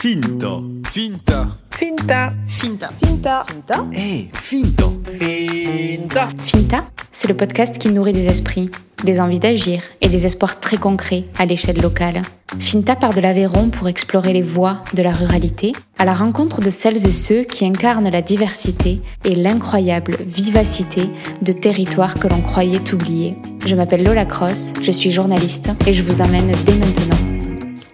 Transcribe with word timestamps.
Finta. 0.00 0.62
Finta. 0.94 1.58
Finta. 1.70 2.32
Finta. 2.48 2.90
Finta. 2.98 3.44
Finta. 3.44 3.86
Eh, 3.92 4.30
Finta. 4.32 4.90
Finta. 5.18 6.28
Finta, 6.42 6.84
c'est 7.12 7.28
le 7.28 7.36
podcast 7.36 7.76
qui 7.76 7.90
nourrit 7.90 8.14
des 8.14 8.24
esprits, 8.24 8.70
des 9.04 9.20
envies 9.20 9.40
d'agir 9.40 9.82
et 10.00 10.08
des 10.08 10.24
espoirs 10.24 10.58
très 10.58 10.78
concrets 10.78 11.26
à 11.38 11.44
l'échelle 11.44 11.82
locale. 11.82 12.22
Finta 12.58 12.96
part 12.96 13.12
de 13.12 13.20
l'Aveyron 13.20 13.68
pour 13.68 13.88
explorer 13.88 14.32
les 14.32 14.40
voies 14.40 14.80
de 14.94 15.02
la 15.02 15.12
ruralité, 15.12 15.72
à 15.98 16.06
la 16.06 16.14
rencontre 16.14 16.62
de 16.62 16.70
celles 16.70 17.06
et 17.06 17.12
ceux 17.12 17.42
qui 17.42 17.66
incarnent 17.66 18.08
la 18.08 18.22
diversité 18.22 19.02
et 19.26 19.34
l'incroyable 19.34 20.16
vivacité 20.24 21.10
de 21.42 21.52
territoires 21.52 22.14
que 22.14 22.26
l'on 22.26 22.40
croyait 22.40 22.94
oubliés. 22.94 23.36
Je 23.66 23.76
m'appelle 23.76 24.04
Lola 24.04 24.24
Cross, 24.24 24.72
je 24.80 24.92
suis 24.92 25.10
journaliste 25.10 25.72
et 25.86 25.92
je 25.92 26.02
vous 26.02 26.22
emmène 26.22 26.52
dès 26.64 26.76
maintenant. 26.76 27.29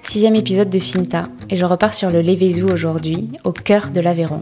Sixième 0.09 0.37
épisode 0.37 0.71
de 0.71 0.79
Finta, 0.79 1.25
et 1.51 1.57
je 1.57 1.65
repars 1.65 1.93
sur 1.93 2.11
le 2.11 2.21
Lévézou 2.21 2.69
aujourd'hui, 2.69 3.29
au 3.43 3.53
cœur 3.53 3.91
de 3.91 4.01
l'Aveyron. 4.01 4.41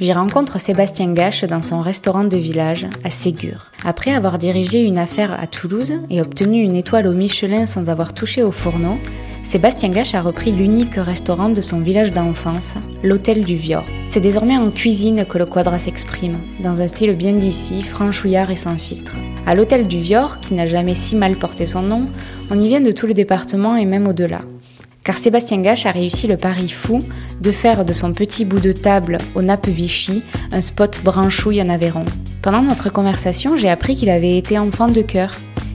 J'y 0.00 0.12
rencontre 0.14 0.58
Sébastien 0.58 1.12
Gache 1.12 1.44
dans 1.44 1.60
son 1.60 1.80
restaurant 1.82 2.24
de 2.24 2.38
village 2.38 2.86
à 3.04 3.10
Ségur. 3.10 3.70
Après 3.84 4.12
avoir 4.12 4.38
dirigé 4.38 4.82
une 4.82 4.96
affaire 4.96 5.38
à 5.38 5.46
Toulouse 5.46 6.00
et 6.08 6.22
obtenu 6.22 6.62
une 6.62 6.74
étoile 6.74 7.06
au 7.06 7.12
Michelin 7.12 7.66
sans 7.66 7.90
avoir 7.90 8.14
touché 8.14 8.42
au 8.42 8.50
fourneau, 8.50 8.98
Sébastien 9.44 9.90
Gache 9.90 10.14
a 10.14 10.22
repris 10.22 10.52
l'unique 10.52 10.96
restaurant 10.96 11.50
de 11.50 11.60
son 11.60 11.80
village 11.80 12.12
d'enfance, 12.12 12.72
l'Hôtel 13.02 13.44
du 13.44 13.56
Vior. 13.56 13.84
C'est 14.06 14.20
désormais 14.20 14.56
en 14.56 14.70
cuisine 14.70 15.26
que 15.26 15.36
le 15.36 15.46
Quadra 15.46 15.78
s'exprime, 15.78 16.38
dans 16.60 16.80
un 16.80 16.86
style 16.86 17.14
bien 17.14 17.34
d'ici, 17.34 17.82
franchouillard 17.82 18.50
et 18.50 18.56
sans 18.56 18.78
filtre. 18.78 19.14
À 19.46 19.54
l'Hôtel 19.54 19.86
du 19.86 19.98
Vior, 19.98 20.40
qui 20.40 20.54
n'a 20.54 20.66
jamais 20.66 20.94
si 20.94 21.14
mal 21.14 21.36
porté 21.36 21.66
son 21.66 21.82
nom, 21.82 22.06
on 22.50 22.58
y 22.58 22.68
vient 22.68 22.80
de 22.80 22.90
tout 22.90 23.06
le 23.06 23.14
département 23.14 23.76
et 23.76 23.84
même 23.84 24.08
au-delà 24.08 24.40
car 25.04 25.18
Sébastien 25.18 25.60
Gache 25.60 25.84
a 25.84 25.92
réussi 25.92 26.26
le 26.26 26.38
pari 26.38 26.70
fou 26.70 26.98
de 27.40 27.52
faire 27.52 27.84
de 27.84 27.92
son 27.92 28.14
petit 28.14 28.46
bout 28.46 28.58
de 28.58 28.72
table 28.72 29.18
au 29.34 29.42
Nappe 29.42 29.68
Vichy 29.68 30.24
un 30.50 30.62
spot 30.62 31.02
branchouille 31.04 31.62
en 31.62 31.68
Aveyron. 31.68 32.06
Pendant 32.40 32.62
notre 32.62 32.90
conversation, 32.90 33.54
j'ai 33.54 33.68
appris 33.68 33.96
qu'il 33.96 34.08
avait 34.08 34.38
été 34.38 34.58
enfant 34.58 34.88
de 34.88 35.02
cœur, 35.02 35.32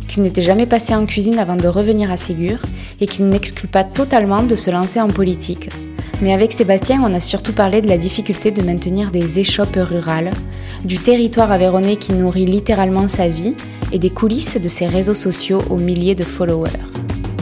qu'il 0.08 0.24
n'était 0.24 0.42
jamais 0.42 0.66
passé 0.66 0.96
en 0.96 1.06
cuisine 1.06 1.38
avant 1.38 1.56
de 1.56 1.68
revenir 1.68 2.12
à 2.12 2.18
Ségur 2.18 2.58
et 3.00 3.06
qu'il 3.06 3.30
n'exclut 3.30 3.68
pas 3.68 3.84
totalement 3.84 4.42
de 4.42 4.56
se 4.56 4.72
lancer 4.72 5.00
en 5.00 5.08
politique. 5.08 5.70
Mais 6.22 6.34
avec 6.34 6.52
Sébastien, 6.52 7.02
on 7.04 7.14
a 7.14 7.20
surtout 7.20 7.54
parlé 7.54 7.82
de 7.82 7.88
la 7.88 7.98
difficulté 7.98 8.52
de 8.52 8.64
maintenir 8.64 9.12
des 9.12 9.40
échoppes 9.40 9.78
rurales, 9.78 10.32
du 10.84 10.98
territoire 10.98 11.52
aveyronnais 11.52 11.98
qui 11.98 12.14
nourrit 12.14 12.46
littéralement 12.46 13.08
sa 13.08 13.30
vie 13.30 13.56
et 13.92 14.00
des 14.00 14.10
coulisses 14.10 14.60
de 14.60 14.68
ses 14.68 14.88
réseaux 14.88 15.14
sociaux 15.14 15.62
aux 15.70 15.78
milliers 15.78 16.16
de 16.16 16.24
followers. 16.24 16.70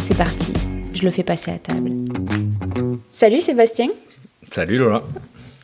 C'est 0.06 0.18
parti 0.18 0.57
je 0.98 1.06
le 1.06 1.12
fais 1.12 1.24
passer 1.24 1.52
à 1.52 1.60
table. 1.60 1.92
Salut 3.12 3.40
Sébastien. 3.40 3.88
Salut 4.52 4.78
Lola. 4.78 5.04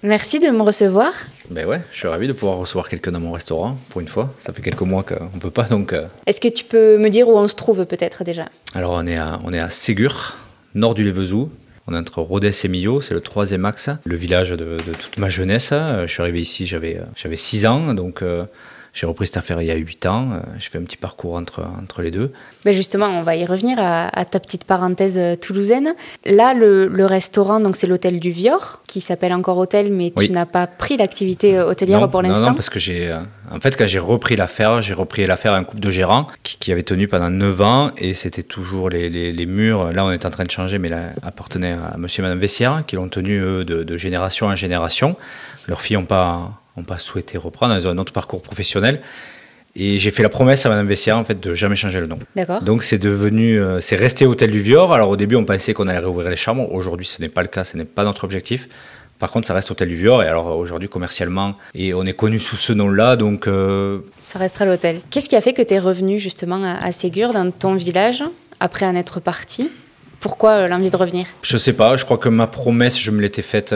Merci 0.03 0.39
de 0.39 0.49
me 0.49 0.61
recevoir. 0.61 1.11
Ben 1.49 1.65
ouais, 1.65 1.81
je 1.91 1.97
suis 1.97 2.07
ravi 2.07 2.27
de 2.27 2.33
pouvoir 2.33 2.57
recevoir 2.57 2.87
quelqu'un 2.87 3.11
dans 3.11 3.19
mon 3.19 3.31
restaurant 3.31 3.77
pour 3.89 4.01
une 4.01 4.07
fois. 4.07 4.33
Ça 4.37 4.53
fait 4.53 4.61
quelques 4.61 4.81
mois 4.81 5.01
qu'on 5.01 5.31
ne 5.33 5.39
peut 5.39 5.49
pas 5.49 5.63
donc. 5.63 5.93
Euh... 5.93 6.07
Est-ce 6.27 6.39
que 6.39 6.49
tu 6.49 6.65
peux 6.65 6.97
me 6.97 7.09
dire 7.09 7.29
où 7.29 7.37
on 7.37 7.47
se 7.47 7.55
trouve 7.55 7.85
peut-être 7.85 8.23
déjà? 8.23 8.49
Alors 8.75 8.91
on 8.91 9.07
est 9.07 9.17
à, 9.17 9.39
on 9.43 9.53
est 9.53 9.59
à 9.59 9.71
Ségur, 9.71 10.37
nord 10.75 10.93
du 10.93 11.03
Lévezou. 11.03 11.49
On 11.87 11.95
est 11.95 11.97
entre 11.97 12.21
Rodez 12.21 12.51
et 12.63 12.67
Millau, 12.67 13.01
c'est 13.01 13.13
le 13.13 13.19
troisième 13.19 13.65
axe, 13.65 13.89
le 14.05 14.15
village 14.15 14.51
de, 14.51 14.55
de, 14.55 14.93
toute 14.97 15.17
ma 15.17 15.29
jeunesse. 15.29 15.71
Je 15.71 16.07
suis 16.07 16.21
arrivé 16.21 16.39
ici, 16.39 16.65
j'avais 16.65 17.01
6 17.35 17.65
ans, 17.65 17.93
donc 17.93 18.21
euh, 18.21 18.45
j'ai 18.93 19.05
repris 19.07 19.25
cette 19.27 19.37
affaire 19.37 19.59
il 19.61 19.67
y 19.67 19.71
a 19.71 19.75
8 19.75 20.05
ans. 20.05 20.29
J'ai 20.59 20.69
fait 20.69 20.77
un 20.77 20.83
petit 20.83 20.97
parcours 20.97 21.33
entre, 21.35 21.65
entre 21.81 22.01
les 22.03 22.11
deux. 22.11 22.31
Ben 22.63 22.73
justement, 22.73 23.07
on 23.07 23.23
va 23.23 23.35
y 23.35 23.43
revenir 23.45 23.79
à, 23.79 24.07
à 24.17 24.23
ta 24.25 24.39
petite 24.39 24.65
parenthèse 24.65 25.19
toulousaine. 25.41 25.95
Là, 26.25 26.53
le, 26.53 26.87
le 26.87 27.05
restaurant, 27.05 27.59
donc 27.59 27.75
c'est 27.75 27.87
l'hôtel 27.87 28.19
du 28.19 28.29
Vior, 28.31 28.81
qui 28.87 29.01
s'appelle 29.01 29.33
encore 29.33 29.57
hôtel, 29.57 29.91
mais 29.91 30.09
tu 30.11 30.19
Oui. 30.19 30.29
n'as 30.29 30.45
pas 30.45 30.67
pris 30.67 30.95
l'activité 30.97 31.59
hôtelière 31.59 32.01
non, 32.01 32.07
pour 32.07 32.21
non, 32.21 32.29
l'instant. 32.29 32.49
Non, 32.49 32.53
parce 32.53 32.69
que 32.69 32.77
j'ai. 32.79 33.11
euh, 33.11 33.17
En 33.51 33.59
fait, 33.59 33.75
quand 33.75 33.87
j'ai 33.87 33.97
repris 33.99 34.35
l'affaire, 34.35 34.81
j'ai 34.83 34.93
repris 34.93 35.25
l'affaire 35.25 35.53
à 35.53 35.57
un 35.57 35.63
couple 35.63 35.81
de 35.81 35.89
gérants 35.89 36.27
qui, 36.43 36.57
qui 36.57 36.71
avait 36.71 36.83
tenu 36.83 37.07
pendant 37.07 37.29
9 37.31 37.61
ans 37.61 37.91
et 37.97 38.13
c'était 38.13 38.43
toujours 38.43 38.89
les, 38.89 39.09
les, 39.09 39.31
les 39.31 39.45
murs. 39.47 39.91
Là, 39.91 40.05
on 40.05 40.11
est 40.11 40.25
en 40.25 40.29
train 40.29 40.43
de 40.43 40.51
changer, 40.51 40.77
mais 40.77 40.89
là, 40.89 41.09
appartenaient 41.23 41.73
à 41.73 41.97
monsieur 41.97 42.21
et 42.21 42.23
madame 42.23 42.37
Vessière 42.39 42.83
qui 42.85 42.95
l'ont 42.95 43.09
tenu, 43.09 43.39
eux, 43.41 43.65
de, 43.65 43.81
de 43.83 43.97
génération 43.97 44.47
en 44.47 44.55
génération. 44.55 45.15
Leurs 45.67 45.81
filles 45.81 45.97
n'ont 45.97 46.05
pas, 46.05 46.51
ont 46.77 46.83
pas 46.83 46.97
souhaité 46.97 47.37
reprendre, 47.37 47.73
elles 47.75 47.87
ont 47.87 47.91
un 47.91 47.97
autre 47.97 48.13
parcours 48.13 48.41
professionnel. 48.41 49.01
Et 49.75 49.97
j'ai 49.97 50.11
fait 50.11 50.21
la 50.21 50.29
promesse 50.29 50.65
à 50.67 50.69
Madame 50.69 50.85
Vessière 50.87 51.17
en 51.17 51.23
fait 51.23 51.39
de 51.39 51.55
jamais 51.55 51.75
changer 51.75 51.99
le 51.99 52.05
nom. 52.05 52.19
D'accord. 52.35 52.61
Donc 52.61 52.83
c'est 52.83 52.99
devenu, 52.99 53.59
euh, 53.59 53.79
c'est 53.81 53.95
resté 53.95 54.27
Hôtel 54.27 54.51
du 54.51 54.59
Vior. 54.59 54.93
Alors 54.93 55.09
au 55.09 55.15
début 55.15 55.35
on 55.35 55.45
pensait 55.45 55.73
qu'on 55.73 55.87
allait 55.87 55.97
réouvrir 55.99 56.29
les 56.29 56.35
chambres. 56.35 56.71
Aujourd'hui 56.71 57.07
ce 57.07 57.19
n'est 57.21 57.29
pas 57.29 57.41
le 57.41 57.47
cas, 57.47 57.63
ce 57.63 57.75
n'est 57.75 57.85
pas 57.85 58.03
notre 58.03 58.23
objectif. 58.23 58.69
Par 59.17 59.31
contre 59.31 59.47
ça 59.47 59.55
reste 59.55 59.71
Hôtel 59.71 59.89
du 59.89 59.95
Vior 59.95 60.21
et 60.21 60.27
alors 60.27 60.57
aujourd'hui 60.57 60.89
commercialement 60.89 61.55
et 61.73 61.93
on 61.95 62.03
est 62.05 62.13
connu 62.13 62.39
sous 62.39 62.55
ce 62.55 62.71
nom-là 62.71 63.15
donc 63.15 63.47
euh, 63.47 63.99
Ça 64.23 64.37
restera 64.37 64.65
l'hôtel. 64.65 64.99
Qu'est-ce 65.09 65.27
qui 65.27 65.35
a 65.35 65.41
fait 65.41 65.53
que 65.53 65.63
tu 65.63 65.73
es 65.73 65.79
revenu 65.79 66.19
justement 66.19 66.63
à, 66.63 66.85
à 66.85 66.91
Ségur, 66.91 67.33
dans 67.33 67.49
ton 67.49 67.73
village, 67.73 68.23
après 68.59 68.85
en 68.85 68.95
être 68.95 69.21
parti? 69.21 69.71
Pourquoi 70.19 70.51
euh, 70.51 70.67
l'envie 70.67 70.91
de 70.91 70.97
revenir? 70.97 71.25
Je 71.41 71.57
sais 71.57 71.73
pas. 71.73 71.97
Je 71.97 72.05
crois 72.05 72.19
que 72.19 72.29
ma 72.29 72.45
promesse 72.45 72.99
je 72.99 73.09
me 73.09 73.21
l'étais 73.21 73.41
faite. 73.41 73.73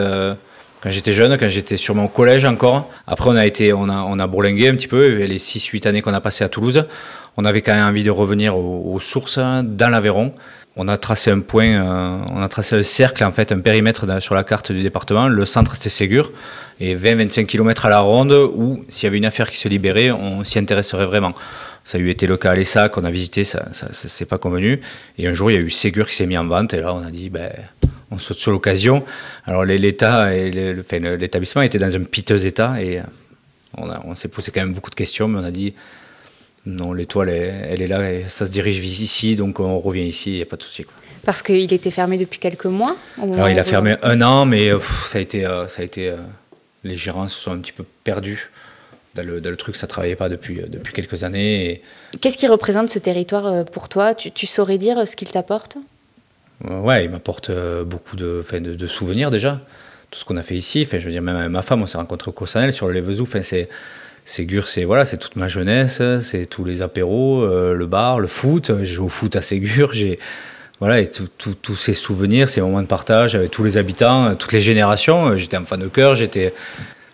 Quand 0.80 0.90
j'étais 0.90 1.12
jeune, 1.12 1.36
quand 1.38 1.48
j'étais 1.48 1.76
sûrement 1.76 2.04
au 2.04 2.08
collège 2.08 2.44
encore. 2.44 2.90
Après, 3.06 3.30
on 3.30 3.36
a 3.36 3.46
été, 3.46 3.72
on 3.72 3.88
a, 3.88 4.02
on 4.02 4.18
a 4.18 4.26
bourlingué 4.26 4.68
un 4.68 4.74
petit 4.74 4.88
peu. 4.88 5.20
Et 5.20 5.26
les 5.26 5.38
6-8 5.38 5.88
années 5.88 6.02
qu'on 6.02 6.14
a 6.14 6.20
passées 6.20 6.44
à 6.44 6.48
Toulouse, 6.48 6.86
on 7.36 7.44
avait 7.44 7.62
quand 7.62 7.74
même 7.74 7.86
envie 7.86 8.04
de 8.04 8.10
revenir 8.10 8.56
aux, 8.56 8.94
aux 8.94 9.00
sources 9.00 9.38
dans 9.38 9.88
l'Aveyron. 9.90 10.32
On 10.80 10.86
a 10.86 10.96
tracé 10.96 11.32
un 11.32 11.40
point, 11.40 11.66
euh, 11.66 12.18
on 12.32 12.40
a 12.40 12.48
tracé 12.48 12.76
un 12.76 12.84
cercle, 12.84 13.24
en 13.24 13.32
fait, 13.32 13.50
un 13.50 13.58
périmètre 13.58 14.06
sur 14.22 14.36
la 14.36 14.44
carte 14.44 14.70
du 14.70 14.80
département. 14.80 15.26
Le 15.26 15.44
centre, 15.44 15.74
c'était 15.74 15.88
Ségur. 15.88 16.30
Et 16.78 16.94
20-25 16.94 17.46
km 17.46 17.86
à 17.86 17.88
la 17.88 17.98
ronde, 17.98 18.30
où 18.30 18.84
s'il 18.88 19.04
y 19.04 19.08
avait 19.08 19.18
une 19.18 19.24
affaire 19.24 19.50
qui 19.50 19.56
se 19.56 19.68
libérait, 19.68 20.12
on 20.12 20.44
s'y 20.44 20.60
intéresserait 20.60 21.06
vraiment. 21.06 21.34
Ça 21.82 21.98
a 21.98 22.00
eu 22.00 22.10
été 22.10 22.28
le 22.28 22.36
cas 22.36 22.52
à 22.52 22.54
l'ESSAC, 22.54 22.96
on 22.96 23.04
a 23.04 23.10
visité, 23.10 23.42
ça 23.42 23.66
ne 23.88 23.92
s'est 23.92 24.24
pas 24.24 24.38
convenu. 24.38 24.80
Et 25.18 25.26
un 25.26 25.32
jour, 25.32 25.50
il 25.50 25.54
y 25.54 25.56
a 25.56 25.60
eu 25.60 25.70
Ségur 25.70 26.06
qui 26.06 26.14
s'est 26.14 26.26
mis 26.26 26.38
en 26.38 26.46
vente. 26.46 26.74
Et 26.74 26.80
là, 26.80 26.94
on 26.94 27.02
a 27.02 27.10
dit, 27.10 27.28
ben, 27.28 27.50
on 28.10 28.18
saute 28.18 28.38
sur 28.38 28.50
l'occasion. 28.50 29.04
Alors 29.44 29.64
l'État 29.64 30.34
et 30.34 30.50
l'établissement 30.50 31.62
était 31.62 31.78
dans 31.78 31.94
un 31.94 32.04
piteux 32.04 32.46
état 32.46 32.82
et 32.82 33.00
euh, 33.00 33.02
on, 34.04 34.14
s'est 34.14 34.28
posé 34.28 34.50
quand 34.52 34.60
même 34.60 34.72
beaucoup 34.72 34.90
de 34.90 34.94
questions, 34.94 35.28
mais 35.28 35.38
on 35.38 35.44
a 35.44 35.50
dit 35.50 35.74
non, 36.66 36.92
l'étoile 36.92 37.28
elle, 37.28 37.68
elle 37.70 37.82
est 37.82 37.86
là 37.86 38.10
et 38.10 38.24
ça 38.28 38.46
se 38.46 38.52
dirige 38.52 38.78
ici, 38.78 39.36
donc 39.36 39.60
on 39.60 39.78
revient 39.78 40.06
ici, 40.06 40.30
il 40.30 40.36
n'y 40.36 40.42
a 40.42 40.46
pas 40.46 40.56
de 40.56 40.62
souci. 40.62 40.84
Parce 41.24 41.42
qu'il 41.42 41.72
était 41.72 41.90
fermé 41.90 42.16
depuis 42.16 42.38
quelques 42.38 42.66
mois 42.66 42.96
Alors 43.20 43.48
il 43.48 43.58
a 43.58 43.64
fermé 43.64 43.96
un 44.02 44.20
an, 44.22 44.44
mais 44.44 44.70
euh, 44.70 44.78
pff, 44.78 45.06
ça 45.06 45.18
a 45.18 45.20
été, 45.20 45.44
euh, 45.44 45.68
ça 45.68 45.82
a 45.82 45.84
été, 45.84 46.14
les 46.84 46.96
gérants 46.96 47.28
se 47.28 47.38
sont 47.38 47.52
un 47.52 47.58
petit 47.58 47.72
peu 47.72 47.84
perdus. 48.04 48.50
Dans 49.14 49.26
le, 49.26 49.40
dans 49.40 49.50
le 49.50 49.56
truc, 49.56 49.74
ça 49.74 49.86
ne 49.86 49.90
travaillait 49.90 50.16
pas 50.16 50.28
depuis, 50.28 50.60
depuis 50.68 50.92
quelques 50.92 51.24
années. 51.24 51.82
Et, 52.12 52.18
Qu'est-ce 52.20 52.36
qui 52.36 52.46
représente 52.46 52.88
ce 52.88 53.00
territoire 53.00 53.64
pour 53.64 53.88
toi? 53.88 54.14
Tu, 54.14 54.30
tu 54.30 54.46
saurais 54.46 54.78
dire 54.78 55.08
ce 55.08 55.16
qu'il 55.16 55.28
t'apporte? 55.28 55.76
Ouais, 56.64 57.04
il 57.04 57.10
m'apporte 57.10 57.50
euh, 57.50 57.84
beaucoup 57.84 58.16
de, 58.16 58.44
de, 58.52 58.74
de 58.74 58.86
souvenirs 58.86 59.30
déjà. 59.30 59.60
Tout 60.10 60.18
ce 60.18 60.24
qu'on 60.24 60.36
a 60.36 60.42
fait 60.42 60.56
ici. 60.56 60.82
Enfin, 60.86 60.98
je 60.98 61.04
veux 61.04 61.12
dire, 61.12 61.22
même 61.22 61.36
avec 61.36 61.50
ma 61.50 61.62
femme, 61.62 61.82
on 61.82 61.86
s'est 61.86 61.98
rencontrés 61.98 62.30
au 62.30 62.32
Coursanel 62.32 62.72
sur 62.72 62.86
le 62.86 62.94
Lévezou. 62.94 63.24
Enfin, 63.24 63.42
c'est, 63.42 63.68
Ségur, 64.28 64.68
c'est 64.68 64.84
voilà, 64.84 65.06
c'est 65.06 65.16
toute 65.16 65.36
ma 65.36 65.48
jeunesse, 65.48 66.02
c'est 66.20 66.44
tous 66.44 66.62
les 66.62 66.82
apéros, 66.82 67.42
euh, 67.44 67.72
le 67.72 67.86
bar, 67.86 68.20
le 68.20 68.26
foot. 68.26 68.70
J'ai 68.80 68.84
joué 68.84 69.06
au 69.06 69.08
foot 69.08 69.34
à 69.36 69.40
Ségur. 69.42 69.94
J'ai 69.94 70.18
voilà, 70.80 71.00
et 71.00 71.08
tous 71.08 71.76
ces 71.76 71.94
souvenirs, 71.94 72.50
ces 72.50 72.60
moments 72.60 72.82
de 72.82 72.86
partage 72.86 73.34
avec 73.34 73.50
tous 73.50 73.64
les 73.64 73.78
habitants, 73.78 74.26
euh, 74.26 74.34
toutes 74.34 74.52
les 74.52 74.60
générations. 74.60 75.28
Euh, 75.30 75.36
J'étais 75.38 75.56
un 75.56 75.64
fan 75.64 75.80
de 75.80 75.88
cœur. 75.88 76.14
J'étais 76.14 76.52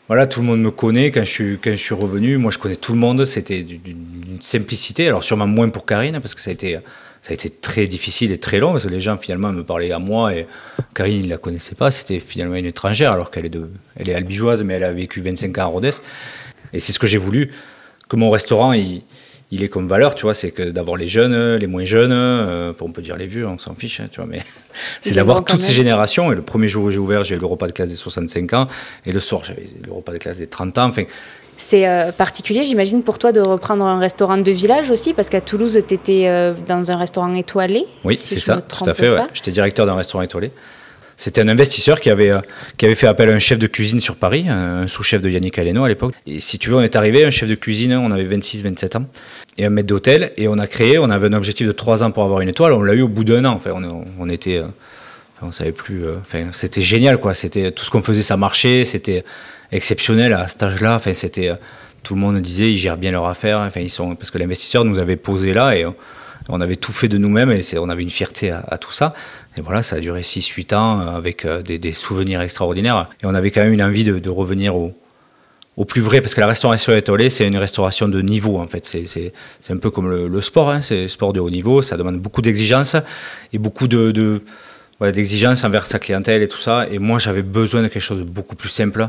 voilà, 0.09 0.27
tout 0.27 0.41
le 0.41 0.47
monde 0.47 0.60
me 0.60 0.72
connaît 0.72 1.12
quand 1.12 1.25
je 1.25 1.31
suis, 1.31 1.59
quand 1.62 1.71
je 1.71 1.77
suis 1.77 1.94
revenu. 1.94 2.37
Moi, 2.37 2.50
je 2.50 2.59
connais 2.59 2.75
tout 2.75 2.93
le 2.93 2.99
monde. 2.99 3.25
C'était 3.25 3.62
d'une 3.62 4.43
simplicité. 4.43 5.06
Alors, 5.06 5.22
sûrement 5.22 5.47
moins 5.47 5.69
pour 5.69 5.87
Karine, 5.87 6.19
parce 6.21 6.34
que 6.34 6.41
ça 6.41 6.50
a 6.50 6.53
été, 6.53 6.78
ça 7.25 7.31
a 7.31 7.35
été 7.35 7.49
très 7.49 7.87
difficile 7.87 8.33
et 8.33 8.39
très 8.39 8.59
long, 8.59 8.73
parce 8.73 8.85
que 8.85 8.91
les 8.91 9.01
gens, 9.01 9.17
finalement, 9.17 9.51
me 9.51 9.65
parlaient 9.65 9.93
à 9.93 9.99
moi 9.99 10.35
et 10.35 10.47
Karine, 10.95 11.23
ne 11.23 11.31
la 11.31 11.39
connaissait 11.39 11.75
pas. 11.75 11.91
C'était 11.91 12.21
finalement 12.21 12.57
une 12.57 12.67
étrangère, 12.67 13.13
alors 13.13 13.31
qu'elle 13.31 13.47
est, 13.47 13.48
de, 13.48 13.71
elle 13.97 14.10
est 14.10 14.15
albigeoise, 14.15 14.63
mais 14.63 14.75
elle 14.75 14.84
a 14.84 14.93
vécu 14.93 15.22
25 15.22 15.57
ans 15.57 15.63
à 15.63 15.65
Rodez. 15.65 15.91
Et 16.75 16.81
c'est 16.81 16.93
ce 16.93 16.98
que 16.98 17.07
j'ai 17.07 17.16
voulu, 17.16 17.51
que 18.10 18.16
mon 18.16 18.28
restaurant, 18.28 18.75
il, 18.75 19.01
il 19.51 19.65
est 19.65 19.71
comme 19.71 19.89
valeur, 19.89 20.15
tu 20.15 20.25
vois, 20.25 20.34
c'est 20.34 20.51
que 20.51 20.65
d'avoir 20.65 20.98
les 20.98 21.09
jeunes, 21.09 21.54
les 21.54 21.66
moins 21.66 21.87
jeunes, 21.87 22.13
euh, 22.13 22.75
on 22.83 22.93
peut 22.93 23.01
dire 23.01 23.16
les 23.16 23.27
vieux, 23.27 23.48
on 23.48 23.57
s'en 23.57 23.75
fiche, 23.75 24.01
hein, 24.01 24.09
tu 24.13 24.21
vois, 24.21 24.27
mais 24.27 24.43
c'est 25.01 25.15
d'avoir 25.15 25.47
toutes 25.47 25.63
ces 25.63 25.72
générations. 25.72 26.31
Et 26.31 26.34
le 26.34 26.43
premier 26.43 26.69
jour 26.69 26.84
où 26.84 26.91
j'ai 26.91 26.98
ouvert, 26.98 27.25
j'ai 27.25 27.37
eu 27.37 27.39
le 27.39 27.47
repas 27.47 27.69
de 27.69 27.72
classe 27.72 27.89
des 27.89 27.97
65 27.97 28.53
ans, 28.53 28.69
et 29.07 29.13
le 29.13 29.21
soir, 29.21 29.47
j'avais 29.47 29.65
le 29.83 29.93
repas 29.93 30.13
de 30.13 30.19
classe 30.19 30.37
des 30.37 30.47
30 30.47 30.77
ans. 30.77 30.89
Enfin, 30.89 31.04
C'est 31.56 31.86
euh, 31.89 32.10
particulier, 32.12 32.65
j'imagine, 32.65 33.03
pour 33.03 33.18
toi 33.18 33.33
de 33.33 33.41
reprendre 33.41 33.84
un 33.84 33.98
restaurant 33.98 34.36
de 34.39 34.51
village 34.53 34.91
aussi, 34.91 35.15
parce 35.15 35.28
qu'à 35.30 35.41
Toulouse, 35.41 35.78
tu 35.86 35.95
étais 35.95 36.53
dans 36.66 36.91
un 36.91 36.97
restaurant 36.97 37.33
étoilé. 37.34 37.84
oui, 38.04 38.16
si 38.16 38.34
c'est 38.34 38.41
ça, 38.41 38.60
tout 38.60 38.89
à 38.89 38.95
fait. 38.95 39.09
ouais. 39.10 39.21
J'étais 39.34 39.53
directeur 39.53 39.86
d'un 39.86 39.95
restaurant 39.95 40.22
étoilé. 40.22 40.51
C'était 41.16 41.41
un 41.41 41.48
investisseur 41.48 42.01
qui 42.01 42.10
avait, 42.10 42.30
euh, 42.33 42.41
qui 42.77 42.86
avait 42.86 42.97
fait 42.97 43.06
appel 43.06 43.30
à 43.30 43.33
un 43.34 43.39
chef 43.39 43.60
de 43.60 43.68
cuisine 43.68 44.01
sur 44.01 44.16
Paris, 44.16 44.47
un 44.48 44.89
sous-chef 44.89 45.22
de 45.22 45.30
Yannick 45.30 45.56
Aleno 45.60 45.84
à 45.84 45.89
l'époque. 45.89 46.12
Et 46.27 46.41
si 46.41 46.59
tu 46.59 46.71
veux, 46.71 46.74
on 46.77 46.80
est 46.80 46.97
arrivé, 46.97 47.24
un 47.24 47.30
chef 47.30 47.48
de 47.48 47.54
cuisine, 47.54 47.95
on 47.95 48.10
avait 48.10 48.24
26-27 48.24 48.97
ans, 48.98 49.07
et 49.57 49.65
un 49.65 49.71
maître 49.71 49.86
d'hôtel, 49.86 50.33
et 50.36 50.48
on 50.48 50.59
a 50.59 50.66
créé, 50.66 50.98
on 50.98 51.09
avait 51.10 51.28
un 51.28 51.34
objectif 51.34 51.68
de 51.68 51.72
3 51.72 52.03
ans 52.03 52.10
pour 52.10 52.24
avoir 52.24 52.41
une 52.41 52.48
étoile, 52.48 52.72
on 52.72 52.83
l'a 52.83 52.95
eu 52.95 53.03
au 53.03 53.09
bout 53.09 53.22
d'un 53.22 53.45
an. 53.45 53.53
Enfin, 53.53 53.71
on, 53.77 54.04
on 54.18 54.28
était, 54.28 54.57
euh, 54.57 54.65
on 55.41 55.53
savait 55.53 55.71
plus. 55.71 56.04
euh, 56.04 56.16
Enfin, 56.21 56.47
c'était 56.50 56.83
génial, 56.83 57.18
quoi. 57.18 57.33
C'était 57.33 57.71
tout 57.71 57.84
ce 57.84 57.91
qu'on 57.92 58.03
faisait, 58.03 58.22
ça 58.22 58.36
marchait. 58.36 58.84
C'était 58.84 59.22
exceptionnel 59.74 60.32
à 60.32 60.48
cet 60.48 60.62
âge-là. 60.62 60.94
Enfin, 60.94 61.12
c'était 61.12 61.48
euh, 61.48 61.56
tout 62.03 62.15
le 62.15 62.21
monde 62.21 62.41
disait, 62.41 62.71
ils 62.71 62.76
gèrent 62.76 62.97
bien 62.97 63.10
leur 63.10 63.26
affaire. 63.26 63.59
Enfin, 63.59 63.80
ils 63.80 63.91
sont 63.91 64.15
parce 64.15 64.30
que 64.30 64.38
l'investisseur 64.38 64.84
nous 64.84 64.98
avait 64.98 65.16
posé 65.16 65.53
là 65.53 65.76
et 65.76 65.84
on, 65.84 65.94
on 66.48 66.60
avait 66.60 66.76
tout 66.76 66.92
fait 66.92 67.09
de 67.09 67.18
nous-mêmes 67.18 67.50
et 67.50 67.62
on 67.78 67.88
avait 67.88 68.03
une 68.03 68.10
fierté 68.10 68.50
à, 68.50 68.78
tout 68.78 68.92
ça. 68.92 69.15
Et 69.56 69.60
voilà, 69.60 69.82
ça 69.82 69.97
a 69.97 70.00
duré 70.00 70.22
6-8 70.22 70.74
ans 70.74 71.00
euh, 71.00 71.16
avec 71.16 71.44
euh, 71.44 71.62
des, 71.62 71.92
souvenirs 71.92 72.41
extraordinaires. 72.41 73.09
Et 73.22 73.26
on 73.26 73.34
avait 73.34 73.50
quand 73.50 73.62
même 73.62 73.72
une 73.72 73.82
envie 73.82 74.04
de, 74.04 74.30
revenir 74.30 74.76
au, 74.76 74.92
plus 75.86 76.00
vrai, 76.00 76.21
parce 76.21 76.34
que 76.34 76.41
la 76.41 76.47
restauration 76.47 76.94
étoilée, 76.94 77.30
c'est 77.30 77.47
une 77.47 77.56
restauration 77.56 78.09
de 78.09 78.21
niveau, 78.21 78.59
en 78.59 78.66
fait. 78.66 78.86
C'est- 78.86 79.32
un 79.71 79.76
peu 79.76 79.91
comme 79.91 80.10
le, 80.10 80.41
sport, 80.41 80.71
hein. 80.71 80.82
c'est 80.82 81.09
sport 81.09 81.32
de 81.32 81.41
haut 81.41 81.50
niveau, 81.50 81.82
ça 81.82 81.97
demande 81.97 82.18
beaucoup 82.21 82.42
d'exigences 82.42 82.97
et 83.53 83.59
beaucoup 83.59 83.88
de, 83.88 84.41
d'exigences 85.00 85.65
envers 85.65 85.86
sa 85.86 85.98
clientèle 85.98 86.42
et 86.42 86.48
tout 86.48 86.60
ça. 86.60 86.86
Et 86.91 86.98
moi, 86.98 87.18
j'avais 87.18 87.42
besoin 87.42 87.82
de 87.82 87.88
quelque 87.88 88.03
chose 88.03 88.18
de 88.18 88.24
beaucoup 88.24 88.54
plus 88.54 88.68
simple, 88.68 89.09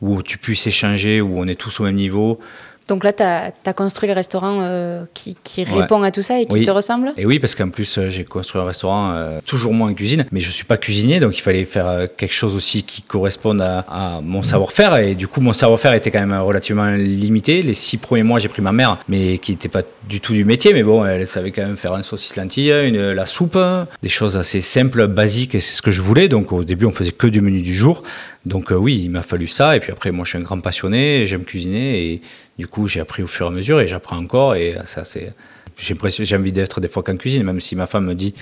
où 0.00 0.22
tu 0.22 0.38
puisses 0.38 0.66
échanger, 0.66 1.20
où 1.20 1.38
on 1.38 1.46
est 1.46 1.60
tous 1.60 1.80
au 1.80 1.84
même 1.84 1.94
niveau. 1.94 2.40
Donc 2.88 3.02
là, 3.02 3.12
tu 3.12 3.22
as, 3.22 3.72
construit 3.72 4.08
le 4.08 4.14
restaurant 4.14 4.60
euh, 4.60 5.04
qui, 5.12 5.36
qui 5.42 5.64
Ouais. 5.64 5.80
répond 5.80 6.00
à 6.02 6.12
tout 6.12 6.22
ça 6.22 6.38
et 6.40 6.46
qui 6.46 6.54
Oui. 6.54 6.62
te 6.62 6.70
ressemble? 6.70 7.12
Et 7.16 7.26
oui, 7.26 7.40
parce 7.40 7.56
qu'en 7.56 7.68
plus, 7.68 7.98
euh, 7.98 8.10
j'ai 8.10 8.24
construit 8.24 8.60
un 8.60 8.64
restaurant, 8.64 9.10
euh, 9.12 9.40
toujours 9.44 9.72
moi 9.74 9.88
en 9.88 9.94
cuisine, 9.94 10.24
mais 10.30 10.38
je 10.38 10.50
suis 10.50 10.64
pas 10.64 10.76
cuisinier, 10.76 11.18
donc 11.18 11.36
il 11.36 11.40
fallait 11.42 11.64
faire 11.64 11.88
euh, 11.88 12.06
quelque 12.16 12.32
chose 12.34 12.54
aussi 12.54 12.84
qui 12.84 13.02
corresponde 13.02 13.60
à, 13.60 13.80
à 13.88 14.20
mon 14.22 14.44
savoir-faire. 14.44 14.96
Et 14.98 15.16
du 15.16 15.26
coup, 15.26 15.40
mon 15.40 15.52
savoir-faire 15.52 15.94
était 15.94 16.12
quand 16.12 16.20
même 16.24 16.38
relativement 16.40 16.88
limité. 16.92 17.60
Les 17.62 17.74
six 17.74 17.96
premiers 17.96 18.22
mois, 18.22 18.38
j'ai 18.38 18.48
pris 18.48 18.62
ma 18.62 18.70
mère, 18.72 18.98
mais 19.08 19.38
qui 19.38 19.50
n'était 19.52 19.68
pas 19.68 19.82
du 20.08 20.20
tout 20.20 20.32
du 20.34 20.44
métier, 20.44 20.72
mais 20.72 20.84
bon, 20.84 21.04
elle 21.04 21.26
savait 21.26 21.50
quand 21.50 21.62
même 21.62 21.76
faire 21.76 21.92
un 21.94 22.04
saucisse 22.04 22.36
lentille, 22.36 22.70
une, 22.70 23.10
la 23.12 23.26
soupe, 23.26 23.58
des 24.02 24.08
choses 24.08 24.36
assez 24.36 24.60
simples, 24.60 25.08
basiques, 25.08 25.56
et 25.56 25.60
c'est 25.60 25.74
ce 25.74 25.82
que 25.82 25.90
je 25.90 26.02
voulais. 26.02 26.28
Donc 26.28 26.52
au 26.52 26.62
début, 26.62 26.84
on 26.86 26.92
faisait 26.92 27.10
que 27.10 27.26
du 27.26 27.40
menu 27.40 27.62
du 27.62 27.74
jour. 27.74 28.04
Donc 28.44 28.70
euh, 28.70 28.76
oui, 28.76 29.00
il 29.04 29.10
m'a 29.10 29.22
fallu 29.22 29.48
ça. 29.48 29.74
Et 29.76 29.80
puis 29.80 29.90
après, 29.90 30.12
moi, 30.12 30.24
je 30.24 30.30
suis 30.30 30.38
un 30.38 30.42
grand 30.42 30.60
passionné, 30.60 31.26
j'aime 31.26 31.44
cuisiner, 31.44 32.12
et 32.12 32.20
du 32.58 32.66
coup, 32.66 32.88
j'ai 32.88 33.00
appris 33.00 33.22
au 33.22 33.26
fur 33.26 33.46
et 33.46 33.48
à 33.48 33.52
mesure, 33.52 33.80
et 33.80 33.86
j'apprends 33.88 34.18
encore, 34.18 34.54
et 34.54 34.76
ça, 34.86 35.04
c'est 35.04 35.34
j'ai 35.78 36.36
envie 36.36 36.52
d'être 36.52 36.80
des 36.80 36.88
fois 36.88 37.02
qu'en 37.02 37.16
cuisine, 37.16 37.42
même 37.42 37.60
si 37.60 37.76
ma 37.76 37.86
femme 37.86 38.06
me 38.06 38.14
dit 38.14 38.34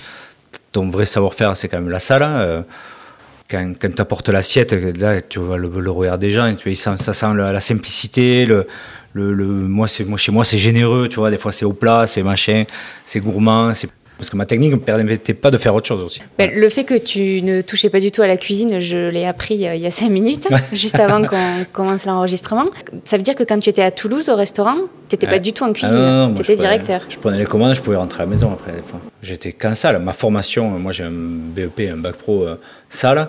ton 0.71 0.89
vrai 0.89 1.05
savoir-faire, 1.05 1.57
c'est 1.57 1.67
quand 1.67 1.77
même 1.81 1.89
la 1.89 1.99
salle. 1.99 2.23
hein, 2.23 2.37
euh, 2.39 2.61
Quand, 3.49 3.73
quand 3.79 3.93
tu 3.93 4.01
apportes 4.01 4.29
l'assiette, 4.29 4.73
là, 4.73 5.21
tu 5.21 5.39
vois 5.39 5.57
le, 5.57 5.69
le 5.69 5.91
regard 5.91 6.17
des 6.17 6.31
gens, 6.31 6.53
tu 6.55 6.75
ça, 6.75 6.97
ça 6.97 7.13
sent 7.13 7.33
la, 7.35 7.59
simplicité. 7.59 8.45
Le, 8.45 8.65
le, 9.13 9.45
moi, 9.45 9.87
chez 9.87 10.31
moi, 10.31 10.45
c'est 10.45 10.57
généreux, 10.57 11.07
tu 11.09 11.17
vois. 11.17 11.29
Des 11.29 11.37
fois, 11.37 11.51
c'est 11.51 11.65
au 11.65 11.73
plat, 11.73 12.07
c'est 12.07 12.23
machin, 12.23 12.63
c'est 13.05 13.19
gourmand. 13.19 13.71
Parce 14.17 14.29
que 14.29 14.37
ma 14.37 14.45
technique 14.45 14.71
ne 14.71 14.75
me 14.77 14.81
permettait 14.81 15.33
pas 15.33 15.51
de 15.51 15.57
faire 15.57 15.75
autre 15.75 15.87
chose 15.87 16.01
aussi. 16.01 16.21
Ben, 16.37 16.49
Le 16.53 16.69
fait 16.69 16.83
que 16.83 16.97
tu 16.97 17.41
ne 17.41 17.61
touchais 17.61 17.89
pas 17.89 17.99
du 17.99 18.11
tout 18.11 18.21
à 18.21 18.27
la 18.27 18.37
cuisine, 18.37 18.79
je 18.79 19.09
l'ai 19.09 19.25
appris 19.25 19.67
euh, 19.67 19.75
il 19.75 19.81
y 19.81 19.85
a 19.85 19.91
cinq 19.91 20.09
minutes, 20.09 20.47
juste 20.71 20.99
avant 20.99 21.25
qu'on 21.25 21.65
commence 21.73 22.05
l'enregistrement. 22.05 22.65
Ça 23.03 23.17
veut 23.17 23.23
dire 23.23 23.35
que 23.35 23.43
quand 23.43 23.59
tu 23.59 23.69
étais 23.69 23.81
à 23.83 23.91
Toulouse 23.91 24.29
au 24.29 24.35
restaurant, 24.35 24.75
tu 25.09 25.15
n'étais 25.15 25.27
pas 25.27 25.39
du 25.39 25.53
tout 25.53 25.63
en 25.63 25.69
Ah 25.69 25.73
cuisine, 25.73 25.97
non, 25.97 26.11
non, 26.11 26.27
moi, 26.29 26.35
tu 26.35 26.41
étais 26.43 26.55
directeur. 26.55 27.01
Je 27.09 27.17
prenais 27.17 27.37
les 27.37 27.45
commandes, 27.45 27.75
je 27.75 27.81
pouvais 27.81 27.97
rentrer 27.97 28.23
à 28.23 28.25
la 28.25 28.31
maison 28.31 28.51
après 28.51 28.71
des 28.71 28.81
fois. 28.81 28.99
J'étais 29.21 29.51
qu'en 29.51 29.75
salle. 29.75 30.01
Ma 30.01 30.13
formation, 30.13 30.69
moi 30.79 30.91
j'ai 30.91 31.03
un 31.03 31.11
BEP, 31.11 31.81
un 31.91 31.97
bac 31.97 32.15
pro 32.15 32.43
euh, 32.43 32.55
salle. 32.89 33.27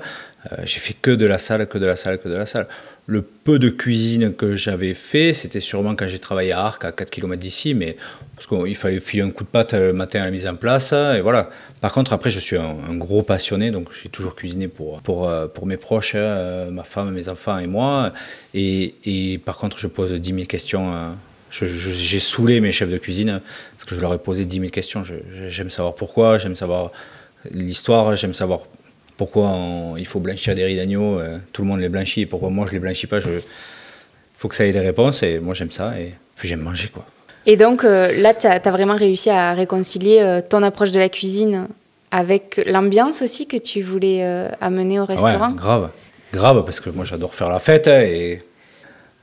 Euh, 0.52 0.62
j'ai 0.64 0.78
fait 0.78 0.94
que 0.94 1.10
de 1.10 1.26
la 1.26 1.38
salle, 1.38 1.66
que 1.66 1.78
de 1.78 1.86
la 1.86 1.96
salle, 1.96 2.18
que 2.18 2.28
de 2.28 2.36
la 2.36 2.46
salle. 2.46 2.68
Le 3.06 3.22
peu 3.22 3.58
de 3.58 3.68
cuisine 3.68 4.34
que 4.34 4.56
j'avais 4.56 4.94
fait, 4.94 5.32
c'était 5.32 5.60
sûrement 5.60 5.94
quand 5.94 6.08
j'ai 6.08 6.18
travaillé 6.18 6.52
à 6.52 6.60
Arc, 6.64 6.84
à 6.84 6.92
4 6.92 7.10
km 7.10 7.40
d'ici, 7.40 7.74
mais 7.74 7.96
parce 8.34 8.46
qu'il 8.46 8.74
fallait 8.76 9.00
filer 9.00 9.22
un 9.22 9.30
coup 9.30 9.44
de 9.44 9.48
patte 9.48 9.74
le 9.74 9.92
matin 9.92 10.20
à 10.22 10.24
la 10.26 10.30
mise 10.30 10.46
en 10.46 10.56
place, 10.56 10.92
et 10.92 11.20
voilà. 11.20 11.48
Par 11.80 11.92
contre, 11.92 12.12
après, 12.12 12.30
je 12.30 12.40
suis 12.40 12.56
un, 12.56 12.74
gros 12.94 13.22
passionné, 13.22 13.70
donc 13.70 13.88
j'ai 14.02 14.08
toujours 14.08 14.34
cuisiné 14.34 14.68
pour, 14.68 15.00
pour, 15.02 15.28
euh, 15.28 15.46
pour 15.46 15.66
mes 15.66 15.76
proches, 15.76 16.12
euh, 16.16 16.70
ma 16.70 16.82
femme, 16.84 17.12
mes 17.12 17.28
enfants 17.28 17.58
et 17.58 17.66
moi. 17.66 18.12
Et, 18.54 18.94
et 19.04 19.38
par 19.38 19.56
contre, 19.58 19.78
je 19.78 19.86
pose 19.86 20.12
10 20.12 20.34
000 20.34 20.46
questions. 20.46 20.92
je- 21.50 21.66
J'ai 21.66 22.18
saoulé 22.18 22.60
mes 22.60 22.72
chefs 22.72 22.90
de 22.90 22.98
cuisine 22.98 23.40
parce 23.76 23.84
que 23.84 23.94
je 23.94 24.00
leur 24.00 24.12
ai 24.14 24.18
posé 24.18 24.44
10 24.44 24.58
000 24.58 24.70
questions. 24.70 25.02
J'aime 25.48 25.70
savoir 25.70 25.94
pourquoi, 25.94 26.38
j'aime 26.38 26.56
savoir 26.56 26.90
l'histoire, 27.52 28.16
j'aime 28.16 28.34
savoir 28.34 28.60
pourquoi 29.16 29.48
on- 29.50 29.96
il 29.96 30.06
faut 30.06 30.20
blanchir 30.20 30.54
des 30.54 30.64
riz 30.64 30.76
d'agneau. 30.76 31.18
euh, 31.18 31.38
tout 31.52 31.62
le 31.62 31.68
monde 31.68 31.80
les 31.80 31.88
blanchit 31.88 32.22
et 32.22 32.26
pourquoi 32.26 32.50
moi 32.50 32.66
je 32.68 32.72
les 32.72 32.78
blanchis 32.78 33.06
pas. 33.06 33.18
Il 33.18 33.40
faut 34.34 34.48
que 34.48 34.54
ça 34.54 34.66
ait 34.66 34.72
des 34.72 34.80
réponses 34.80 35.22
et 35.22 35.38
moi 35.38 35.54
j'aime 35.54 35.70
ça 35.70 35.98
et 35.98 36.14
puis 36.36 36.48
j'aime 36.48 36.60
manger 36.60 36.88
quoi. 36.88 37.04
Et 37.46 37.56
donc 37.56 37.84
euh, 37.84 38.12
là, 38.20 38.34
tu 38.34 38.46
as, 38.46 38.58
vraiment 38.70 38.94
réussi 38.96 39.30
à 39.30 39.52
réconcilier 39.54 40.18
euh, 40.20 40.40
ton 40.46 40.62
approche 40.62 40.90
de 40.92 40.98
la 40.98 41.08
cuisine 41.08 41.68
avec 42.10 42.60
l'ambiance 42.66 43.22
aussi 43.22 43.46
que 43.46 43.56
tu 43.56 43.82
voulais 43.82 44.22
amener 44.60 45.00
au 45.00 45.04
Ah 45.08 45.14
ouais, 45.14 45.22
restaurant? 45.22 45.50
grave, 45.52 45.90
grave 46.32 46.64
parce 46.64 46.80
que 46.80 46.90
moi 46.90 47.04
j'adore 47.04 47.34
faire 47.34 47.50
la 47.50 47.58
fête 47.58 47.88
et 47.88 48.42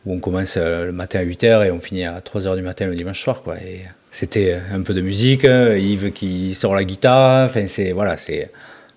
où 0.05 0.13
on 0.13 0.19
commence 0.19 0.57
le 0.57 0.91
matin 0.91 1.19
à 1.19 1.23
8h 1.23 1.65
et 1.65 1.71
on 1.71 1.79
finit 1.79 2.05
à 2.05 2.19
3h 2.19 2.55
du 2.57 2.61
matin 2.61 2.85
le 2.87 2.95
dimanche 2.95 3.21
soir 3.21 3.41
quoi. 3.41 3.55
Et 3.57 3.81
c'était 4.11 4.59
un 4.73 4.81
peu 4.81 4.93
de 4.93 5.01
musique, 5.01 5.45
euh, 5.45 5.77
Yves 5.79 6.11
qui 6.11 6.53
sort 6.55 6.75
la 6.75 6.83
guitare, 6.83 7.45
enfin 7.45 7.67
c'est 7.67 7.93
voilà, 7.93 8.17
c'est 8.17 8.51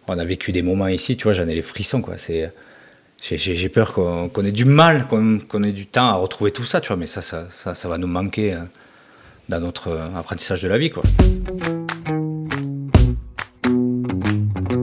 on 0.09 0.19
a 0.19 0.25
vécu 0.25 0.53
des 0.53 0.63
moments 0.63 0.87
ici, 0.89 1.17
tu 1.17 1.25
vois, 1.25 1.33
j'en 1.33 1.47
ai 1.49 1.55
les 1.55 1.63
frissons 1.63 2.01
quoi. 2.01 2.15
J'ai- 2.19 3.69
peur 3.69 3.93
qu'on 3.95 4.45
ait 4.45 4.53
du 4.53 4.65
mal, 4.65 5.07
qu'on 5.09 5.39
qu'on 5.39 5.63
ait 5.63 5.73
du 5.73 5.87
temps 5.87 6.09
à 6.09 6.15
retrouver 6.15 6.51
tout 6.51 6.65
ça, 6.65 6.81
tu 6.81 6.89
vois, 6.89 6.97
mais 6.97 7.07
ça, 7.07 7.23
ça, 7.23 7.47
ça, 7.51 7.75
ça 7.75 7.89
va 7.89 7.99
nous 7.99 8.07
manquer 8.07 8.55
euh, 8.55 8.59
dans 9.49 9.61
notre 9.61 9.89
euh, 9.89 10.07
apprentissage 10.17 10.63
de 10.63 10.69
la 10.69 10.79
vie, 10.79 10.91
quoi. 10.91 11.03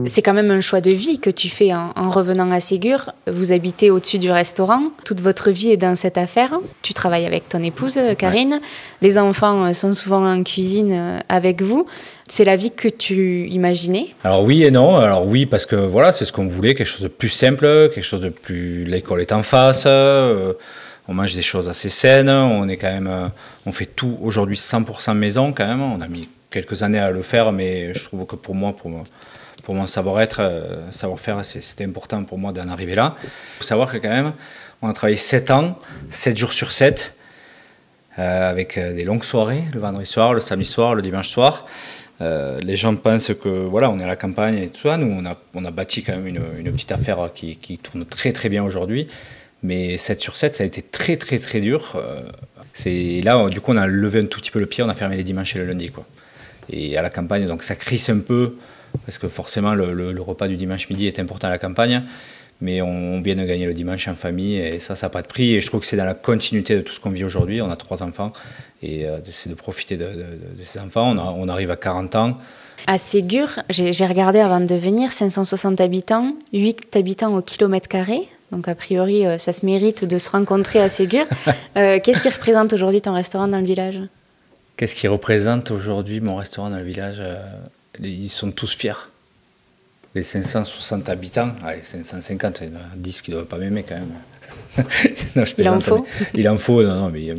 C'est 0.06 0.22
quand 0.22 0.34
même 0.34 0.50
un 0.50 0.60
choix 0.60 0.80
de 0.80 0.90
vie 0.90 1.18
que 1.18 1.30
tu 1.30 1.48
fais 1.48 1.72
en, 1.74 1.92
en 1.96 2.10
revenant 2.10 2.50
à 2.50 2.60
Ségur. 2.60 3.12
Vous 3.26 3.52
habitez 3.52 3.90
au-dessus 3.90 4.18
du 4.18 4.30
restaurant. 4.30 4.82
Toute 5.04 5.20
votre 5.20 5.50
vie 5.50 5.70
est 5.70 5.76
dans 5.76 5.94
cette 5.94 6.18
affaire. 6.18 6.58
Tu 6.82 6.94
travailles 6.94 7.26
avec 7.26 7.48
ton 7.48 7.62
épouse, 7.62 7.98
euh, 7.98 8.14
Karine. 8.14 8.60
Les 9.02 9.18
enfants 9.18 9.64
euh, 9.66 9.72
sont 9.72 9.94
souvent 9.94 10.24
en 10.26 10.42
cuisine 10.42 10.92
euh, 10.92 11.18
avec 11.28 11.62
vous. 11.62 11.86
C'est 12.26 12.44
la 12.44 12.56
vie 12.56 12.70
que 12.70 12.88
tu 12.88 13.46
imaginais? 13.48 14.08
Alors 14.24 14.42
oui 14.44 14.64
et 14.64 14.70
non. 14.70 14.96
Alors 14.96 15.26
oui 15.26 15.46
parce 15.46 15.66
que 15.66 15.76
voilà, 15.76 16.12
c'est 16.12 16.24
ce 16.24 16.32
qu'on 16.32 16.46
voulait, 16.46 16.74
quelque 16.74 16.86
chose 16.86 17.02
de 17.02 17.08
plus 17.08 17.28
simple, 17.28 17.90
quelque 17.94 18.02
chose 18.02 18.22
de 18.22 18.30
plus. 18.30 18.84
L'école 18.84 19.20
est 19.20 19.32
en 19.32 19.42
face. 19.42 19.84
euh, 19.86 20.52
on 21.06 21.14
mange 21.14 21.34
des 21.34 21.42
choses 21.42 21.68
assez 21.68 21.88
saines. 21.88 22.30
On 22.30 22.68
est 22.68 22.76
quand 22.76 22.90
même, 22.90 23.08
euh, 23.08 23.26
on 23.66 23.72
fait 23.72 23.86
tout 23.86 24.18
aujourd'hui 24.22 24.56
100% 24.56 25.14
maison 25.14 25.52
quand 25.52 25.66
même. 25.66 25.82
On 25.82 26.00
a 26.00 26.08
mis 26.08 26.28
quelques 26.50 26.82
années 26.82 26.98
à 26.98 27.10
le 27.10 27.22
faire, 27.22 27.52
mais 27.52 27.92
je 27.94 28.04
trouve 28.04 28.24
que 28.26 28.36
pour 28.36 28.54
moi, 28.54 28.74
pour 28.74 28.90
moi, 28.90 29.04
pour 29.64 29.74
mon 29.74 29.86
savoir-être, 29.86 30.40
euh, 30.40 30.92
savoir-faire, 30.92 31.44
c'était 31.44 31.84
important 31.84 32.22
pour 32.24 32.38
moi 32.38 32.52
d'en 32.52 32.68
arriver 32.68 32.94
là. 32.94 33.16
Il 33.24 33.28
faut 33.58 33.64
savoir 33.64 33.90
que 33.90 33.96
quand 33.96 34.10
même, 34.10 34.32
on 34.82 34.88
a 34.88 34.92
travaillé 34.92 35.16
7 35.16 35.50
ans, 35.50 35.78
7 36.10 36.36
jours 36.36 36.52
sur 36.52 36.70
7, 36.70 37.14
euh, 38.18 38.50
avec 38.50 38.76
euh, 38.76 38.94
des 38.94 39.04
longues 39.04 39.24
soirées, 39.24 39.64
le 39.72 39.80
vendredi 39.80 40.06
soir, 40.06 40.34
le 40.34 40.40
samedi 40.40 40.68
soir, 40.68 40.94
le 40.94 41.02
dimanche 41.02 41.28
soir. 41.28 41.66
Les 42.20 42.76
gens 42.76 42.96
pensent 42.96 43.32
que 43.34 43.48
voilà, 43.48 43.90
on 43.90 43.98
est 43.98 44.04
à 44.04 44.06
la 44.06 44.16
campagne 44.16 44.56
et 44.56 44.68
tout 44.68 44.88
ça. 44.88 44.96
Nous, 44.96 45.06
on 45.06 45.26
a, 45.26 45.36
on 45.54 45.62
a 45.66 45.70
bâti 45.70 46.02
quand 46.02 46.12
même 46.12 46.26
une, 46.26 46.40
une 46.58 46.72
petite 46.72 46.92
affaire 46.92 47.30
qui, 47.34 47.56
qui 47.56 47.76
tourne 47.76 48.06
très 48.06 48.32
très 48.32 48.48
bien 48.48 48.64
aujourd'hui. 48.64 49.08
Mais 49.62 49.98
7 49.98 50.22
sur 50.22 50.34
7, 50.34 50.56
ça 50.56 50.64
a 50.64 50.66
été 50.66 50.80
très 50.80 51.18
très 51.18 51.38
très 51.38 51.60
dur. 51.60 52.00
C'est 52.72 53.20
là, 53.22 53.46
du 53.50 53.60
coup, 53.60 53.72
on 53.72 53.76
a 53.76 53.86
levé 53.86 54.20
un 54.20 54.24
tout 54.26 54.40
petit 54.40 54.50
peu 54.50 54.58
le 54.58 54.64
pied, 54.64 54.82
on 54.82 54.88
a 54.88 54.94
fermé 54.94 55.18
les 55.18 55.22
dimanches 55.22 55.54
et 55.54 55.58
le 55.58 55.66
lundi. 55.66 55.90
Quoi. 55.90 56.06
Et 56.70 56.96
à 56.96 57.02
la 57.02 57.10
campagne, 57.10 57.44
donc 57.44 57.62
ça 57.62 57.74
crisse 57.74 58.08
un 58.08 58.20
peu, 58.20 58.56
parce 59.04 59.18
que 59.18 59.28
forcément, 59.28 59.74
le, 59.74 59.92
le- 59.94 60.12
le 60.12 60.22
repas 60.22 60.48
du 60.48 60.56
dimanche 60.56 60.88
midi 60.88 61.06
est 61.06 61.18
important 61.18 61.46
à 61.48 61.50
la 61.50 61.58
campagne. 61.58 62.02
Mais 62.60 62.80
on, 62.80 62.88
on 63.14 63.20
vient 63.20 63.34
de 63.34 63.44
gagner 63.44 63.66
le 63.66 63.74
dimanche 63.74 64.06
en 64.06 64.14
famille, 64.14 64.56
et 64.56 64.78
ça, 64.78 64.94
ça 64.94 65.06
n'a 65.06 65.10
pas 65.10 65.22
de 65.22 65.26
prix. 65.26 65.54
Et 65.54 65.60
je 65.60 65.66
trouve 65.66 65.80
que 65.80 65.86
c'est 65.86 65.96
dans 65.96 66.04
la 66.04 66.14
continuité 66.14 66.76
de 66.76 66.82
tout 66.82 66.92
ce 66.92 67.00
qu'on 67.00 67.10
vit 67.10 67.24
aujourd'hui. 67.24 67.60
On 67.60 67.70
a 67.70 67.76
trois 67.76 68.02
enfants, 68.04 68.32
et 68.80 69.06
euh, 69.06 69.18
c'est 69.24 69.50
de 69.50 69.54
profiter 69.56 69.96
de, 69.96 70.04
de- 70.04 70.10
de- 70.12 70.58
de 70.58 70.62
ces 70.62 70.78
enfants. 70.78 71.10
On, 71.10 71.18
a- 71.18 71.34
on 71.36 71.48
arrive 71.48 71.70
à 71.72 71.76
40 71.76 72.14
ans. 72.14 72.38
À 72.86 72.96
Ségur, 72.96 73.48
j'ai 73.70 74.06
regardé 74.06 74.38
avant 74.38 74.60
de 74.60 74.74
venir, 74.76 75.10
560 75.12 75.80
habitants, 75.80 76.32
8 76.52 76.94
habitants 76.96 77.34
au 77.36 77.42
kilomètre 77.42 77.88
carré. 77.88 78.20
Donc 78.52 78.68
a 78.68 78.74
priori, 78.76 79.26
euh, 79.26 79.36
ça 79.36 79.52
se 79.52 79.66
mérite 79.66 80.04
de 80.04 80.16
se 80.16 80.30
rencontrer 80.30 80.80
à 80.80 80.88
Ségur. 80.88 81.24
Euh, 81.76 81.98
Qu'est-ce 82.02 82.20
qui 82.20 82.28
représente 82.28 82.72
aujourd'hui 82.72 83.00
ton 83.00 83.14
restaurant 83.14 83.48
dans 83.48 83.58
le 83.58 83.66
village? 83.66 83.98
Qu'est-ce 84.76 84.94
qui 84.94 85.08
représente 85.08 85.72
aujourd'hui 85.72 86.20
mon 86.20 86.36
restaurant 86.36 86.70
dans 86.70 86.78
le 86.78 86.84
village 86.84 87.20
Ils 88.02 88.28
sont 88.28 88.50
tous 88.50 88.74
fiers. 88.76 88.92
Les 90.14 90.22
560 90.22 91.08
habitants, 91.08 91.50
allez, 91.64 91.80
550, 91.82 92.60
il 92.62 92.68
y 92.68 92.70
en 92.70 92.76
a 92.76 92.80
10 92.96 93.22
qui 93.22 93.30
ne 93.30 93.36
doivent 93.36 93.46
pas 93.46 93.58
m'aimer 93.58 93.84
quand 93.86 93.96
même. 93.96 94.12
Non, 95.36 95.44
je 95.44 95.54
Il 95.58 95.68
en 95.68 95.80
faut 95.80 95.98
mais- 95.98 96.26
Il 96.34 96.48
en 96.48 96.58
faut, 96.58 96.82
non, 96.82 96.94
non, 96.94 97.08
mais 97.10 97.28
euh, 97.30 97.34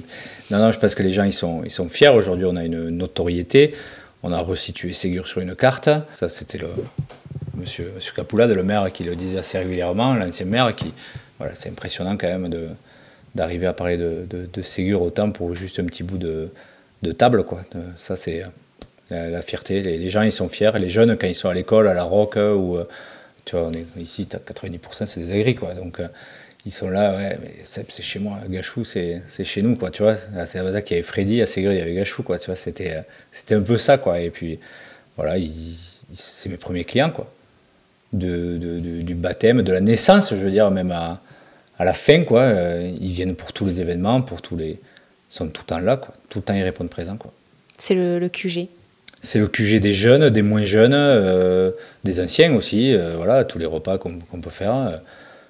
non, 0.52 0.58
non, 0.60 0.72
je 0.72 0.80
pense 0.80 0.96
que 0.96 1.04
les 1.04 1.12
gens 1.12 1.24
ils 1.24 1.34
sont, 1.34 1.64
ils 1.64 1.72
sont 1.72 1.88
fiers. 1.88 2.10
Aujourd'hui, 2.10 2.46
on 2.46 2.56
a 2.56 2.64
une 2.66 2.90
notoriété. 2.90 3.74
On 4.24 4.32
a 4.34 4.40
resitué 4.40 4.92
Ségur 4.94 5.28
sur 5.28 5.40
une 5.42 5.56
carte. 5.56 5.90
Ça, 6.16 6.28
c'était 6.30 6.58
le 6.58 6.68
monsieur, 7.56 7.92
monsieur 7.96 8.14
Capoulade, 8.14 8.50
le 8.52 8.64
maire, 8.64 8.92
qui 8.92 9.04
le 9.04 9.16
disait 9.16 9.38
assez 9.38 9.58
régulièrement, 9.58 10.14
l'ancien 10.16 10.46
maire, 10.46 10.76
qui, 10.76 10.94
voilà, 11.38 11.54
c'est 11.56 11.70
impressionnant 11.70 12.18
quand 12.18 12.28
même 12.28 12.50
de 12.50 12.68
d'arriver 13.36 13.68
à 13.68 13.74
parler 13.74 13.98
de, 13.98 14.26
de, 14.30 14.48
de 14.52 14.62
Ségur 14.62 15.02
autant 15.02 15.30
pour 15.30 15.54
juste 15.56 15.78
un 15.80 15.84
petit 15.86 16.04
bout 16.04 16.18
de, 16.18 16.48
de 17.04 17.12
table, 17.12 17.44
quoi. 17.44 17.62
De- 17.74 17.82
ça, 17.98 18.16
c'est 18.16 18.44
euh, 18.44 18.48
la, 19.10 19.42
fierté. 19.42 19.82
Les, 19.82 20.10
gens, 20.10 20.22
ils 20.22 20.32
sont 20.32 20.50
fiers. 20.50 20.72
Les 20.80 20.90
jeunes, 20.90 21.18
quand 21.18 21.28
ils 21.28 21.36
sont 21.36 21.50
à 21.50 21.54
l'école, 21.54 21.88
à 21.88 21.94
la 21.94 22.04
ROC, 22.04 22.38
euh, 22.38 22.54
ou 22.54 22.78
euh, 22.78 22.88
Tu 23.46 23.56
vois, 23.56 23.72
ici, 23.98 24.28
as 24.34 24.38
90% 24.38 25.06
c'est 25.06 25.20
des 25.20 25.32
agris, 25.32 25.56
quoi. 25.56 25.74
Donc, 25.74 26.00
euh, 26.00 26.08
ils 26.66 26.72
sont 26.72 26.90
là, 26.90 27.16
ouais, 27.16 27.38
c'est 27.64 28.02
chez 28.02 28.18
moi, 28.18 28.40
Gachou, 28.50 28.84
c'est 28.84 29.22
chez 29.44 29.62
nous, 29.62 29.76
quoi, 29.76 29.92
tu 29.92 30.02
vois. 30.02 30.16
C'est 30.48 30.64
là 30.64 30.82
qu'il 30.82 30.96
y 30.96 31.00
avait 31.00 31.08
Freddy, 31.08 31.42
à 31.44 31.46
Ségur, 31.46 31.72
il 31.72 31.78
y 31.78 31.82
avait 31.82 31.94
Gachou, 31.94 32.24
quoi, 32.24 32.40
tu 32.40 32.48
vois. 32.48 32.56
C'était 32.56 33.04
un 33.52 33.62
peu 33.62 33.78
ça, 33.78 34.00
quoi. 34.00 34.20
Et 34.20 34.32
puis, 34.32 34.60
voilà, 35.16 35.36
c'est 36.14 36.50
mes 36.50 36.58
premiers 36.58 36.84
clients, 36.84 37.12
quoi. 37.12 37.32
De, 38.14 38.58
du 39.02 39.14
baptême, 39.14 39.62
de 39.62 39.72
la 39.72 39.82
naissance, 39.82 40.32
je 40.32 40.38
veux 40.38 40.50
dire, 40.50 40.72
même 40.72 40.92
à, 40.92 41.22
à 41.78 41.86
la 41.86 41.94
fin, 41.94 42.24
quoi. 42.24 42.52
Ils 43.00 43.12
viennent 43.12 43.36
pour 43.36 43.54
tous 43.54 43.66
les 43.66 43.80
événements, 43.80 44.22
pour 44.22 44.42
tous 44.42 44.56
les. 44.56 44.80
Ils 45.30 45.34
sont 45.34 45.50
tout 45.50 45.62
le 45.62 45.68
temps 45.68 45.80
là, 45.80 45.98
quoi. 45.98 46.16
Tout 46.30 46.40
le 46.40 46.44
temps, 46.46 46.54
ils 46.56 46.64
répondent 46.64 46.90
présent, 46.90 47.18
quoi. 47.18 47.32
C'est 47.78 47.94
le, 47.94 48.28
QG 48.30 48.70
c'est 49.26 49.40
le 49.40 49.48
QG 49.48 49.80
des 49.80 49.94
jeunes, 49.94 50.30
des 50.30 50.42
moins 50.42 50.66
jeunes, 50.66 50.94
euh, 50.94 51.72
des 52.04 52.20
anciens 52.22 52.54
aussi. 52.56 52.94
Euh, 52.94 53.14
voilà, 53.16 53.44
tous 53.44 53.60
les 53.60 53.66
repas 53.66 53.98
qu'on 53.98 54.20
peut 54.20 54.50
faire, 54.50 55.02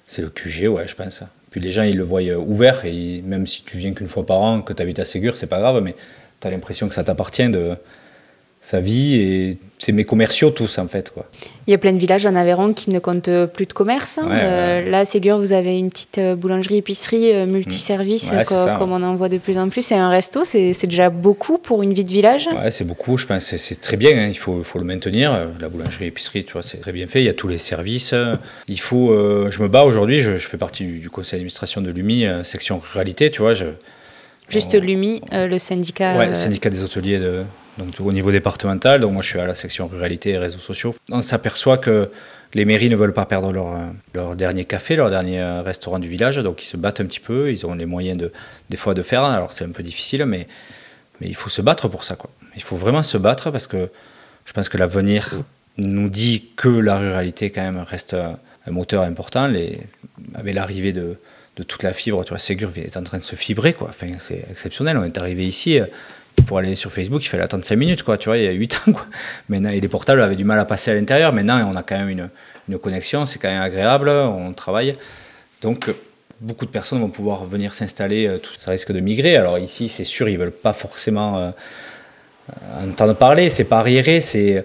c'est 0.06 0.22
le 0.22 0.28
QG, 0.28 0.68
ouais, 0.68 0.88
je 0.88 0.94
pense. 0.94 1.22
Puis 1.50 1.60
les 1.60 1.72
gens, 1.72 1.82
ils 1.82 1.96
le 1.96 2.02
voient 2.02 2.22
ouvert, 2.22 2.84
et 2.84 3.22
même 3.24 3.46
si 3.46 3.62
tu 3.62 3.78
viens 3.78 3.92
qu'une 3.92 4.08
fois 4.08 4.26
par 4.26 4.40
an, 4.40 4.62
que 4.62 4.72
tu 4.72 4.82
habites 4.82 4.98
à 4.98 5.04
Ségur, 5.04 5.36
c'est 5.36 5.46
pas 5.46 5.60
grave, 5.60 5.82
mais 5.82 5.94
tu 6.40 6.48
as 6.48 6.50
l'impression 6.50 6.88
que 6.88 6.94
ça 6.94 7.04
t'appartient 7.04 7.48
de, 7.48 7.76
sa 8.66 8.80
vie 8.80 9.14
et 9.14 9.58
c'est 9.78 9.92
mes 9.92 10.02
commerciaux 10.02 10.50
tous 10.50 10.78
en 10.78 10.88
fait 10.88 11.10
quoi. 11.10 11.26
Il 11.68 11.70
y 11.70 11.74
a 11.74 11.78
plein 11.78 11.92
de 11.92 11.98
villages 11.98 12.26
en 12.26 12.34
Aveyron 12.34 12.72
qui 12.72 12.90
ne 12.90 12.98
comptent 12.98 13.30
plus 13.46 13.66
de 13.66 13.72
commerce. 13.72 14.18
Hein. 14.18 14.28
Euh, 14.28 14.90
là, 14.90 15.00
à 15.00 15.04
Ségur, 15.04 15.38
vous 15.38 15.52
avez 15.52 15.78
une 15.78 15.90
petite 15.90 16.18
euh, 16.18 16.34
boulangerie, 16.34 16.78
épicerie, 16.78 17.32
euh, 17.32 17.46
multiservice, 17.46 18.30
comme 18.78 18.90
on 18.90 19.02
en 19.04 19.14
voit 19.14 19.28
de 19.28 19.38
plus 19.38 19.56
en 19.56 19.68
plus. 19.68 19.82
C'est 19.82 19.94
un 19.94 20.08
resto, 20.08 20.42
c'est 20.44 20.86
déjà 20.86 21.10
beaucoup 21.10 21.58
pour 21.58 21.84
une 21.84 21.92
vie 21.92 22.04
de 22.04 22.10
village. 22.10 22.48
Ouais, 22.48 22.72
c'est 22.72 22.84
beaucoup. 22.84 23.16
Je 23.16 23.26
pense 23.26 23.54
c'est 23.56 23.80
très 23.80 23.96
bien. 23.96 24.10
Hein. 24.16 24.28
Il 24.28 24.38
faut, 24.38 24.64
faut, 24.64 24.80
le 24.80 24.84
maintenir. 24.84 25.48
La 25.60 25.68
boulangerie, 25.68 26.06
épicerie, 26.06 26.44
tu 26.44 26.52
vois, 26.52 26.62
c'est 26.62 26.78
très 26.78 26.92
bien 26.92 27.06
fait. 27.06 27.20
Il 27.20 27.26
y 27.26 27.28
a 27.28 27.34
tous 27.34 27.48
les 27.48 27.58
services. 27.58 28.14
Il 28.66 28.80
faut. 28.80 29.14
je 29.48 29.62
me 29.62 29.68
bats 29.68 29.84
aujourd'hui. 29.84 30.20
Je, 30.20 30.36
fais 30.38 30.58
partie 30.58 30.84
du, 30.84 31.08
conseil 31.08 31.38
d'administration 31.38 31.82
de 31.82 31.90
l'UMI, 31.92 32.26
section 32.42 32.80
ruralité. 32.80 33.30
Tu 33.30 33.42
vois, 33.42 33.54
je, 33.54 33.66
Juste 34.48 34.74
l'UMI, 34.74 35.22
le 35.32 35.58
syndicat. 35.58 36.18
Ouais, 36.18 36.34
syndicat 36.34 36.70
des 36.70 36.82
hôteliers 36.82 37.18
de 37.18 37.44
donc 37.78 37.94
au 38.00 38.12
niveau 38.12 38.32
départemental. 38.32 39.00
Donc 39.00 39.12
moi 39.12 39.22
je 39.22 39.28
suis 39.28 39.38
à 39.38 39.46
la 39.46 39.54
section 39.54 39.86
ruralité 39.86 40.30
et 40.30 40.38
réseaux 40.38 40.58
sociaux. 40.58 40.94
On 41.10 41.22
s'aperçoit 41.22 41.78
que 41.78 42.10
les 42.54 42.64
mairies 42.64 42.88
ne 42.88 42.96
veulent 42.96 43.12
pas 43.12 43.26
perdre 43.26 43.52
leur, 43.52 43.78
leur 44.14 44.36
dernier 44.36 44.64
café, 44.64 44.96
leur 44.96 45.10
dernier 45.10 45.40
euh, 45.40 45.62
restaurant 45.62 45.98
du 45.98 46.08
village, 46.08 46.36
donc 46.36 46.62
ils 46.62 46.66
se 46.66 46.76
battent 46.76 47.00
un 47.00 47.06
petit 47.06 47.20
peu, 47.20 47.52
ils 47.52 47.66
ont 47.66 47.74
les 47.74 47.86
moyens 47.86 48.16
de, 48.18 48.32
des 48.70 48.76
fois 48.76 48.94
de 48.94 49.02
faire, 49.02 49.24
alors 49.24 49.52
c'est 49.52 49.64
un 49.64 49.70
peu 49.70 49.82
difficile, 49.82 50.24
mais, 50.26 50.46
mais 51.20 51.26
il 51.26 51.34
faut 51.34 51.50
se 51.50 51.60
battre 51.60 51.88
pour 51.88 52.04
ça. 52.04 52.16
Quoi. 52.16 52.30
Il 52.54 52.62
faut 52.62 52.76
vraiment 52.76 53.02
se 53.02 53.18
battre 53.18 53.50
parce 53.50 53.66
que 53.66 53.90
je 54.44 54.52
pense 54.52 54.68
que 54.68 54.78
l'avenir 54.78 55.42
nous 55.76 56.08
dit 56.08 56.50
que 56.56 56.68
la 56.68 56.96
ruralité 56.98 57.50
quand 57.50 57.62
même 57.62 57.78
reste 57.78 58.14
un 58.14 58.70
moteur 58.70 59.02
important. 59.02 59.52
Avec 60.34 60.54
l'arrivée 60.54 60.92
de, 60.92 61.18
de 61.56 61.62
toute 61.62 61.82
la 61.82 61.92
fibre, 61.92 62.24
tu 62.24 62.30
vois, 62.30 62.38
Ségur 62.38 62.70
est 62.76 62.96
en 62.96 63.02
train 63.02 63.18
de 63.18 63.22
se 63.22 63.36
fibrer, 63.36 63.72
quoi. 63.72 63.90
C'est 64.18 64.44
exceptionnel. 64.50 64.96
On 64.96 65.04
est 65.04 65.18
arrivé 65.18 65.46
ici, 65.46 65.80
euh, 65.80 65.86
pour 66.46 66.58
aller 66.58 66.74
sur 66.76 66.92
Facebook, 66.92 67.24
il 67.24 67.28
fallait 67.28 67.42
attendre 67.42 67.64
5 67.64 67.76
minutes, 67.76 68.02
quoi, 68.02 68.16
tu 68.16 68.28
vois, 68.28 68.38
il 68.38 68.44
y 68.44 68.48
a 68.48 68.52
8 68.52 68.74
ans, 68.74 68.92
quoi. 68.92 69.06
Maintenant, 69.48 69.70
et 69.70 69.80
les 69.80 69.88
portables 69.88 70.22
avaient 70.22 70.36
du 70.36 70.44
mal 70.44 70.58
à 70.58 70.64
passer 70.64 70.90
à 70.90 70.94
l'intérieur. 70.94 71.32
Maintenant, 71.32 71.70
on 71.70 71.76
a 71.76 71.82
quand 71.82 71.98
même 71.98 72.08
une, 72.08 72.78
connexion, 72.78 73.26
c'est 73.26 73.38
quand 73.38 73.48
même 73.48 73.62
agréable, 73.62 74.08
on 74.08 74.52
travaille. 74.52 74.96
Donc, 75.62 75.90
beaucoup 76.40 76.66
de 76.66 76.70
personnes 76.70 77.00
vont 77.00 77.08
pouvoir 77.08 77.44
venir 77.44 77.74
s'installer, 77.74 78.26
euh, 78.26 78.38
tout 78.38 78.54
ça 78.56 78.70
risque 78.70 78.92
de 78.92 79.00
migrer. 79.00 79.36
Alors 79.36 79.58
ici, 79.58 79.88
c'est 79.88 80.04
sûr, 80.04 80.28
ils 80.28 80.38
veulent 80.38 80.50
pas 80.50 80.72
forcément 80.72 81.38
euh, 81.38 81.50
entendre 82.82 83.14
parler, 83.14 83.50
c'est 83.50 83.64
pas 83.64 83.78
arriéré, 83.78 84.20
c'est 84.20 84.64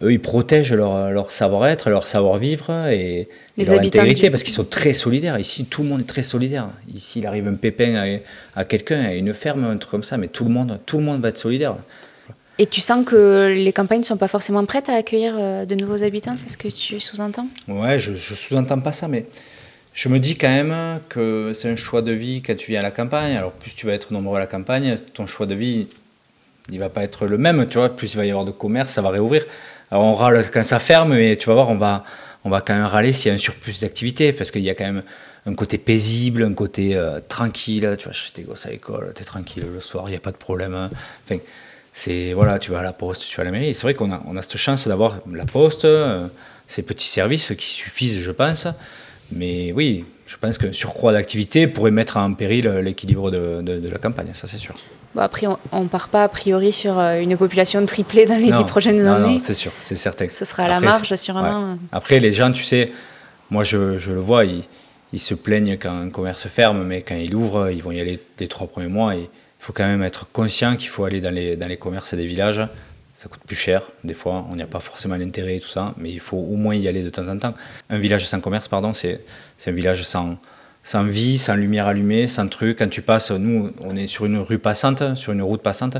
eux, 0.00 0.12
ils 0.12 0.20
protègent 0.20 0.72
leur, 0.72 1.10
leur 1.10 1.30
savoir-être, 1.30 1.90
leur 1.90 2.06
savoir-vivre 2.06 2.88
et, 2.88 3.28
leur 3.58 3.80
intégrité 3.80 4.30
parce 4.30 4.42
qu'ils 4.42 4.54
sont 4.54 4.64
très 4.64 4.94
solidaires. 4.94 5.38
Ici, 5.38 5.66
tout 5.66 5.82
le 5.82 5.88
monde 5.88 6.00
est 6.00 6.04
très 6.04 6.22
solidaire. 6.22 6.68
Ici, 6.94 7.18
il 7.18 7.26
arrive 7.26 7.46
un 7.46 7.54
pépin 7.54 7.94
à, 7.96 8.60
à 8.60 8.64
quelqu'un, 8.64 9.02
à 9.02 9.14
une 9.14 9.34
ferme, 9.34 9.64
un 9.64 9.76
truc 9.76 9.90
comme 9.90 10.02
ça, 10.02 10.16
mais 10.16 10.28
tout 10.28 10.44
le 10.44 10.50
monde, 10.50 10.80
tout 10.86 10.98
le 10.98 11.04
monde 11.04 11.20
va 11.20 11.28
être 11.28 11.38
solidaire. 11.38 11.76
Et 12.58 12.66
tu 12.66 12.80
sens 12.80 13.04
que 13.04 13.52
les 13.54 13.72
campagnes 13.72 14.00
ne 14.00 14.04
sont 14.04 14.16
pas 14.16 14.28
forcément 14.28 14.64
prêtes 14.64 14.88
à 14.88 14.94
accueillir 14.94 15.34
euh, 15.38 15.64
de 15.64 15.74
nouveaux 15.74 16.02
habitants, 16.02 16.36
c'est 16.36 16.50
ce 16.50 16.58
que 16.58 16.68
tu 16.68 17.00
sous-entends? 17.00 17.48
Ouais, 17.66 17.98
je, 17.98 18.12
je 18.12 18.34
sous-entends 18.34 18.80
pas 18.80 18.92
ça, 18.92 19.08
mais 19.08 19.26
je 19.94 20.08
me 20.08 20.18
dis 20.18 20.36
quand 20.36 20.48
même 20.48 21.00
que 21.08 21.52
c'est 21.54 21.68
un 21.68 21.76
choix 21.76 22.00
de 22.00 22.12
vie 22.12 22.40
quand 22.40 22.56
tu 22.56 22.70
viens 22.70 22.80
à 22.80 22.82
la 22.82 22.90
campagne. 22.90 23.36
Alors, 23.36 23.52
plus 23.52 23.74
tu 23.74 23.86
vas 23.86 23.92
être 23.92 24.12
nombreux 24.12 24.36
à 24.36 24.40
la 24.40 24.46
campagne, 24.46 24.94
ton 25.12 25.26
choix 25.26 25.46
de 25.46 25.54
vie, 25.54 25.88
il 26.70 26.78
va 26.78 26.88
pas 26.88 27.02
être 27.02 27.26
le 27.26 27.36
même, 27.36 27.66
tu 27.66 27.76
vois. 27.76 27.94
Plus 27.94 28.14
il 28.14 28.16
va 28.16 28.24
y 28.24 28.30
avoir 28.30 28.46
de 28.46 28.52
commerce, 28.52 28.90
ça 28.90 29.02
va 29.02 29.10
réouvrir. 29.10 29.44
Alors 29.92 30.04
on 30.04 30.14
râle 30.14 30.42
quand 30.50 30.62
ça 30.64 30.78
ferme, 30.78 31.12
mais 31.12 31.36
tu 31.36 31.48
vas 31.48 31.52
voir, 31.52 31.68
on 31.68 31.76
va, 31.76 32.02
on 32.44 32.48
va 32.48 32.62
quand 32.62 32.74
même 32.74 32.86
râler 32.86 33.12
s'il 33.12 33.28
y 33.28 33.30
a 33.30 33.34
un 33.34 33.38
surplus 33.38 33.80
d'activité, 33.82 34.32
parce 34.32 34.50
qu'il 34.50 34.62
y 34.62 34.70
a 34.70 34.74
quand 34.74 34.86
même 34.86 35.02
un 35.44 35.54
côté 35.54 35.76
paisible, 35.76 36.44
un 36.44 36.54
côté 36.54 36.96
euh, 36.96 37.20
tranquille. 37.28 37.82
Tu 37.98 38.06
vas 38.06 38.14
chercher 38.14 38.32
tes 38.32 38.40
gosses 38.40 38.64
à 38.64 38.70
l'école, 38.70 39.12
tu 39.14 39.20
es 39.20 39.24
tranquille 39.26 39.66
le 39.70 39.82
soir, 39.82 40.04
il 40.06 40.12
n'y 40.12 40.16
a 40.16 40.20
pas 40.20 40.32
de 40.32 40.38
problème. 40.38 40.88
Enfin, 41.26 41.38
c'est, 41.92 42.32
voilà, 42.32 42.58
tu 42.58 42.70
vas 42.70 42.78
à 42.78 42.82
la 42.82 42.94
poste, 42.94 43.26
tu 43.28 43.36
vas 43.36 43.42
à 43.42 43.44
la 43.44 43.50
mairie. 43.50 43.74
C'est 43.74 43.82
vrai 43.82 43.92
qu'on 43.92 44.10
a, 44.10 44.22
on 44.26 44.34
a 44.38 44.40
cette 44.40 44.56
chance 44.56 44.88
d'avoir 44.88 45.18
la 45.30 45.44
poste, 45.44 45.84
euh, 45.84 46.26
ces 46.66 46.80
petits 46.80 47.08
services 47.08 47.52
qui 47.58 47.68
suffisent, 47.68 48.22
je 48.22 48.32
pense. 48.32 48.66
Mais 49.30 49.72
oui, 49.72 50.06
je 50.26 50.38
pense 50.38 50.56
qu'un 50.56 50.72
surcroît 50.72 51.12
d'activité 51.12 51.66
pourrait 51.66 51.90
mettre 51.90 52.16
en 52.16 52.32
péril 52.32 52.66
l'équilibre 52.82 53.30
de 53.30 53.88
la 53.90 53.98
campagne, 53.98 54.30
ça 54.32 54.46
c'est 54.46 54.56
sûr. 54.56 54.74
Bon, 55.14 55.20
après, 55.20 55.46
on 55.72 55.82
ne 55.82 55.88
part 55.88 56.08
pas 56.08 56.24
a 56.24 56.28
priori 56.28 56.72
sur 56.72 56.98
euh, 56.98 57.20
une 57.20 57.36
population 57.36 57.84
triplée 57.84 58.24
dans 58.24 58.36
les 58.36 58.50
dix 58.50 58.64
prochaines 58.64 59.06
années. 59.06 59.38
c'est 59.38 59.54
sûr, 59.54 59.72
c'est 59.80 59.96
certain. 59.96 60.28
Ce 60.28 60.44
sera 60.44 60.64
à 60.64 60.68
la 60.68 60.80
marge, 60.80 61.14
sûrement. 61.16 61.76
Après, 61.90 62.18
les 62.18 62.32
gens, 62.32 62.50
tu 62.52 62.64
sais, 62.64 62.90
moi 63.50 63.64
je, 63.64 63.98
je 63.98 64.10
le 64.10 64.20
vois, 64.20 64.44
ils, 64.46 64.64
ils, 65.12 65.18
se 65.18 65.34
plaignent 65.34 65.76
quand 65.76 65.92
un 65.92 66.08
commerce 66.08 66.46
ferme, 66.48 66.84
mais 66.84 67.02
quand 67.02 67.14
il 67.14 67.34
ouvre, 67.34 67.70
ils 67.70 67.82
vont 67.82 67.92
y 67.92 68.00
aller 68.00 68.18
les 68.38 68.48
trois 68.48 68.66
premiers 68.66 68.88
mois. 68.88 69.14
il 69.14 69.28
faut 69.58 69.74
quand 69.74 69.86
même 69.86 70.02
être 70.02 70.26
conscient 70.32 70.76
qu'il 70.76 70.88
faut 70.88 71.04
aller 71.04 71.20
dans 71.20 71.30
les, 71.34 71.56
dans 71.56 71.68
les 71.68 71.76
commerces 71.76 72.14
des 72.14 72.26
villages. 72.26 72.62
Ça 73.14 73.28
coûte 73.28 73.42
plus 73.46 73.56
cher, 73.56 73.82
des 74.02 74.14
fois, 74.14 74.46
on 74.50 74.56
n'y 74.56 74.62
a 74.62 74.66
pas 74.66 74.80
forcément 74.80 75.16
l'intérêt 75.16 75.56
et 75.56 75.60
tout 75.60 75.68
ça, 75.68 75.94
mais 75.98 76.10
il 76.10 76.18
faut 76.18 76.38
au 76.38 76.56
moins 76.56 76.74
y 76.74 76.88
aller 76.88 77.02
de 77.02 77.10
temps 77.10 77.28
en 77.28 77.36
temps. 77.36 77.52
Un 77.90 77.98
village 77.98 78.26
sans 78.26 78.40
commerce, 78.40 78.68
pardon, 78.68 78.94
c'est 78.94 79.20
un 79.66 79.70
village 79.70 80.02
sans, 80.02 80.38
sans 80.82 81.04
vie, 81.04 81.38
sans 81.38 81.54
lumière 81.54 81.86
allumée, 81.86 82.28
sans 82.28 82.48
truc. 82.48 82.78
Quand 82.78 82.88
tu 82.88 83.02
passes, 83.02 83.30
nous, 83.30 83.72
on 83.80 83.96
est 83.96 84.06
sur 84.06 84.26
une 84.26 84.38
rue 84.38 84.58
passante, 84.58 85.14
sur 85.14 85.32
une 85.32 85.42
route 85.42 85.62
passante, 85.62 85.96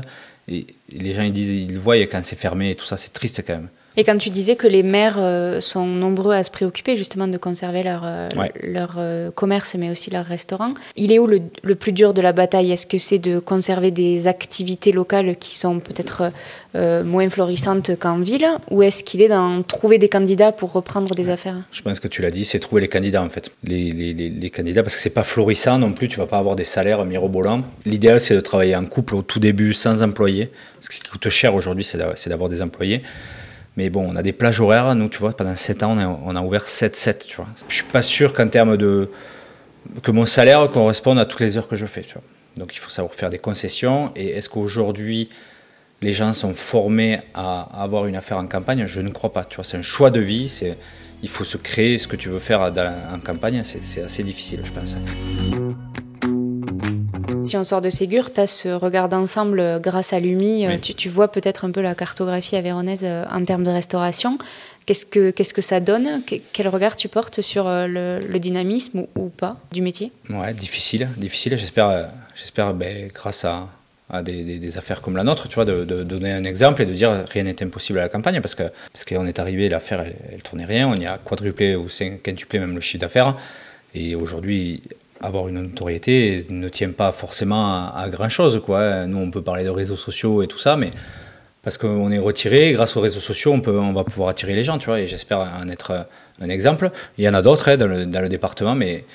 et 0.47 0.67
les 0.89 1.13
gens 1.13 1.23
ils 1.23 1.33
disent, 1.33 1.49
ils 1.49 1.73
le 1.73 1.79
voient, 1.79 1.95
quand 1.97 2.23
c'est 2.23 2.39
fermé 2.39 2.71
et 2.71 2.75
tout 2.75 2.85
ça, 2.85 2.97
c'est 2.97 3.13
triste 3.13 3.43
quand 3.45 3.53
même. 3.53 3.69
Et 3.95 4.03
quand 4.03 4.17
tu 4.17 4.29
disais 4.31 4.55
que 4.55 4.67
les 4.67 4.81
maires 4.81 5.17
euh, 5.19 5.59
sont 5.61 5.85
nombreux 5.85 6.33
à 6.33 6.43
se 6.43 6.49
préoccuper 6.49 6.95
justement 6.95 7.27
de 7.27 7.37
conserver 7.37 7.83
leur, 7.83 8.01
euh, 8.03 8.27
leur 8.63 8.95
euh, 8.97 9.29
commerce, 9.29 9.75
mais 9.77 9.91
aussi 9.91 10.09
leur 10.09 10.25
restaurant, 10.25 10.73
il 10.95 11.11
est 11.11 11.19
où 11.19 11.27
le, 11.27 11.41
le 11.61 11.75
plus 11.75 11.91
dur 11.91 12.13
de 12.15 12.21
la 12.21 12.33
bataille? 12.33 12.71
Est-ce 12.71 12.87
que 12.87 12.97
c'est 12.97 13.19
de 13.19 13.37
conserver 13.37 13.91
des 13.91 14.27
activités 14.27 14.91
locales 14.91 15.35
qui 15.37 15.55
sont 15.55 15.79
peut-être 15.79 16.31
moins 17.05 17.29
florissantes 17.29 17.91
qu'en 17.99 18.19
ville? 18.19 18.47
Ou 18.71 18.81
est-ce 18.81 19.03
qu'il 19.03 19.21
est 19.21 19.27
dans 19.27 19.61
trouver 19.61 19.99
des 19.99 20.09
candidats 20.09 20.51
pour 20.51 20.71
reprendre 20.71 21.13
des 21.13 21.29
affaires? 21.29 21.57
Je 21.71 21.83
pense 21.83 21.99
que 21.99 22.07
tu 22.07 22.23
l'as 22.23 22.31
dit, 22.31 22.45
c'est 22.45 22.57
trouver 22.57 22.81
les 22.81 22.87
candidats 22.87 23.21
en 23.21 23.29
fait. 23.29 23.51
Les, 23.63 23.91
les, 23.91 24.13
les, 24.13 24.49
candidats, 24.49 24.81
parce 24.81 24.95
que 24.95 25.01
c'est 25.01 25.11
pas 25.11 25.23
florissant 25.23 25.77
non 25.77 25.91
plus, 25.91 26.07
tu 26.07 26.17
vas 26.17 26.25
pas 26.25 26.39
avoir 26.39 26.55
des 26.55 26.63
salaires 26.63 27.05
mirobolants. 27.05 27.61
L'idéal, 27.85 28.19
c'est 28.19 28.35
de 28.35 28.41
travailler 28.41 28.75
en 28.75 28.85
couple 28.85 29.13
au 29.13 29.21
tout 29.21 29.39
début 29.39 29.73
sans 29.73 30.01
employés. 30.01 30.49
Ce 30.79 30.89
qui 30.89 30.99
coûte 30.99 31.29
cher 31.29 31.53
aujourd'hui, 31.53 31.83
c'est 31.83 32.29
d'avoir 32.29 32.49
des 32.49 32.61
employés. 32.63 33.03
Mais 33.75 33.89
bon, 33.89 34.07
on 34.11 34.15
a 34.15 34.21
des 34.21 34.33
plages 34.33 34.61
horaires. 34.61 34.93
Nous, 34.95 35.09
tu 35.09 35.17
vois, 35.17 35.35
pendant 35.35 35.55
7 35.55 35.83
ans, 35.83 35.97
on 36.25 36.35
a, 36.35 36.41
ouvert 36.41 36.65
7-7, 36.65 37.25
tu 37.25 37.37
vois. 37.37 37.47
Je 37.67 37.75
suis 37.75 37.83
pas 37.83 38.01
sûr 38.01 38.33
qu'en 38.33 38.47
termes 38.47 38.77
de... 38.77 39.09
que 40.01 40.11
mon 40.11 40.25
salaire 40.25 40.69
corresponde 40.69 41.19
à 41.19 41.25
toutes 41.25 41.39
les 41.39 41.57
heures 41.57 41.67
que 41.67 41.75
je 41.75 41.85
fais, 41.85 42.01
tu 42.01 42.13
vois. 42.13 42.23
Donc 42.55 42.75
il 42.75 42.79
faut 42.79 42.89
savoir 42.89 43.13
faire 43.13 43.31
des 43.31 43.39
concessions. 43.39 44.11
Et 44.15 44.29
est-ce 44.29 44.47
qu'aujourd'hui, 44.47 45.29
les 46.01 46.13
gens 46.13 46.33
sont 46.33 46.53
formés 46.53 47.21
à 47.33 47.61
avoir 47.81 48.05
une 48.05 48.15
affaire 48.15 48.37
en 48.37 48.45
campagne? 48.45 48.85
Je 48.85 49.01
ne 49.01 49.09
crois 49.09 49.33
pas, 49.33 49.43
tu 49.43 49.55
vois. 49.55 49.63
C'est 49.63 49.77
un 49.77 49.81
choix 49.81 50.11
de 50.11 50.19
vie. 50.19 50.49
C'est... 50.49 50.77
Il 51.23 51.29
faut 51.29 51.45
se 51.45 51.57
créer 51.57 51.97
ce 51.97 52.07
que 52.07 52.17
tu 52.17 52.29
veux 52.29 52.39
faire 52.39 52.61
en 52.61 53.19
campagne. 53.19 53.63
C'est 53.63 54.03
assez 54.03 54.23
difficile, 54.23 54.59
je 54.63 54.71
pense. 54.71 54.95
Si 57.43 57.57
on 57.57 57.63
sort 57.63 57.81
de 57.81 57.89
Ségur, 57.89 58.31
tu 58.31 58.39
as 58.39 58.47
ce 58.47 58.69
regard 58.69 59.09
d'ensemble 59.09 59.59
euh, 59.59 59.79
grâce 59.79 60.13
à 60.13 60.19
l'UMI. 60.19 60.65
Euh, 60.65 60.77
tu, 60.77 61.09
vois 61.09 61.29
peut-être 61.29 61.65
un 61.65 61.71
peu 61.71 61.81
la 61.81 61.95
cartographie 61.95 62.55
avéronaise 62.55 63.03
euh, 63.03 63.25
en 63.31 63.43
termes 63.43 63.63
de 63.63 63.71
restauration. 63.71 64.37
Qu'est-ce 64.85 65.05
que, 65.05 65.31
qu'est-ce 65.31 65.53
que 65.53 65.61
ça 65.61 65.79
donne? 65.79 66.21
Quel 66.53 66.67
regard 66.67 66.95
tu 66.95 67.07
portes 67.07 67.41
sur 67.41 67.65
le, 67.69 68.37
dynamisme 68.37 69.07
ou, 69.15 69.29
pas 69.29 69.57
du 69.71 69.81
métier? 69.81 70.11
Ouais, 70.29 70.53
difficile, 70.53 71.09
difficile. 71.17 71.57
J'espère, 71.57 72.09
j'espère 72.35 72.73
ben, 72.73 73.09
grâce 73.13 73.45
à, 73.45 73.69
à 74.09 74.21
des, 74.21 74.77
affaires 74.77 75.01
comme 75.01 75.15
la 75.15 75.23
nôtre, 75.23 75.47
tu 75.47 75.55
vois, 75.55 75.63
de, 75.63 75.83
donner 76.03 76.33
un 76.33 76.43
exemple 76.43 76.81
et 76.81 76.85
de 76.85 76.93
dire 76.93 77.23
rien 77.31 77.43
n'est 77.43 77.63
impossible 77.63 77.99
à 77.99 78.03
la 78.03 78.09
campagne 78.09 78.41
parce 78.41 78.55
que 78.55 78.63
parce 78.91 79.05
qu'on 79.05 79.25
est 79.25 79.39
arrivé, 79.39 79.69
l'affaire 79.69 80.01
elle, 80.01 80.15
elle, 80.33 80.43
tournait 80.43 80.65
rien, 80.65 80.89
on 80.89 80.95
y 80.95 81.05
a 81.05 81.17
quadruplé 81.17 81.77
ou 81.77 81.87
quintuplé 82.21 82.59
même 82.59 82.75
le 82.75 82.81
chiffre 82.81 82.99
d'affaires 82.99 83.37
et 83.95 84.15
aujourd'hui 84.15 84.83
avoir 85.23 85.47
une 85.47 85.61
notoriété 85.61 86.45
ne 86.49 86.67
tient 86.67 86.91
pas 86.91 87.11
forcément 87.11 87.93
à, 87.95 88.07
grand 88.09 88.29
chose. 88.29 88.61
Quoi. 88.63 89.05
Nous, 89.05 89.17
on 89.17 89.31
peut 89.31 89.41
parler 89.41 89.63
de 89.63 89.69
réseaux 89.69 89.95
sociaux 89.95 90.43
et 90.43 90.47
tout 90.47 90.59
ça, 90.59 90.75
mais 90.75 90.91
parce 91.63 91.77
qu'on 91.77 92.11
est 92.11 92.19
retiré. 92.19 92.73
Grâce 92.73 92.97
aux 92.97 92.99
réseaux 92.99 93.21
sociaux, 93.21 93.53
on, 93.53 93.61
peut, 93.61 93.79
on 93.79 93.93
va 93.93 94.03
pouvoir 94.03 94.29
attirer 94.29 94.53
les 94.53 94.65
gens, 94.65 94.77
tu 94.77 94.87
vois, 94.87 94.99
et 94.99 95.07
j'espère 95.07 95.39
en 95.39 95.69
être 95.69 96.05
un 96.41 96.49
exemple. 96.49 96.91
Il 97.17 97.23
y 97.23 97.29
en 97.29 97.33
a 97.33 97.41
d'autres 97.41 97.69
hein, 97.69 97.77
dans, 97.77 97.87
dans, 97.87 98.21
le, 98.21 98.29
département, 98.29 98.75
mais 98.75 99.05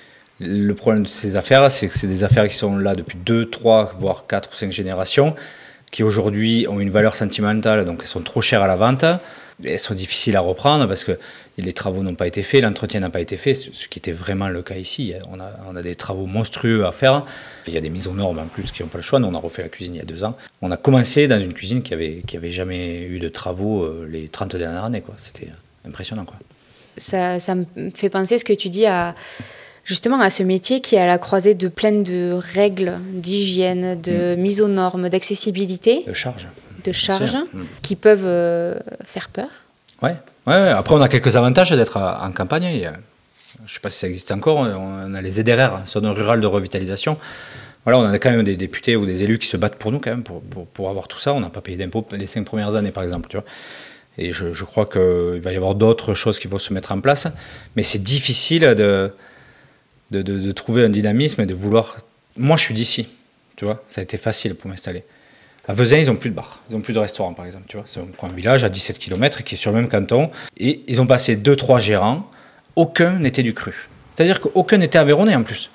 le 0.40 0.72
problème 0.74 1.02
de 1.02 1.08
ces 1.08 1.36
affaires, 1.36 1.70
c'est 1.70 1.88
que 1.88 1.96
c'est 1.96 2.06
des 2.06 2.24
affaires 2.24 2.48
qui 2.48 2.56
sont 2.56 2.78
là 2.78 2.94
depuis 2.94 3.18
2, 3.18 3.50
3, 3.50 3.96
voire 3.98 4.24
4 4.26 4.50
ou 4.50 4.56
5 4.56 4.72
générations, 4.72 5.34
qui 5.92 6.02
aujourd'hui 6.02 6.66
ont 6.68 6.80
une 6.80 6.90
valeur 6.90 7.16
sentimentale, 7.16 7.84
donc 7.84 7.98
elles 8.00 8.08
sont 8.08 8.22
trop 8.22 8.40
chères 8.40 8.62
à 8.62 8.66
la 8.66 8.76
vente. 8.76 9.04
Elles 9.64 9.78
sont 9.78 9.94
difficiles 9.94 10.36
à 10.36 10.40
reprendre 10.40 10.86
parce 10.86 11.04
que 11.04 11.18
les 11.56 11.72
travaux 11.72 12.02
n'ont 12.02 12.14
pas 12.14 12.26
été 12.26 12.42
faits, 12.42 12.62
l'entretien 12.62 13.00
n'a 13.00 13.10
pas 13.10 13.20
été 13.20 13.36
fait, 13.36 13.54
ce 13.54 13.88
qui 13.88 13.98
était 13.98 14.12
vraiment 14.12 14.48
le 14.48 14.62
cas 14.62 14.76
ici. 14.76 15.14
On 15.30 15.40
a, 15.40 15.50
on 15.68 15.74
a, 15.74 15.82
des 15.82 15.96
travaux 15.96 16.26
monstrueux 16.26 16.86
à 16.86 16.92
faire. 16.92 17.24
Il 17.66 17.74
y 17.74 17.76
a 17.76 17.80
des 17.80 17.90
mises 17.90 18.06
aux 18.06 18.12
normes 18.12 18.38
en 18.38 18.46
plus 18.46 18.70
qui 18.70 18.82
n'ont 18.82 18.88
pas 18.88 18.98
le 18.98 19.02
choix. 19.02 19.18
Nous, 19.18 19.26
on 19.26 19.34
a 19.34 19.38
refait 19.38 19.62
la 19.62 19.68
cuisine 19.68 19.94
il 19.94 19.98
y 19.98 20.02
a 20.02 20.04
deux 20.04 20.22
ans. 20.22 20.36
On 20.62 20.70
a 20.70 20.76
commencé 20.76 21.26
dans 21.26 21.40
une 21.40 21.52
cuisine 21.52 21.82
qui 21.82 21.92
avait, 21.92 22.22
qui 22.26 22.36
avait 22.36 22.52
jamais 22.52 23.02
eu 23.02 23.18
de 23.18 23.28
travaux 23.28 23.82
euh, 23.82 24.08
les 24.08 24.28
30 24.28 24.54
dernières 24.56 24.84
années. 24.84 25.02
C'était 25.16 25.48
impressionnant. 25.84 26.24
Quoi. 26.24 26.36
Ça, 26.96 27.40
ça 27.40 27.54
me 27.54 27.64
fait 27.94 28.10
penser 28.10 28.38
ce 28.38 28.44
que 28.44 28.52
tu 28.52 28.68
dis 28.68 28.86
à 28.86 29.14
justement 29.88 30.20
à 30.20 30.30
ce 30.30 30.42
métier 30.42 30.80
qui 30.80 30.94
est 30.94 31.00
à 31.00 31.06
la 31.06 31.18
croisée 31.18 31.54
de 31.54 31.66
plein 31.68 31.92
de 31.92 32.32
règles 32.32 32.98
d'hygiène, 33.12 34.00
de 34.00 34.36
mm. 34.36 34.40
mise 34.40 34.60
aux 34.60 34.68
normes, 34.68 35.08
d'accessibilité. 35.08 36.04
De 36.06 36.12
charge. 36.12 36.46
De 36.84 36.92
charge, 36.92 37.36
mm. 37.36 37.64
qui 37.82 37.96
peuvent 37.96 38.24
euh, 38.24 38.74
faire 39.04 39.28
peur. 39.28 39.48
Ouais. 40.02 40.16
ouais. 40.46 40.70
Après, 40.70 40.94
on 40.94 41.00
a 41.00 41.08
quelques 41.08 41.36
avantages 41.36 41.70
d'être 41.70 41.96
en 41.96 42.30
campagne. 42.32 42.64
je 42.64 43.62
ne 43.62 43.68
sais 43.68 43.80
pas 43.80 43.90
si 43.90 43.98
ça 43.98 44.06
existe 44.06 44.30
encore. 44.30 44.58
On 44.58 45.14
a 45.14 45.20
les 45.20 45.30
ZRR, 45.32 45.86
zone 45.86 46.06
rurale 46.06 46.40
de 46.40 46.46
revitalisation. 46.46 47.16
Voilà, 47.84 47.98
on 47.98 48.04
a 48.04 48.18
quand 48.18 48.30
même 48.30 48.44
des 48.44 48.56
députés 48.56 48.96
ou 48.96 49.06
des 49.06 49.24
élus 49.24 49.38
qui 49.38 49.48
se 49.48 49.56
battent 49.56 49.76
pour 49.76 49.92
nous 49.92 49.98
quand 49.98 50.10
même 50.10 50.22
pour, 50.22 50.42
pour, 50.42 50.66
pour 50.66 50.90
avoir 50.90 51.08
tout 51.08 51.18
ça. 51.18 51.32
On 51.32 51.40
n'a 51.40 51.50
pas 51.50 51.60
payé 51.60 51.76
d'impôts 51.76 52.06
les 52.12 52.26
cinq 52.26 52.44
premières 52.44 52.76
années, 52.76 52.90
par 52.92 53.02
exemple. 53.02 53.28
Tu 53.28 53.36
vois. 53.36 53.46
Et 54.18 54.32
je, 54.32 54.52
je 54.52 54.64
crois 54.64 54.84
qu'il 54.84 55.40
va 55.40 55.52
y 55.52 55.56
avoir 55.56 55.76
d'autres 55.76 56.12
choses 56.12 56.38
qui 56.38 56.48
vont 56.48 56.58
se 56.58 56.74
mettre 56.74 56.92
en 56.92 57.00
place. 57.00 57.28
Mais 57.76 57.84
c'est 57.84 58.02
difficile 58.02 58.62
de, 58.62 59.12
de, 60.10 60.22
de, 60.22 60.52
trouver 60.52 60.84
un 60.84 60.88
dynamisme 60.88 61.40
et 61.40 61.46
de 61.46 61.54
vouloir. 61.54 61.96
Moi, 62.36 62.56
je 62.56 62.64
suis 62.64 62.74
d'ici, 62.74 63.08
tu 63.56 63.64
vois, 63.64 63.82
ça 63.88 64.00
a 64.00 64.04
été 64.04 64.16
facile 64.16 64.54
pour 64.54 64.68
m'installer. 64.68 65.04
À 65.68 65.74
Vezin, 65.74 65.98
ils 65.98 66.06
n'ont 66.06 66.16
plus 66.16 66.30
de 66.30 66.34
bar, 66.34 66.62
ils 66.70 66.74
n'ont 66.74 66.80
plus 66.80 66.94
de 66.94 66.98
restaurant, 66.98 67.34
par 67.34 67.44
exemple, 67.44 67.66
tu 67.68 67.76
vois. 67.76 67.84
C'est 67.86 68.00
un 68.00 68.28
village 68.28 68.64
à 68.64 68.70
17 68.70 68.98
km 68.98 69.44
qui 69.44 69.54
est 69.54 69.58
sur 69.58 69.70
le 69.70 69.76
même 69.76 69.88
canton. 69.88 70.30
Et 70.56 70.82
ils 70.88 71.00
ont 71.00 71.06
passé 71.06 71.36
2-3 71.36 71.78
gérants, 71.78 72.28
aucun 72.74 73.18
n'était 73.18 73.42
du 73.42 73.52
cru. 73.52 73.88
C'est-à-dire 74.14 74.40
qu'aucun 74.40 74.78
n'était 74.78 74.98
avéronné 74.98 75.36
en 75.36 75.42
plus. 75.42 75.70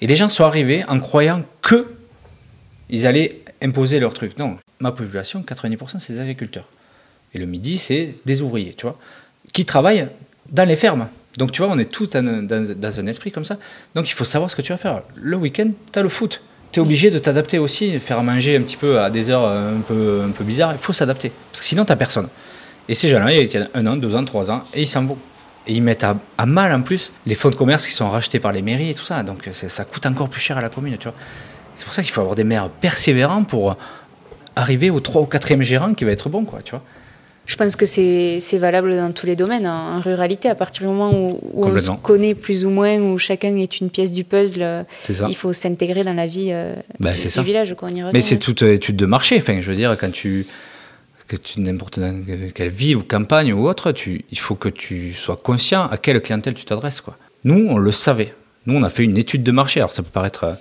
Et 0.00 0.08
les 0.08 0.16
gens 0.16 0.28
sont 0.28 0.44
arrivés 0.44 0.84
en 0.88 0.98
croyant 0.98 1.42
que 1.62 1.86
ils 2.90 3.06
allaient 3.06 3.42
imposer 3.62 4.00
leur 4.00 4.12
truc. 4.12 4.36
Non, 4.38 4.58
ma 4.80 4.90
population, 4.90 5.42
90%, 5.46 6.00
c'est 6.00 6.14
des 6.14 6.20
agriculteurs. 6.20 6.68
Et 7.32 7.38
le 7.38 7.46
midi, 7.46 7.78
c'est 7.78 8.14
des 8.26 8.42
ouvriers, 8.42 8.74
tu 8.74 8.86
vois, 8.86 8.98
qui 9.52 9.64
travaillent 9.64 10.08
dans 10.50 10.68
les 10.68 10.76
fermes. 10.76 11.08
Donc 11.38 11.52
tu 11.52 11.62
vois, 11.62 11.70
on 11.70 11.78
est 11.78 11.90
tous 11.90 12.10
dans, 12.10 12.44
dans, 12.44 13.00
un 13.00 13.06
esprit 13.06 13.30
comme 13.30 13.44
ça. 13.44 13.58
Donc 13.94 14.08
il 14.08 14.14
faut 14.14 14.24
savoir 14.24 14.50
ce 14.50 14.56
que 14.56 14.62
tu 14.62 14.72
vas 14.72 14.78
faire. 14.78 15.02
Le 15.14 15.36
week-end, 15.36 15.70
tu 15.92 15.98
as 15.98 16.02
le 16.02 16.08
foot. 16.08 16.42
Tu 16.72 16.80
es 16.80 16.82
obligé 16.82 17.10
de 17.10 17.18
t'adapter 17.18 17.58
aussi, 17.58 17.98
faire 17.98 18.22
manger 18.22 18.56
un 18.56 18.62
petit 18.62 18.76
peu 18.76 19.00
à 19.00 19.10
des 19.10 19.30
heures 19.30 19.46
un 19.48 19.80
peu, 19.80 20.22
un 20.26 20.30
peu 20.30 20.44
bizarres. 20.44 20.72
Il 20.72 20.78
faut 20.78 20.92
s'adapter. 20.92 21.32
Parce 21.50 21.60
que 21.60 21.66
sinon, 21.66 21.84
tu 21.84 21.96
personne. 21.96 22.28
Et 22.88 22.94
ces 22.94 23.08
gens-là, 23.08 23.32
ils 23.32 23.48
tiennent 23.48 23.68
un 23.74 23.86
an, 23.86 23.96
deux 23.96 24.14
ans, 24.14 24.24
trois 24.24 24.50
ans, 24.50 24.62
et 24.74 24.82
ils 24.82 24.86
s'en 24.86 25.04
vont. 25.04 25.18
Et 25.66 25.74
ils 25.74 25.82
mettent 25.82 26.04
à, 26.04 26.46
mal 26.46 26.72
en 26.72 26.82
plus 26.82 27.12
les 27.26 27.34
fonds 27.34 27.50
de 27.50 27.56
commerce 27.56 27.86
qui 27.86 27.92
sont 27.92 28.08
rachetés 28.08 28.38
par 28.38 28.52
les 28.52 28.62
mairies 28.62 28.90
et 28.90 28.94
tout 28.94 29.04
ça. 29.04 29.22
Donc 29.24 29.48
ça 29.52 29.84
coûte 29.84 30.06
encore 30.06 30.28
plus 30.28 30.40
cher 30.40 30.56
à 30.58 30.60
la 30.60 30.68
commune, 30.68 30.96
tu 30.96 31.08
vois. 31.08 31.16
C'est 31.74 31.84
pour 31.84 31.92
ça 31.92 32.02
qu'il 32.02 32.12
faut 32.12 32.20
avoir 32.20 32.36
des 32.36 32.44
maires 32.44 32.68
persévérants 32.68 33.42
pour 33.42 33.76
arriver 34.54 34.90
au 34.90 35.00
3 35.00 35.22
ou 35.22 35.26
4e 35.26 35.62
gérant 35.62 35.94
qui 35.94 36.04
va 36.04 36.12
être 36.12 36.28
bon, 36.28 36.44
quoi, 36.44 36.62
tu 36.62 36.70
vois. 36.70 36.82
Je 37.46 37.56
pense 37.56 37.76
que 37.76 37.86
c'est 37.86 38.58
valable 38.58 38.96
dans 38.96 39.12
tous 39.12 39.26
les 39.26 39.36
domaines. 39.36 39.66
Hein. 39.66 39.96
En 39.96 40.00
ruralité, 40.00 40.48
à 40.48 40.54
partir 40.54 40.82
du 40.82 40.88
moment 40.88 41.12
où, 41.12 41.40
on 41.54 41.78
se 41.78 41.92
connaît 41.92 42.34
plus 42.34 42.64
ou 42.64 42.70
moins, 42.70 42.98
où 42.98 43.18
chacun 43.18 43.56
est 43.56 43.80
une 43.80 43.90
pièce 43.90 44.12
du 44.12 44.24
puzzle, 44.24 44.84
il 45.28 45.36
faut 45.36 45.52
s'intégrer 45.52 46.02
dans 46.02 46.14
la 46.14 46.26
vie 46.26 46.48
euh, 46.50 46.74
bah, 46.98 47.12
du, 47.12 47.40
village. 47.42 47.74
Quoi, 47.76 47.88
Mais 48.12 48.20
c'est 48.20 48.38
toute 48.38 48.62
étude 48.62 48.96
de 48.96 49.06
marché. 49.06 49.36
Enfin, 49.38 49.60
je 49.60 49.70
veux 49.70 49.76
dire, 49.76 49.96
quand 49.98 50.10
tu 50.10 50.46
que 51.28 51.36
tu 51.36 51.60
n'importe 51.60 51.98
quelle 52.54 52.68
ville 52.68 52.96
ou 52.96 53.02
campagne 53.02 53.52
ou 53.52 53.68
autre, 53.68 53.92
tu, 53.92 54.24
il 54.30 54.38
faut 54.38 54.54
que 54.54 54.68
tu 54.68 55.12
sois 55.12 55.36
conscient 55.36 55.88
à 55.88 55.96
quelle 55.96 56.20
clientèle 56.20 56.54
tu 56.54 56.64
t'adresses. 56.64 57.02
Nous, 57.44 57.66
on 57.68 57.78
le 57.78 57.92
savait. 57.92 58.32
Nous, 58.66 58.76
on 58.76 58.82
a 58.82 58.90
fait 58.90 59.04
une 59.04 59.18
étude 59.18 59.42
de 59.42 59.52
marché. 59.52 59.80
Alors, 59.80 59.92
ça 59.92 60.02
peut 60.02 60.10
paraître 60.10 60.44
euh, 60.44 60.52
euh, 60.52 60.54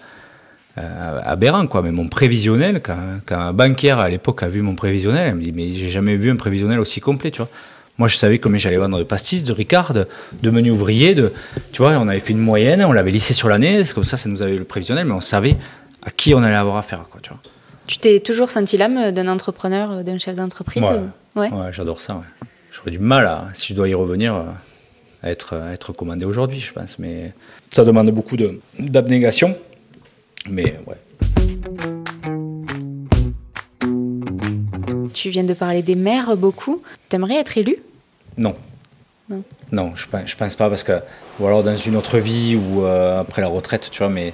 aberrant, 0.77 1.67
quoi. 1.67 1.81
Mais 1.81 1.91
mon 1.91 2.07
prévisionnel, 2.07 2.81
quand, 2.81 2.97
un 3.35 3.53
banquier 3.53 3.91
à 3.91 4.09
l'époque 4.09 4.43
a 4.43 4.47
vu 4.47 4.61
mon 4.61 4.75
prévisionnel, 4.75 5.27
elle 5.27 5.35
me 5.35 5.43
dit 5.43 5.51
Mais 5.51 5.71
j'ai 5.71 5.89
jamais 5.89 6.15
vu 6.15 6.31
un 6.31 6.35
prévisionnel 6.35 6.79
aussi 6.79 7.01
complet, 7.01 7.31
tu 7.31 7.37
vois. 7.37 7.49
Moi, 7.97 8.09
je 8.09 8.17
savais 8.17 8.39
combien 8.39 8.57
j'allais 8.57 8.75
vendre 8.77 8.97
de 8.97 9.03
pastis, 9.03 9.45
de 9.45 9.53
Ricard, 9.53 9.93
de, 9.93 10.49
menus 10.49 10.73
ouvriers. 10.73 11.15
De, 11.15 11.31
tu 11.71 11.81
vois, 11.81 11.93
on 11.93 12.09
avait 12.09 12.19
fait 12.19 12.33
une 12.33 12.39
moyenne, 12.39 12.83
on 12.83 12.91
l'avait 12.91 13.11
lissé 13.11 13.33
sur 13.33 13.47
l'année, 13.47 13.83
comme 13.93 14.03
ça, 14.03 14.17
ça 14.17 14.27
nous 14.27 14.41
avait 14.43 14.57
le 14.57 14.65
prévisionnel, 14.65 15.05
mais 15.05 15.13
on 15.13 15.21
savait 15.21 15.55
à 16.03 16.11
qui 16.11 16.33
on 16.33 16.43
allait 16.43 16.55
avoir 16.55 16.75
affaire, 16.75 17.07
quoi, 17.09 17.21
tu 17.21 17.29
vois. 17.29 17.39
Tu 17.87 17.97
t'es 17.97 18.19
toujours 18.19 18.51
senti 18.51 18.77
l'âme 18.77 19.11
d'un 19.11 19.27
entrepreneur, 19.27 20.03
d'un 20.03 20.17
chef 20.17 20.35
d'entreprise 20.35 20.83
Ouais, 21.35 21.51
ouais. 21.51 21.71
j'adore 21.71 22.01
ça. 22.01 22.21
J'aurais 22.71 22.91
du 22.91 22.99
mal, 22.99 23.25
à, 23.27 23.45
si 23.53 23.67
je 23.67 23.73
dois 23.75 23.87
y 23.87 23.93
revenir, 23.93 24.33
à 25.23 25.31
être, 25.31 25.55
à 25.55 25.71
être 25.71 25.93
commandé 25.93 26.25
aujourd'hui, 26.25 26.59
je 26.59 26.73
pense. 26.73 26.99
Mais 26.99 27.33
ça 27.71 27.85
demande 27.85 28.09
beaucoup 28.11 28.37
d'abnégation. 28.79 29.55
Mais 30.49 30.79
ouais. 30.85 30.95
Tu 35.13 35.29
viens 35.29 35.43
de 35.43 35.53
parler 35.53 35.81
des 35.81 35.95
maires 35.95 36.35
beaucoup. 36.37 36.81
T'aimerais 37.09 37.35
être 37.35 37.57
élu 37.57 37.77
Non. 38.37 38.55
Non. 39.29 39.43
Non, 39.71 39.95
je 39.95 40.07
pense, 40.07 40.35
pense 40.35 40.55
pas 40.55 40.69
parce 40.69 40.83
que, 40.83 40.99
ou 41.39 41.47
alors 41.47 41.63
dans 41.63 41.75
une 41.75 41.95
autre 41.95 42.19
vie 42.19 42.55
ou 42.55 42.83
euh, 42.83 43.21
après 43.21 43.41
la 43.41 43.47
retraite, 43.47 43.89
tu 43.91 43.99
vois, 43.99 44.09
mais 44.09 44.33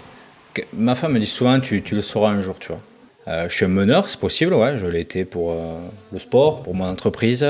ma 0.73 0.95
femme 0.95 1.13
me 1.13 1.19
dit 1.19 1.27
souvent, 1.27 1.59
tu, 1.61 1.81
tu 1.81 1.95
le 1.95 2.01
sauras 2.01 2.31
un 2.31 2.41
jour, 2.41 2.59
tu 2.59 2.67
vois. 2.69 2.81
Euh, 3.27 3.47
je 3.47 3.55
suis 3.55 3.65
un 3.65 3.69
meneur, 3.69 4.09
c'est 4.09 4.19
possible, 4.19 4.53
ouais, 4.53 4.77
je 4.77 4.87
l'ai 4.87 4.99
été 4.99 5.23
pour 5.23 5.51
euh, 5.51 5.77
le 6.11 6.19
sport, 6.19 6.63
pour 6.63 6.75
mon 6.75 6.85
entreprise, 6.85 7.45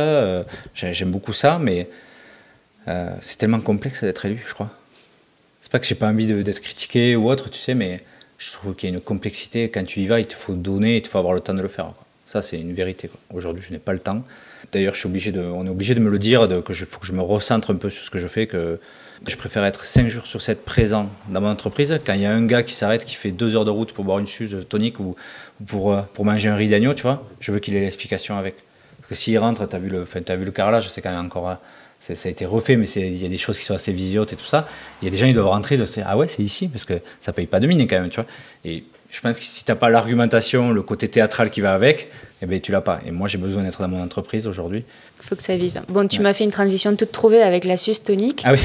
j'aime 0.75 1.09
beaucoup 1.09 1.33
ça, 1.33 1.57
mais 1.59 1.87
c'est 3.21 3.37
tellement 3.37 3.61
complexe 3.61 4.03
d'être 4.03 4.25
élu, 4.25 4.43
je 4.45 4.53
crois. 4.53 4.69
C'est 5.61 5.71
pas 5.71 5.79
que 5.79 5.85
j'ai 5.85 5.95
pas 5.95 6.07
envie 6.07 6.27
d'être 6.43 6.59
critiqué 6.59 7.15
ou 7.15 7.29
autre, 7.29 7.49
tu 7.49 7.57
sais, 7.57 7.73
mais 7.73 8.01
je 8.41 8.51
trouve 8.51 8.73
qu'il 8.73 8.89
y 8.89 8.91
a 8.91 8.95
une 8.95 9.01
complexité. 9.01 9.69
Quand 9.69 9.83
tu 9.83 10.01
y 10.01 10.07
vas, 10.07 10.19
il 10.19 10.25
te 10.25 10.33
faut 10.33 10.55
donner, 10.55 10.97
il 10.97 11.01
te 11.03 11.07
faut 11.07 11.19
avoir 11.19 11.35
le 11.35 11.41
temps 11.41 11.53
de 11.53 11.61
le 11.61 11.67
faire. 11.67 11.93
Ça, 12.25 12.41
c'est 12.41 12.59
une 12.59 12.73
vérité. 12.73 13.09
Aujourd'hui, 13.31 13.63
je 13.65 13.71
n'ai 13.71 13.77
pas 13.77 13.93
le 13.93 13.99
temps. 13.99 14.23
D'ailleurs, 14.71 14.95
je 14.95 14.99
suis 14.99 15.07
obligé 15.07 15.31
de, 15.31 15.41
on 15.41 15.65
est 15.67 15.69
obligé 15.69 15.93
de 15.93 15.99
me 15.99 16.09
le 16.09 16.17
dire, 16.17 16.47
de, 16.47 16.59
que 16.59 16.73
je 16.73 16.85
faut 16.85 16.99
que 16.99 17.05
je 17.05 17.13
me 17.13 17.21
recentre 17.21 17.71
un 17.71 17.75
peu 17.75 17.91
sur 17.91 18.03
ce 18.03 18.09
que 18.09 18.17
je 18.17 18.27
fais, 18.27 18.47
que 18.47 18.79
je 19.27 19.35
préfère 19.35 19.63
être 19.63 19.85
5 19.85 20.07
jours 20.07 20.25
sur 20.25 20.41
7 20.41 20.65
présent 20.65 21.09
dans 21.29 21.39
mon 21.39 21.49
entreprise. 21.49 21.99
Quand 22.03 22.13
il 22.13 22.21
y 22.21 22.25
a 22.25 22.31
un 22.31 22.43
gars 22.43 22.63
qui 22.63 22.73
s'arrête, 22.73 23.05
qui 23.05 23.13
fait 23.13 23.31
2 23.31 23.55
heures 23.55 23.65
de 23.65 23.69
route 23.69 23.91
pour 23.91 24.05
boire 24.05 24.17
une 24.17 24.27
suze 24.27 24.57
tonique 24.67 24.99
ou, 24.99 25.15
pour, 25.67 25.93
euh, 25.93 26.01
pour 26.13 26.25
manger 26.25 26.49
un 26.49 26.55
riz 26.55 26.69
d'agneau, 26.69 26.95
tu 26.95 27.03
vois, 27.03 27.23
je 27.39 27.51
veux 27.51 27.59
qu'il 27.59 27.75
ait 27.75 27.81
l'explication 27.81 28.37
avec. 28.39 28.55
Parce 28.97 29.09
que 29.09 29.15
s'il 29.15 29.37
rentre, 29.37 29.67
tu 29.69 29.75
as, 29.75 29.79
vu 29.79 29.89
le, 29.89 30.03
as 30.27 30.35
vu 30.35 30.45
le 30.45 30.51
carrelage, 30.51 30.89
c'est 30.89 31.01
quand 31.01 31.11
même 31.11 31.25
encore 31.25 31.57
ça 32.01 32.13
a 32.27 32.31
été 32.31 32.45
refait, 32.45 32.75
mais 32.75 32.89
il 32.89 33.21
y 33.21 33.25
a 33.25 33.29
des 33.29 33.37
choses 33.37 33.57
qui 33.59 33.63
sont 33.63 33.75
assez 33.75 33.93
vieillottes 33.93 34.33
et 34.33 34.35
tout 34.35 34.45
ça. 34.45 34.67
Il 35.01 35.05
y 35.05 35.07
a 35.07 35.11
des 35.11 35.17
gens 35.17 35.27
qui 35.27 35.33
doivent 35.33 35.47
rentrer, 35.47 35.77
de 35.77 35.85
se 35.85 35.93
dire, 35.93 36.05
ah 36.07 36.17
ouais, 36.17 36.27
c'est 36.27 36.43
ici, 36.43 36.67
parce 36.67 36.83
que 36.83 36.99
ça 37.19 37.31
paye 37.31 37.45
pas 37.45 37.59
de 37.59 37.67
mine 37.67 37.87
quand 37.87 37.99
même, 37.99 38.09
tu 38.09 38.19
vois. 38.19 38.81
Je 39.11 39.19
pense 39.19 39.37
que 39.37 39.43
si 39.43 39.65
tu 39.65 39.71
n'as 39.71 39.75
pas 39.75 39.89
l'argumentation, 39.89 40.71
le 40.71 40.81
côté 40.81 41.09
théâtral 41.09 41.49
qui 41.49 41.59
va 41.59 41.73
avec, 41.73 42.09
eh 42.41 42.45
ben, 42.45 42.61
tu 42.61 42.71
l'as 42.71 42.79
pas. 42.79 43.01
Et 43.05 43.11
moi, 43.11 43.27
j'ai 43.27 43.37
besoin 43.37 43.61
d'être 43.61 43.81
dans 43.81 43.89
mon 43.89 44.01
entreprise 44.01 44.47
aujourd'hui. 44.47 44.85
Il 45.21 45.27
faut 45.27 45.35
que 45.35 45.41
ça 45.41 45.57
vive. 45.57 45.81
Bon, 45.89 46.07
tu 46.07 46.21
m'as 46.21 46.33
fait 46.33 46.45
une 46.45 46.51
transition 46.51 46.95
toute 46.95 47.11
trouvée 47.11 47.41
avec 47.41 47.65
la 47.65 47.75
suce 47.75 48.01
tonique. 48.01 48.41
Ah 48.45 48.53
oui. 48.53 48.59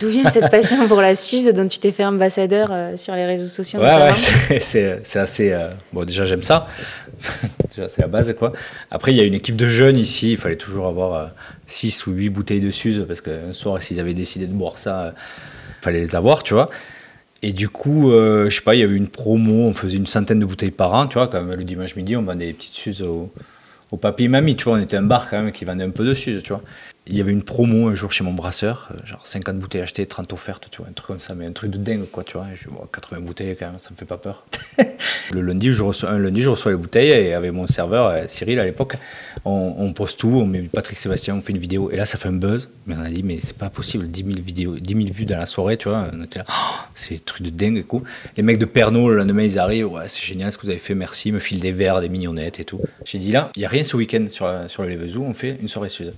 D'où 0.00 0.08
vient 0.08 0.28
cette 0.30 0.50
passion 0.50 0.88
pour 0.88 1.02
la 1.02 1.14
suce 1.14 1.44
dont 1.52 1.68
tu 1.68 1.78
t'es 1.78 1.92
fait 1.92 2.06
ambassadeur 2.06 2.68
euh, 2.72 2.96
sur 2.96 3.14
les 3.14 3.26
réseaux 3.26 3.46
sociaux 3.46 3.80
Ouais, 3.80 4.12
ouais 4.48 4.60
c'est 4.60 5.16
assez. 5.16 5.52
Euh, 5.52 5.68
bon, 5.92 6.04
déjà, 6.04 6.24
j'aime 6.24 6.42
ça. 6.42 6.66
c'est 7.70 7.98
la 7.98 8.08
base, 8.08 8.34
quoi. 8.38 8.52
Après, 8.90 9.12
il 9.12 9.18
y 9.18 9.20
a 9.20 9.24
une 9.24 9.34
équipe 9.34 9.56
de 9.56 9.66
jeunes 9.66 9.98
ici. 9.98 10.32
Il 10.32 10.38
fallait 10.38 10.56
toujours 10.56 10.86
avoir 10.86 11.32
6 11.66 12.04
euh, 12.08 12.10
ou 12.10 12.14
8 12.14 12.30
bouteilles 12.30 12.60
de 12.60 12.70
suze 12.70 13.04
parce 13.06 13.20
qu'un 13.20 13.52
soir, 13.52 13.82
s'ils 13.82 14.00
avaient 14.00 14.14
décidé 14.14 14.46
de 14.46 14.52
boire 14.52 14.78
ça, 14.78 15.12
il 15.14 15.84
fallait 15.84 16.00
les 16.00 16.16
avoir, 16.16 16.42
tu 16.42 16.54
vois. 16.54 16.70
Et 17.42 17.52
du 17.52 17.68
coup, 17.68 18.12
euh, 18.12 18.48
je 18.48 18.56
sais 18.56 18.62
pas, 18.62 18.76
il 18.76 18.80
y 18.80 18.84
avait 18.84 18.96
une 18.96 19.08
promo, 19.08 19.66
on 19.66 19.74
faisait 19.74 19.96
une 19.96 20.06
centaine 20.06 20.38
de 20.38 20.44
bouteilles 20.44 20.70
par 20.70 20.94
an, 20.94 21.08
tu 21.08 21.14
vois, 21.14 21.26
quand 21.26 21.42
même, 21.42 21.58
le 21.58 21.64
dimanche 21.64 21.96
midi, 21.96 22.16
on 22.16 22.22
vendait 22.22 22.46
des 22.46 22.52
petites 22.52 22.74
suzes 22.74 23.02
au, 23.02 23.32
papy 23.96 24.24
et 24.24 24.28
mamie, 24.28 24.56
tu 24.56 24.64
vois, 24.64 24.74
on 24.74 24.80
était 24.80 24.96
un 24.96 25.02
bar 25.02 25.28
quand 25.28 25.42
même 25.42 25.52
qui 25.52 25.64
vendait 25.64 25.84
un 25.84 25.90
peu 25.90 26.04
de 26.04 26.14
suze, 26.14 26.42
tu 26.42 26.52
vois. 26.52 26.62
Il 27.08 27.16
y 27.16 27.20
avait 27.20 27.32
une 27.32 27.42
promo 27.42 27.88
un 27.88 27.96
jour 27.96 28.12
chez 28.12 28.22
mon 28.22 28.32
brasseur, 28.32 28.90
euh, 28.92 29.04
genre 29.04 29.26
50 29.26 29.58
bouteilles 29.58 29.80
achetées, 29.80 30.06
30 30.06 30.32
offertes, 30.32 30.68
tu 30.70 30.78
vois, 30.78 30.86
un 30.88 30.92
truc 30.92 31.08
comme 31.08 31.20
ça, 31.20 31.34
mais 31.34 31.46
un 31.46 31.52
truc 31.52 31.72
de 31.72 31.78
dingue, 31.78 32.04
quoi, 32.10 32.22
tu 32.22 32.34
vois. 32.34 32.46
Je 32.54 32.68
dis, 32.68 32.74
80 32.92 33.20
bouteilles 33.20 33.56
quand 33.58 33.66
même, 33.66 33.78
ça 33.80 33.90
me 33.90 33.96
fait 33.96 34.04
pas 34.04 34.18
peur. 34.18 34.46
le 35.32 35.40
lundi, 35.40 35.72
je 35.72 35.82
reçois, 35.82 36.10
un 36.10 36.18
lundi, 36.20 36.42
je 36.42 36.48
reçois 36.48 36.70
les 36.70 36.78
bouteilles 36.78 37.10
et 37.10 37.34
avec 37.34 37.50
mon 37.50 37.66
serveur, 37.66 38.06
euh, 38.06 38.24
Cyril 38.28 38.60
à 38.60 38.64
l'époque, 38.64 38.94
on, 39.44 39.74
on, 39.78 39.92
poste 39.92 40.20
tout, 40.20 40.28
on 40.28 40.46
met 40.46 40.62
Patrick 40.62 40.96
Sébastien, 40.96 41.34
on 41.34 41.40
fait 41.40 41.52
une 41.52 41.58
vidéo, 41.58 41.90
et 41.90 41.96
là, 41.96 42.06
ça 42.06 42.18
fait 42.18 42.28
un 42.28 42.34
buzz. 42.34 42.68
Mais 42.86 42.94
on 42.96 43.00
a 43.00 43.10
dit, 43.10 43.24
mais 43.24 43.38
c'est 43.40 43.56
pas 43.56 43.70
possible, 43.70 44.08
10 44.08 44.24
000, 44.24 44.36
vidéos, 44.40 44.76
10 44.76 44.94
000 44.94 45.06
vues 45.12 45.26
dans 45.26 45.38
la 45.38 45.46
soirée, 45.46 45.76
tu 45.76 45.88
vois. 45.88 46.06
On 46.12 46.22
était 46.22 46.38
là, 46.38 46.44
oh, 46.48 46.84
c'est 46.94 47.14
des 47.14 47.20
trucs 47.20 47.42
de 47.42 47.50
dingue, 47.50 47.78
et. 47.78 47.86
Les 48.36 48.44
mecs 48.44 48.58
de 48.58 48.64
Pernod, 48.64 49.10
le 49.10 49.16
lendemain, 49.16 49.42
ils 49.42 49.58
arrivent, 49.58 49.90
ouais, 49.90 50.04
c'est 50.06 50.22
génial 50.22 50.52
ce 50.52 50.56
que 50.56 50.62
vous 50.62 50.70
avez 50.70 50.78
fait, 50.78 50.94
merci, 50.94 51.30
ils 51.30 51.32
me 51.32 51.40
filent 51.40 51.60
des 51.60 51.72
verres, 51.72 52.00
des 52.00 52.08
mignonnettes 52.08 52.60
et 52.60 52.64
tout. 52.64 52.80
J'ai 53.04 53.18
dit, 53.18 53.32
là, 53.32 53.50
il 53.56 53.58
n'y 53.58 53.64
a 53.64 53.68
rien 53.68 53.82
ce 53.82 53.96
week-end 53.96 54.26
sur, 54.30 54.48
sur 54.68 54.84
le 54.84 54.90
Levezou, 54.90 55.24
on 55.24 55.34
fait 55.34 55.58
une 55.60 55.68
soirée 55.68 55.88
Suze. 55.88 56.12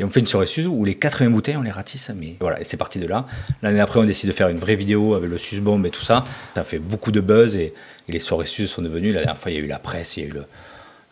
Et 0.00 0.04
on 0.04 0.08
fait 0.08 0.20
une 0.20 0.26
soirée 0.26 0.46
Suze 0.46 0.66
où 0.66 0.82
les 0.86 0.94
80 0.94 1.28
bouteilles, 1.28 1.58
on 1.58 1.62
les 1.62 1.70
ratisse. 1.70 2.10
Mais 2.16 2.36
voilà, 2.40 2.58
et 2.58 2.64
c'est 2.64 2.78
parti 2.78 2.98
de 2.98 3.06
là. 3.06 3.26
L'année 3.62 3.80
après, 3.80 4.00
on 4.00 4.04
décide 4.04 4.30
de 4.30 4.34
faire 4.34 4.48
une 4.48 4.56
vraie 4.56 4.74
vidéo 4.74 5.14
avec 5.14 5.28
le 5.28 5.36
Suze 5.36 5.60
Bomb 5.60 5.84
et 5.84 5.90
tout 5.90 6.02
ça. 6.02 6.24
Ça 6.54 6.64
fait 6.64 6.78
beaucoup 6.78 7.12
de 7.12 7.20
buzz 7.20 7.56
et, 7.56 7.74
les 8.08 8.18
soirées 8.18 8.46
Suze 8.46 8.70
sont 8.70 8.82
devenues. 8.82 9.12
La 9.12 9.20
dernière 9.20 9.38
fois, 9.38 9.52
il 9.52 9.58
y 9.58 9.60
a 9.60 9.62
eu 9.62 9.68
la 9.68 9.78
presse, 9.78 10.16
il 10.16 10.24
y 10.24 10.26
a 10.26 10.28
eu 10.28 10.32
le, 10.32 10.46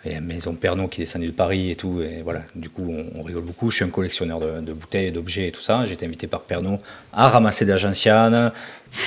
et 0.05 0.21
Maison 0.21 0.55
Pernod 0.55 0.91
qui 0.91 1.01
est 1.01 1.05
descendu 1.05 1.27
de 1.27 1.33
Paris 1.33 1.73
et 1.73 1.77
tout. 1.77 2.01
Et 2.01 2.23
voilà, 2.23 2.43
du 2.55 2.71
coup, 2.71 2.95
on, 3.15 3.23
rigole 3.23 3.43
beaucoup. 3.43 3.71
Je 3.71 3.77
suis 3.77 3.85
un 3.85 3.89
collectionneur 3.89 4.39
de, 4.39 4.73
bouteilles, 4.73 5.11
d'objets 5.11 5.49
et 5.49 5.53
tout 5.53 5.61
ça. 5.61 5.85
J'ai 5.85 5.95
été 5.95 6.07
invité 6.07 6.29
par 6.29 6.43
Pernod 6.43 6.79
à 7.13 7.29
ramasser 7.29 7.65
des 7.65 7.85
anciennes. 7.85 8.53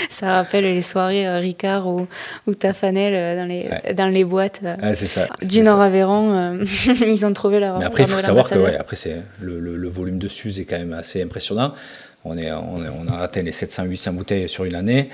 Ça 0.10 0.34
rappelle 0.36 0.66
les 0.66 0.82
soirées 0.82 1.28
euh, 1.28 1.40
Ricard 1.40 1.88
ou, 1.88 2.08
ou 2.46 2.54
Tafanel 2.54 3.14
euh, 3.16 3.36
dans 3.36 3.48
les, 3.48 3.94
dans 3.94 4.08
les 4.08 4.24
boîtes 4.24 4.62
euh, 4.64 4.94
ça, 4.94 5.28
du 5.42 5.62
Nord-Aveyron. 5.62 6.60
ils 6.86 7.26
ont 7.26 7.34
trouvé 7.34 7.60
leur. 7.60 7.80
Mais 7.80 7.86
après, 7.86 8.04
il 8.04 8.10
faut 8.10 8.20
savoir 8.20 8.50
que 8.50 8.60
ouais, 8.60 8.76
après, 8.76 8.98
le, 9.40 9.60
le, 9.60 9.90
volume 9.90 10.20
de 10.20 10.28
Suze 10.28 10.60
est 10.60 10.66
quand 10.66 10.78
même 10.78 10.94
assez 10.94 11.24
impressionnant. 11.24 11.74
On, 12.26 12.38
est, 12.38 12.52
on, 12.52 12.76
on 12.76 13.08
a 13.08 13.18
atteint 13.18 13.42
les 13.42 13.52
700-800 13.52 14.12
bouteilles 14.12 14.50
sur 14.50 14.66
une 14.66 14.76
année. 14.76 15.10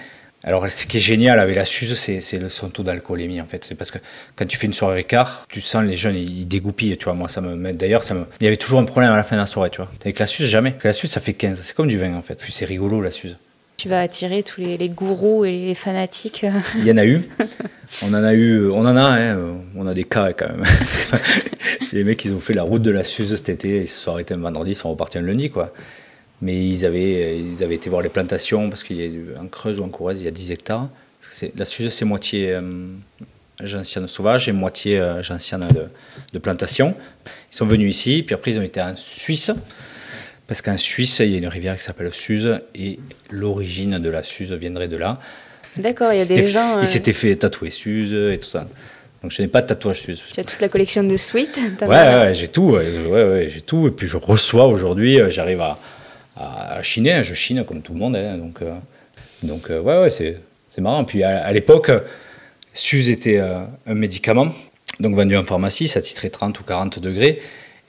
Alors, 0.48 0.70
ce 0.70 0.86
qui 0.86 0.96
est 0.96 1.02
génial 1.02 1.42
avec 1.42 1.58
la 1.58 1.66
Suze, 1.66 1.94
c'est 1.96 2.50
son 2.50 2.70
taux 2.70 2.82
d'alcoolémie, 2.82 3.42
en 3.42 3.46
fait. 3.46 3.66
C'est 3.68 3.76
parce 3.76 3.92
que 3.92 3.98
quand 4.38 4.46
tu 4.46 4.58
fais 4.58 4.68
une 4.68 4.74
soirée 4.74 5.02
écart, 5.02 5.46
tu 5.50 5.60
sens 5.60 5.84
les 5.84 5.98
jeunes, 5.98 6.16
ils 6.16 6.48
dégoupillent, 6.48 6.96
tu 6.96 7.04
vois. 7.04 7.16
Moi, 7.16 7.28
ça 7.28 7.42
me 7.42 7.74
D'ailleurs, 7.74 8.06
ça 8.06 8.14
me... 8.14 8.24
il 8.40 8.46
y 8.46 8.48
avait 8.48 8.56
toujours 8.56 8.80
un 8.80 8.86
problème 8.86 9.12
à 9.12 9.18
la 9.18 9.26
fin 9.26 9.36
de 9.36 9.42
la 9.42 9.46
soirée, 9.46 9.70
tu 9.72 9.82
vois. 9.82 9.92
Avec 10.00 10.20
la 10.20 10.26
Suze, 10.26 10.48
jamais. 10.48 10.74
la 10.86 10.94
Suze, 10.94 11.12
ça 11.12 11.20
fait 11.20 11.34
15. 11.34 11.60
C'est 11.64 11.76
comme 11.76 11.90
du 11.90 11.98
vin, 11.98 12.16
en 12.16 12.22
fait. 12.22 12.42
Puis 12.42 12.54
c'est 12.54 12.64
rigolo, 12.64 13.02
la 13.02 13.12
Suze. 13.12 13.36
Tu 13.76 13.90
vas 13.90 14.00
attirer 14.00 14.42
tous 14.42 14.62
les, 14.62 14.90
gourous 14.90 15.44
et 15.44 15.52
les 15.52 15.76
fanatiques. 15.76 16.46
Il 16.78 16.88
y 16.88 16.92
en 16.94 16.98
a 16.98 17.06
eu. 17.06 17.28
On 18.02 18.14
en 18.14 18.24
a 18.24 18.34
eu, 18.34 18.70
on 18.70 18.86
en 18.86 18.96
a, 18.96 19.02
hein. 19.02 19.38
on 19.76 19.86
a 19.86 19.94
des 19.94 20.06
cas 20.06 20.32
quand 20.32 20.48
même. 20.48 20.64
les 21.92 22.06
mecs, 22.06 22.24
ils 22.24 22.34
ont 22.34 22.40
fait 22.40 22.54
la 22.54 22.64
route 22.64 22.82
de 22.82 22.92
la 22.92 23.04
Suze 23.04 23.36
cet 23.36 23.50
été, 23.50 23.82
ils 23.82 23.88
se 23.88 24.00
sont 24.00 24.12
arrêtés 24.12 24.34
un 24.34 24.38
vendredi, 24.38 24.72
ils 24.72 24.76
sont 24.76 24.90
repartis 24.90 25.18
un 25.18 25.22
lundi, 25.24 25.50
quoi. 25.50 25.74
Mais 26.41 26.56
ils 26.56 26.86
avaient, 26.86 27.39
ils 27.39 27.63
avaient 27.63 27.76
été 27.76 27.89
voir 27.89 28.02
les 28.02 28.10
plantations 28.10 28.69
parce 28.69 28.84
qu'il 28.84 28.97
y 28.97 29.36
a 29.36 29.41
en 29.41 29.47
Creuse 29.47 29.80
ou 29.80 29.84
en 29.84 29.89
Corrèze, 29.89 30.21
il 30.21 30.26
y 30.26 30.28
a 30.28 30.32
10 30.32 30.52
hectares. 30.52 30.89
La 31.56 31.65
Suze, 31.65 31.91
c'est 31.91 32.06
moitié 32.06 32.52
euh, 32.52 32.62
gentiane 33.63 34.08
sauvage 34.08 34.47
et 34.47 34.52
moitié 34.52 35.00
euh, 35.00 35.21
gentiane 35.23 35.67
de, 35.67 35.86
de, 36.34 36.39
plantation. 36.39 36.95
Ils 37.52 37.56
sont 37.56 37.65
venus 37.65 37.95
ici, 37.95 38.23
puis 38.23 38.36
après 38.36 38.52
ils 38.52 38.60
ont 38.60 38.63
été 38.63 38.82
en 38.82 38.95
Suisse. 38.95 39.52
Parce 40.47 40.62
qu'en 40.62 40.78
Suisse, 40.78 41.19
il 41.19 41.32
y 41.32 41.36
a 41.36 41.38
une 41.39 41.47
rivière 41.47 41.76
qui 41.76 41.84
s'appelle 41.84 42.13
Suze 42.13 42.60
et 42.73 43.00
l'origine 43.30 44.00
de 44.00 44.10
la 44.10 44.23
Suze 44.23 44.54
viendrait 44.54 44.88
de 44.88 44.95
là. 44.95 45.19
D'accord, 45.76 46.13
il 46.13 46.19
y 46.19 46.21
a 46.21 46.26
des 46.26 46.50
gens. 46.50 46.80
Ils 46.80 46.84
euh, 46.84 46.86
s'étaient 46.86 47.13
fait 47.13 47.36
tatouer 47.36 47.71
Suze 47.71 48.13
et 48.13 48.38
tout 48.38 48.47
ça. 48.47 48.67
Donc 49.21 49.32
je 49.32 49.41
n'ai 49.41 49.47
pas 49.47 49.62
de 49.62 49.67
tatouage 49.67 50.02
Suze. 50.02 50.21
Tu 50.32 50.39
as 50.39 50.43
toute 50.43 50.62
la 50.62 50.69
collection 50.69 51.04
de 51.04 51.15
suites 51.15 51.60
Ouais, 51.82 51.88
ouais 51.88 52.34
j'ai 52.34 52.47
tout. 52.47 52.71
Ouais, 52.71 53.10
ouais, 53.10 53.50
j'ai 53.52 53.62
tout. 53.62 53.88
Et 53.88 53.91
puis 53.91 54.08
je 54.08 54.17
reçois 54.17 54.67
aujourd'hui, 54.67 55.19
j'arrive 55.30 55.62
à, 55.62 55.78
à, 56.38 56.82
chiner. 56.84 57.13
Hein, 57.13 57.23
je 57.23 57.34
chine 57.34 57.63
comme 57.65 57.82
tout 57.82 57.93
le 57.93 58.00
monde. 58.00 58.15
Hein, 58.15 58.38
donc, 58.38 58.62
euh, 58.62 58.73
donc 59.43 59.69
euh, 59.69 59.80
ouais, 59.80 60.02
ouais 60.02 60.10
c'est, 60.10 60.38
c'est 60.69 60.82
marrant. 60.82 61.04
Puis 61.04 61.23
à, 61.23 61.52
l'époque, 61.52 61.91
Suze 62.73 63.10
était 63.10 63.39
euh, 63.39 63.60
un 63.86 63.95
médicament, 63.95 64.50
donc 65.00 65.15
vendu 65.15 65.36
en 65.36 65.43
pharmacie, 65.43 65.88
ça 65.88 66.02
titrait 66.02 66.30
30 66.30 66.60
ou 66.60 66.63
40 66.63 67.00
degrés. 67.00 67.39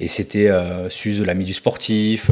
Et 0.01 0.07
c'était 0.07 0.49
Suze, 0.91 1.25
l'ami 1.25 1.45
du 1.45 1.53
sportif, 1.53 2.31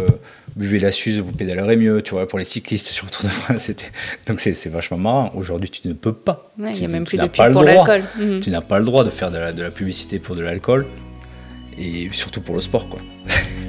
buvez 0.55 0.79
la 0.79 0.93
Suze, 0.93 1.19
vous 1.19 1.33
pédalerez 1.33 1.75
mieux, 1.75 2.01
tu 2.01 2.13
vois, 2.13 2.29
pour 2.29 2.39
les 2.39 2.45
cyclistes 2.45 2.87
sur 2.87 3.07
le 3.07 3.11
Tour 3.11 3.25
de 3.25 3.29
France. 3.29 3.59
C'était... 3.59 3.91
Donc 4.29 4.39
c'est, 4.39 4.69
vachement 4.69 4.99
marrant. 4.99 5.33
Aujourd'hui, 5.35 5.69
tu 5.69 5.89
ne 5.89 5.93
peux 5.93 6.13
pas. 6.13 6.53
Il 6.61 6.71
n'y 6.71 6.85
a 6.85 6.89
même 6.89 7.03
plus 7.03 7.19
de 7.19 7.27
pub 7.27 7.53
pour 7.53 7.65
l'alcool. 7.65 8.05
Mhm. 8.21 8.39
Tu 8.39 8.51
n'as 8.51 8.61
pas 8.61 8.79
le 8.79 8.85
droit 8.85 9.03
de 9.03 9.11
faire 9.11 9.33
de 9.33 9.39
la, 9.39 9.53
de 9.53 9.65
la 9.65 9.73
publicité 9.73 10.21
pour 10.21 10.37
de 10.37 10.43
l'alcool. 10.43 10.87
Et 11.77 12.09
surtout 12.13 12.41
pour 12.41 12.55
le 12.55 12.61
sport, 12.61 12.89
quoi. 12.89 13.01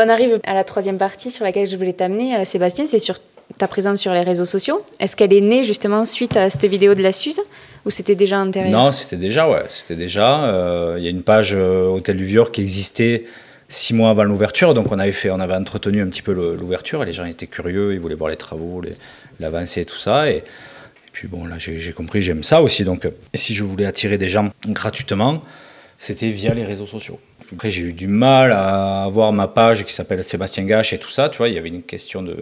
On 0.00 0.08
arrive 0.08 0.38
à 0.44 0.54
la 0.54 0.62
troisième 0.62 0.96
partie 0.96 1.30
sur 1.30 1.44
laquelle 1.44 1.66
je 1.66 1.76
voulais 1.76 1.92
t'amener, 1.92 2.36
euh, 2.36 2.44
Sébastien, 2.44 2.86
c'est 2.86 3.00
sur 3.00 3.16
ta 3.56 3.66
présence 3.66 3.98
sur 3.98 4.12
les 4.12 4.22
réseaux 4.22 4.44
sociaux. 4.44 4.84
Est-ce 5.00 5.16
qu'elle 5.16 5.32
est 5.32 5.40
née 5.40 5.64
justement 5.64 6.04
suite 6.04 6.36
à 6.36 6.50
cette 6.50 6.66
vidéo 6.66 6.94
de 6.94 7.02
la 7.02 7.10
Suze 7.10 7.40
ou 7.84 7.90
c'était 7.90 8.14
déjà 8.14 8.38
antérieur 8.38 8.70
Non, 8.70 8.92
c'était 8.92 9.16
déjà, 9.16 9.48
ouais, 9.48 9.64
c'était 9.68 9.96
déjà. 9.96 10.44
Euh, 10.44 10.94
il 10.98 11.04
y 11.04 11.08
a 11.08 11.10
une 11.10 11.22
page 11.22 11.52
euh, 11.52 11.88
Hôtel 11.88 12.16
du 12.16 12.24
Vieux 12.24 12.44
qui 12.44 12.60
existait 12.60 13.24
six 13.68 13.92
mois 13.92 14.10
avant 14.10 14.22
l'ouverture, 14.22 14.72
donc 14.72 14.92
on 14.92 14.98
avait 15.00 15.10
fait, 15.10 15.30
on 15.30 15.40
avait 15.40 15.56
entretenu 15.56 16.00
un 16.00 16.06
petit 16.06 16.22
peu 16.22 16.32
l'ouverture. 16.32 17.04
Les 17.04 17.12
gens 17.12 17.24
étaient 17.24 17.48
curieux, 17.48 17.92
ils 17.92 17.98
voulaient 17.98 18.14
voir 18.14 18.30
les 18.30 18.36
travaux, 18.36 18.80
l'avancée 19.40 19.80
et 19.80 19.84
tout 19.84 19.98
ça. 19.98 20.30
Et, 20.30 20.44
puis 21.12 21.26
bon, 21.26 21.44
là, 21.44 21.56
j'ai 21.58 21.92
compris, 21.92 22.22
j'aime 22.22 22.44
ça 22.44 22.62
aussi. 22.62 22.84
Donc, 22.84 23.08
si 23.34 23.52
je 23.52 23.64
voulais 23.64 23.86
attirer 23.86 24.16
des 24.16 24.28
gens 24.28 24.50
gratuitement, 24.68 25.42
c'était 25.98 26.30
via 26.30 26.54
les 26.54 26.64
réseaux 26.64 26.86
sociaux. 26.86 27.18
Après, 27.52 27.70
j'ai 27.70 27.82
eu 27.82 27.92
du 27.92 28.08
mal 28.08 28.52
à 28.52 29.04
avoir 29.04 29.32
ma 29.32 29.48
page 29.48 29.84
qui 29.84 29.92
s'appelle 29.92 30.22
Sébastien 30.22 30.64
Gache 30.64 30.92
et 30.92 30.98
tout 30.98 31.10
ça. 31.10 31.28
Tu 31.28 31.38
vois, 31.38 31.48
il 31.48 31.54
y 31.54 31.58
avait 31.58 31.68
une 31.68 31.82
question 31.82 32.22
de, 32.22 32.36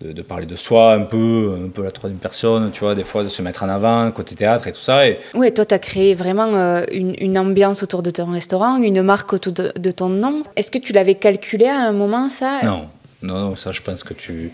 de, 0.00 0.22
parler 0.22 0.46
de 0.46 0.56
soi 0.56 0.94
un 0.94 1.02
peu, 1.02 1.58
un 1.66 1.68
peu 1.68 1.84
la 1.84 1.90
troisième 1.90 2.18
personne, 2.18 2.70
tu 2.70 2.80
vois, 2.80 2.94
des 2.94 3.04
fois 3.04 3.22
de 3.22 3.28
se 3.28 3.42
mettre 3.42 3.62
en 3.62 3.68
avant, 3.68 4.10
côté 4.12 4.34
théâtre 4.34 4.66
et 4.66 4.72
tout 4.72 4.80
ça. 4.80 5.06
Et... 5.06 5.20
Oui, 5.34 5.52
toi, 5.52 5.64
tu 5.64 5.74
as 5.74 5.78
créé 5.78 6.14
vraiment 6.14 6.54
euh, 6.54 6.84
une, 6.90 7.14
une, 7.18 7.38
ambiance 7.38 7.82
autour 7.82 8.02
de 8.02 8.10
ton 8.10 8.26
restaurant, 8.26 8.76
une 8.76 9.02
marque 9.02 9.32
autour 9.32 9.52
de, 9.52 9.90
ton 9.90 10.08
nom. 10.08 10.42
Est-ce 10.56 10.70
que 10.70 10.78
tu 10.78 10.92
l'avais 10.92 11.16
calculé 11.16 11.66
à 11.66 11.80
un 11.80 11.92
moment, 11.92 12.28
ça? 12.28 12.60
Non, 12.64 12.88
non, 13.22 13.40
non, 13.40 13.56
ça, 13.56 13.72
je 13.72 13.82
pense 13.82 14.02
que 14.02 14.14
tu. 14.14 14.52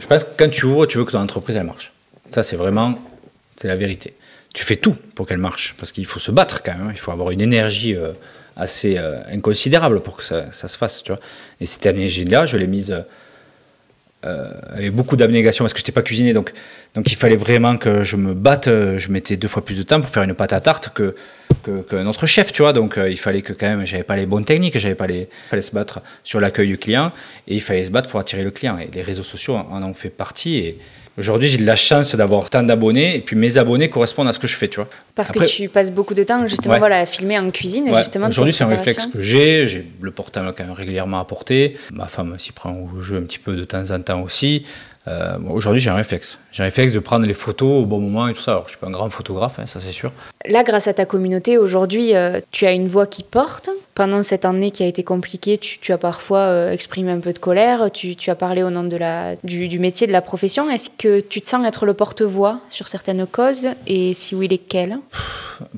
Je 0.00 0.06
pense 0.06 0.24
que 0.24 0.30
quand 0.36 0.50
tu 0.50 0.64
ouvres, 0.64 0.86
tu 0.86 0.96
veux 0.96 1.04
que 1.04 1.12
ton 1.12 1.20
entreprise, 1.20 1.56
elle 1.56 1.64
marche. 1.64 1.92
Ça, 2.30 2.42
c'est 2.42 2.56
vraiment. 2.56 2.98
C'est 3.56 3.68
la 3.68 3.76
vérité. 3.76 4.14
Tu 4.54 4.64
fais 4.64 4.76
tout 4.76 4.96
pour 5.14 5.26
qu'elle 5.26 5.38
marche, 5.38 5.74
parce 5.78 5.92
qu'il 5.92 6.06
faut 6.06 6.18
se 6.18 6.30
battre 6.30 6.62
quand 6.62 6.72
même. 6.72 6.88
Hein. 6.88 6.92
Il 6.92 6.98
faut 6.98 7.12
avoir 7.12 7.30
une 7.30 7.42
énergie. 7.42 7.94
Euh, 7.94 8.12
assez 8.56 8.96
euh, 8.98 9.18
inconsidérable 9.30 10.00
pour 10.00 10.16
que 10.16 10.24
ça, 10.24 10.50
se 10.52 10.76
fasse, 10.76 11.02
tu 11.02 11.12
vois. 11.12 11.20
Et 11.60 11.66
cette 11.66 11.84
énergie-là, 11.86 12.46
je 12.46 12.56
l'ai 12.56 12.66
mise 12.66 13.04
euh, 14.24 14.52
avec 14.70 14.92
beaucoup 14.92 15.16
d'abnégation 15.16 15.64
parce 15.64 15.72
que 15.72 15.78
je 15.78 15.84
n'étais 15.84 15.92
pas 15.92 16.02
cuisiné, 16.02 16.32
donc, 16.32 16.52
donc 16.94 17.10
il 17.10 17.16
fallait 17.16 17.36
vraiment 17.36 17.76
que 17.76 18.04
je 18.04 18.16
me 18.16 18.34
batte. 18.34 18.66
Je 18.66 19.10
mettais 19.10 19.36
deux 19.36 19.48
fois 19.48 19.64
plus 19.64 19.78
de 19.78 19.82
temps 19.82 20.00
pour 20.00 20.10
faire 20.10 20.22
une 20.22 20.34
pâte 20.34 20.52
à 20.52 20.60
tarte 20.60 20.90
que, 20.90 21.14
que, 21.62 21.96
notre 21.96 22.26
chef, 22.26 22.52
tu 22.52 22.62
vois. 22.62 22.72
Donc 22.72 22.98
euh, 22.98 23.10
il 23.10 23.18
fallait 23.18 23.42
que 23.42 23.52
quand 23.52 23.68
même, 23.68 23.86
j'avais 23.86 24.02
pas 24.02 24.16
les 24.16 24.26
bonnes 24.26 24.44
techniques, 24.44 24.78
j'avais 24.78 24.94
pas 24.94 25.06
les, 25.06 25.20
il 25.20 25.48
fallait 25.48 25.62
se 25.62 25.72
battre 25.72 26.00
sur 26.24 26.40
l'accueil 26.40 26.68
du 26.68 26.78
client 26.78 27.12
et 27.48 27.54
il 27.54 27.60
fallait 27.60 27.84
se 27.84 27.90
battre 27.90 28.08
pour 28.08 28.20
attirer 28.20 28.42
le 28.42 28.50
client. 28.50 28.78
Et 28.78 28.88
les 28.94 29.02
réseaux 29.02 29.22
sociaux 29.22 29.56
en 29.56 29.82
ont 29.82 29.94
fait 29.94 30.10
partie 30.10 30.74
Aujourd'hui, 31.18 31.48
j'ai 31.48 31.58
de 31.58 31.66
la 31.66 31.76
chance 31.76 32.14
d'avoir 32.14 32.48
tant 32.50 32.62
d'abonnés 32.62 33.16
et 33.16 33.20
puis 33.20 33.36
mes 33.36 33.58
abonnés 33.58 33.90
correspondent 33.90 34.28
à 34.28 34.32
ce 34.32 34.38
que 34.38 34.46
je 34.46 34.54
fais, 34.56 34.68
tu 34.68 34.76
vois. 34.76 34.88
Parce 35.14 35.32
que 35.32 35.44
tu 35.44 35.68
passes 35.68 35.90
beaucoup 35.90 36.14
de 36.14 36.22
temps 36.22 36.46
justement 36.46 36.78
voilà, 36.78 37.00
à 37.00 37.06
filmer 37.06 37.38
en 37.38 37.50
cuisine, 37.50 37.92
justement. 37.96 38.28
Aujourd'hui, 38.28 38.52
c'est 38.52 38.64
un 38.64 38.68
réflexe 38.68 39.06
que 39.06 39.20
j'ai. 39.20 39.68
J'ai 39.68 39.86
le 40.00 40.10
portable 40.10 40.52
quand 40.56 40.64
même 40.64 40.72
régulièrement 40.72 41.20
à 41.20 41.24
porter. 41.24 41.76
Ma 41.92 42.06
femme 42.06 42.38
s'y 42.38 42.52
prend 42.52 42.72
au 42.72 43.00
jeu 43.00 43.18
un 43.18 43.22
petit 43.22 43.38
peu 43.38 43.56
de 43.56 43.64
temps 43.64 43.90
en 43.90 44.00
temps 44.00 44.22
aussi. 44.22 44.64
Euh, 45.08 45.38
Aujourd'hui, 45.48 45.80
j'ai 45.80 45.90
un 45.90 45.94
réflexe. 45.94 46.38
J'ai 46.52 46.62
un 46.62 46.66
réflexe 46.66 46.92
de 46.92 46.98
prendre 46.98 47.26
les 47.26 47.34
photos 47.34 47.82
au 47.82 47.86
bon 47.86 48.00
moment 48.00 48.28
et 48.28 48.34
tout 48.34 48.40
ça. 48.40 48.52
Alors, 48.52 48.64
je 48.64 48.70
suis 48.70 48.78
pas 48.78 48.88
un 48.88 48.90
grand 48.90 49.08
photographe, 49.10 49.58
hein, 49.58 49.66
ça 49.66 49.78
c'est 49.80 49.92
sûr. 49.92 50.12
Là, 50.46 50.64
grâce 50.64 50.88
à 50.88 50.94
ta 50.94 51.04
communauté, 51.04 51.58
aujourd'hui, 51.58 52.16
euh, 52.16 52.40
tu 52.50 52.66
as 52.66 52.72
une 52.72 52.88
voix 52.88 53.06
qui 53.06 53.22
porte. 53.22 53.70
Pendant 53.94 54.22
cette 54.22 54.46
année 54.46 54.70
qui 54.70 54.82
a 54.82 54.86
été 54.86 55.04
compliquée, 55.04 55.58
tu, 55.58 55.92
as 55.92 55.98
parfois 55.98 56.38
euh, 56.38 56.72
exprimé 56.72 57.12
un 57.12 57.20
peu 57.20 57.34
de 57.34 57.38
colère. 57.38 57.90
Tu, 57.92 58.16
tu, 58.16 58.30
as 58.30 58.34
parlé 58.34 58.62
au 58.62 58.70
nom 58.70 58.84
de 58.84 58.96
la, 58.96 59.36
du, 59.44 59.68
du 59.68 59.78
métier, 59.78 60.06
de 60.06 60.12
la 60.12 60.22
profession. 60.22 60.70
Est-ce 60.70 60.88
que 60.96 61.20
tu 61.20 61.42
te 61.42 61.48
sens 61.48 61.66
être 61.66 61.84
le 61.84 61.92
porte-voix 61.92 62.60
sur 62.70 62.88
certaines 62.88 63.26
causes? 63.26 63.68
Et 63.86 64.14
si 64.14 64.34
oui, 64.34 64.48
lesquelles? 64.48 64.96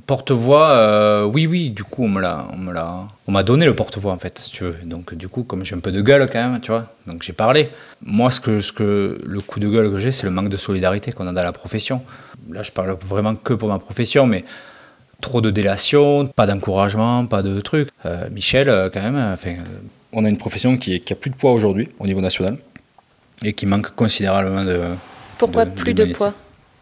Porte-voix, 0.06 0.70
euh, 0.70 1.24
oui, 1.24 1.48
oui. 1.48 1.70
Du 1.70 1.82
coup, 1.82 2.04
on 2.04 2.08
me 2.08 2.20
l'a, 2.20 2.46
on 2.52 2.56
me 2.56 2.72
l'a, 2.72 3.08
on 3.26 3.32
m'a 3.32 3.42
donné 3.42 3.66
le 3.66 3.74
porte-voix 3.74 4.12
en 4.12 4.18
fait, 4.18 4.38
si 4.38 4.52
tu 4.52 4.64
veux. 4.64 4.76
Donc, 4.84 5.14
du 5.14 5.28
coup, 5.28 5.42
comme 5.42 5.64
j'ai 5.64 5.74
un 5.74 5.80
peu 5.80 5.90
de 5.90 6.00
gueule 6.00 6.28
quand 6.30 6.50
même, 6.50 6.60
tu 6.60 6.70
vois. 6.70 6.86
Donc, 7.08 7.22
j'ai 7.24 7.32
parlé. 7.32 7.70
Moi, 8.00 8.30
ce 8.30 8.40
que, 8.40 8.60
ce 8.60 8.72
que, 8.72 9.18
le 9.24 9.40
coup 9.40 9.58
de 9.58 9.66
gueule 9.66 9.90
que 9.90 9.98
j'ai, 9.98 10.12
c'est 10.12 10.24
le 10.24 10.30
manque 10.30 10.48
de 10.48 10.56
solidarité 10.62 11.12
qu'on 11.12 11.26
a 11.26 11.32
dans 11.32 11.42
la 11.42 11.52
profession. 11.52 12.02
Là, 12.50 12.62
je 12.62 12.72
parle 12.72 12.96
vraiment 13.04 13.34
que 13.34 13.52
pour 13.54 13.68
ma 13.68 13.78
profession, 13.78 14.26
mais 14.26 14.44
trop 15.22 15.40
de 15.40 15.50
délation, 15.50 16.26
pas 16.26 16.46
d'encouragement, 16.46 17.24
pas 17.24 17.42
de 17.42 17.60
trucs. 17.62 17.88
Euh, 18.04 18.28
Michel, 18.30 18.68
euh, 18.68 18.90
quand 18.92 19.00
même, 19.00 19.16
enfin, 19.32 19.54
on 20.12 20.26
a 20.26 20.28
une 20.28 20.36
profession 20.36 20.76
qui, 20.76 21.00
qui 21.00 21.12
a 21.14 21.16
plus 21.16 21.30
de 21.30 21.36
poids 21.36 21.52
aujourd'hui 21.52 21.88
au 21.98 22.06
niveau 22.06 22.20
national 22.20 22.58
et 23.42 23.54
qui 23.54 23.64
manque 23.64 23.94
considérablement 23.94 24.64
de. 24.64 24.80
Pourquoi 25.38 25.64
plus 25.64 25.94
de 25.94 26.04
poids? 26.12 26.34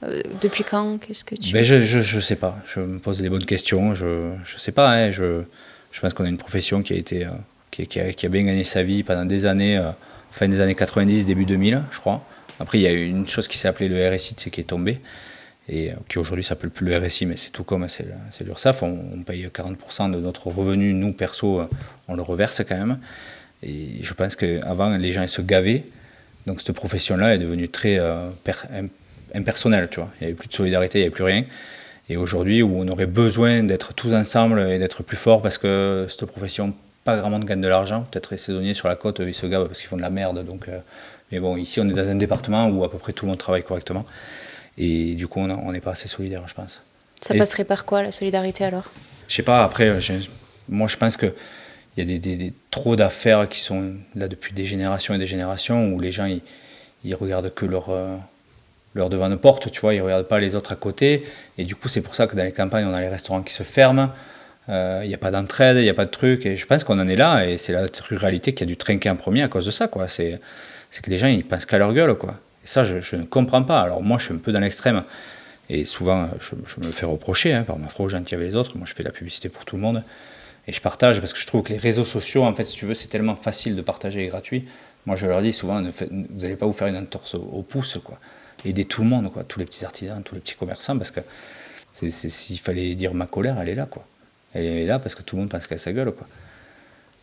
Euh, 0.03 0.23
depuis 0.41 0.65
quand? 0.65 0.99
Qu'est-ce 0.99 1.25
que 1.25 1.37
tu. 1.37 1.53
Ben 1.53 1.63
je, 1.63 1.83
je, 1.83 2.01
je, 2.01 2.21
sais 2.21 2.37
pas. 2.37 2.57
Je 2.67 2.81
me 2.81 2.99
pose 2.99 3.21
les 3.21 3.29
bonnes 3.29 3.45
questions. 3.45 3.95
Je, 3.95 4.33
je 4.45 4.59
sais 4.59 4.73
pas. 4.73 4.91
Hein, 4.91 5.11
je, 5.11 5.43
Je 5.93 6.01
pense 6.01 6.15
qu'on 6.15 6.25
a 6.25 6.29
une 6.29 6.39
profession 6.39 6.83
qui 6.83 6.95
a, 6.95 6.97
été, 6.97 7.27
qui, 7.71 8.01
a, 8.01 8.29
bien 8.29 8.45
gagné 8.45 8.65
sa 8.65 8.83
vie 8.83 9.03
pendant 9.03 9.27
des 9.27 9.45
années, 9.45 9.79
fin 10.33 10.49
des 10.49 10.61
années 10.61 10.75
90, 10.75 11.27
début 11.27 11.45
2000, 11.45 11.83
je 11.91 11.99
crois. 11.99 12.25
Après, 12.61 12.79
il 12.79 12.83
y 12.83 12.87
a 12.87 12.93
une 12.93 13.27
chose 13.29 13.49
qui 13.49 13.59
s'est 13.59 13.69
appelée 13.69 13.89
le 13.89 14.09
RSI, 14.09 14.35
qui 14.35 14.61
est 14.61 14.65
tombé 14.65 15.01
et 15.69 15.93
qui 16.09 16.19
aujourd'hui 16.19 16.45
s'appelle 16.45 16.71
plus 16.71 16.85
le 16.87 16.97
RSI, 16.99 17.27
mais 17.27 17.37
c'est 17.37 17.51
tout 17.51 17.65
comme 17.65 17.87
c'est 17.89 18.07
l'URSSAF. 18.45 18.83
On, 18.83 18.99
on, 19.15 19.23
paye 19.23 19.47
40% 19.47 20.11
de 20.11 20.19
notre 20.19 20.49
revenu, 20.49 20.93
nous 20.95 21.13
perso, 21.13 21.63
on 22.09 22.15
le 22.15 22.23
reverse 22.23 22.63
quand 22.69 22.77
même. 22.77 22.99
Et 23.63 24.03
je 24.03 24.15
pense 24.15 24.37
qu'avant, 24.37 24.97
les 24.97 25.13
gens 25.13 25.27
se 25.27 25.43
gavaient. 25.43 25.85
Donc 26.47 26.61
cette 26.61 26.73
profession-là 26.73 27.35
est 27.35 27.39
devenue 27.39 27.69
très 27.69 27.99
euh, 27.99 28.31
impersonnelle, 29.35 29.89
tu 29.91 30.01
vois. 30.01 30.11
Il 30.21 30.25
n'y 30.25 30.27
avait 30.29 30.37
plus 30.37 30.49
de 30.49 30.55
solidarité, 30.55 30.99
il 30.99 31.03
n'y 31.03 31.07
avait 31.07 31.15
plus 31.15 31.25
rien. 31.25 31.45
Et 32.09 32.17
aujourd'hui, 32.17 32.63
où 32.63 32.81
on 32.81 32.89
aurait 32.89 33.07
besoin 33.07 33.63
d'être 33.63 33.95
tous 33.95 34.15
ensemble 34.15 34.61
et 34.61 34.79
d'être 34.79 35.03
plus 35.03 35.17
forts 35.17 35.43
parce 35.43 35.59
que 35.59 36.07
cette 36.09 36.25
profession, 36.25 36.75
pas 37.05 37.17
grand 37.17 37.31
monde 37.31 37.45
gagne 37.45 37.61
de 37.61 37.69
l'argent. 37.69 38.07
Peut-être 38.11 38.33
les 38.33 38.39
saisonniers 38.39 38.75
sur 38.75 38.89
la 38.89 38.97
côte, 38.97 39.21
ils 39.25 39.35
se 39.35 39.47
gavent 39.47 39.67
parce 39.67 39.79
qu'ils 39.79 39.89
font 39.89 39.97
de 39.97 40.03
la 40.03 40.11
merde. 40.11 40.45
Donc, 40.45 40.69
euh, 40.69 40.81
mais 41.33 41.41
bon, 41.41 41.57
ici, 41.57 41.81
on 41.81 41.89
est 41.89 41.93
dans 41.93 42.09
un 42.09 42.15
département 42.17 42.67
où 42.67 42.85
à 42.85 42.91
peu 42.91 42.99
près 42.99 43.13
tout 43.13 43.25
le 43.25 43.31
monde 43.31 43.39
travaille 43.39 43.63
correctement. 43.63 44.05
Et 44.79 45.15
du 45.15 45.29
coup, 45.29 45.41
on 45.41 45.73
n'est 45.73 45.81
pas 45.81 45.93
assez 45.93 46.09
solidaire, 46.09 46.43
je 46.47 46.55
pense. 46.55 46.83
Ça 47.21 47.35
passerait 47.35 47.65
par 47.65 47.85
quoi, 47.85 48.03
la 48.03 48.13
solidarité, 48.13 48.65
alors? 48.65 48.91
Je 49.29 49.35
sais 49.35 49.43
pas, 49.43 49.63
après, 49.63 49.99
moi, 50.69 50.89
je 50.89 50.97
pense 50.97 51.17
que 51.17 51.35
il 51.97 52.11
y 52.11 52.15
a 52.15 52.19
des, 52.19 52.53
trop 52.71 52.97
d'affaires 52.97 53.49
qui 53.49 53.61
sont 53.61 53.95
là 54.15 54.29
depuis 54.29 54.53
des 54.55 54.65
générations 54.65 55.13
et 55.15 55.19
des 55.19 55.27
générations 55.27 55.93
où 55.93 55.99
les 55.99 56.13
gens 56.13 56.25
ils, 56.25 56.41
ils 57.05 57.15
regardent 57.15 57.53
que 57.53 57.67
leur, 57.67 57.91
euh, 57.91 58.17
leur 58.95 59.11
devant 59.11 59.29
de 59.29 59.37
porte, 59.37 59.71
tu 59.71 59.81
vois, 59.81 59.95
ils 59.95 60.01
regardent 60.01 60.29
pas 60.29 60.39
les 60.39 60.55
autres 60.55 60.73
à 60.73 60.77
côté. 60.77 61.25
Et 61.59 61.65
du 61.65 61.75
coup, 61.75 61.89
c'est 61.89 62.01
pour 62.01 62.15
ça 62.15 62.27
que 62.27 62.37
dans 62.37 62.45
les 62.45 62.53
campagnes, 62.53 62.87
on 62.87 62.95
a 62.95 63.01
les 63.01 63.09
restaurants 63.09 63.43
qui 63.43 63.53
se 63.53 63.63
ferment. 63.63 64.11
Euh, 64.69 65.01
il 65.03 65.09
n'y 65.09 65.15
a 65.15 65.19
pas 65.19 65.31
d'entraide, 65.31 65.77
il 65.79 65.83
n'y 65.83 65.89
a 65.89 65.95
pas 65.95 66.05
de 66.05 66.11
truc. 66.11 66.47
Et 66.47 66.57
je 66.57 66.67
pense 66.67 66.85
qu'on 66.85 66.99
en 66.99 67.09
est 67.09 67.17
là. 67.17 67.47
Et 67.47 67.59
c'est 67.59 67.73
la 67.73 67.87
ruralité 68.09 68.55
qui 68.55 68.63
a 68.63 68.67
dû 68.67 68.77
trinquer 68.77 69.11
en 69.11 69.17
premier 69.17 69.43
à 69.43 69.49
cause 69.49 69.67
de 69.67 69.71
ça, 69.71 69.89
quoi. 69.89 70.09
C'est 70.09 70.41
que 70.99 71.11
les 71.11 71.19
gens, 71.19 71.29
ils 71.29 71.45
pensent 71.45 71.67
qu'à 71.67 71.79
leur 71.79 71.93
gueule, 71.93 72.15
quoi. 72.15 72.35
Et 72.65 72.67
ça, 72.67 72.85
je, 72.85 73.17
ne 73.17 73.25
comprends 73.25 73.63
pas. 73.63 73.81
Alors 73.81 74.03
moi, 74.03 74.19
je 74.19 74.25
suis 74.25 74.35
un 74.35 74.39
peu 74.39 74.53
dans 74.53 74.61
l'extrême. 74.61 75.05
Et 75.69 75.85
souvent, 75.85 76.29
je, 76.41 76.55
me 76.85 76.91
fais 76.91 77.07
reprocher 77.07 77.53
hein, 77.53 77.63
par 77.63 77.79
ma 77.79 77.89
froge 77.89 78.13
gentil 78.13 78.35
avec 78.35 78.49
les 78.49 78.57
autres. 78.57 78.77
Moi, 78.77 78.87
je 78.89 78.95
fais 78.95 79.05
la 79.05 79.13
publicité 79.13 79.49
pour 79.49 79.65
tout 79.65 79.77
le 79.77 79.83
monde 79.83 80.03
et 80.67 80.73
je 80.73 80.81
partage 80.81 81.21
parce 81.21 81.33
que 81.33 81.41
je 81.41 81.47
trouve 81.47 81.63
que 81.63 81.73
les 81.73 81.79
réseaux 81.79 82.05
sociaux, 82.05 82.45
en 82.45 82.55
fait, 82.55 82.65
si 82.65 82.77
tu 82.77 82.87
veux, 82.87 82.95
c'est 82.95 83.09
tellement 83.09 83.37
facile 83.37 83.77
de 83.77 83.83
partager 83.83 84.25
et 84.25 84.29
gratuit. 84.29 84.67
Moi, 85.07 85.17
je 85.17 85.27
leur 85.27 85.43
dis 85.43 85.53
souvent, 85.53 85.83
vous 85.83 86.41
n'allez 86.41 86.57
pas 86.57 86.67
vous 86.67 86.73
faire 86.73 86.89
une 86.89 86.97
entorse 86.97 87.35
au, 87.35 87.63
pouce, 87.63 87.99
quoi. 88.05 88.19
Aidez 88.65 88.85
tout 88.85 89.03
le 89.03 89.09
monde, 89.09 89.33
quoi, 89.33 89.43
tous 89.43 89.59
les 89.59 89.65
petits 89.65 89.85
artisans, 89.85 90.23
tous 90.23 90.35
les 90.35 90.41
petits 90.41 90.55
commerçants, 90.55 90.99
parce 90.99 91.11
que 91.11 91.21
s'il 91.93 92.59
fallait 92.59 92.95
dire 92.95 93.15
ma 93.15 93.27
colère, 93.27 93.59
elle 93.61 93.71
est 93.71 93.75
là, 93.75 93.87
quoi. 93.87 94.05
Elle 94.53 94.65
est 94.65 94.87
là 94.87 94.99
parce 94.99 95.15
que 95.15 95.23
tout 95.23 95.37
le 95.37 95.43
monde 95.43 95.51
pense 95.51 95.67
qu'à 95.67 95.79
sa 95.79 95.93
gueule, 95.93 96.13
quoi. 96.13 96.29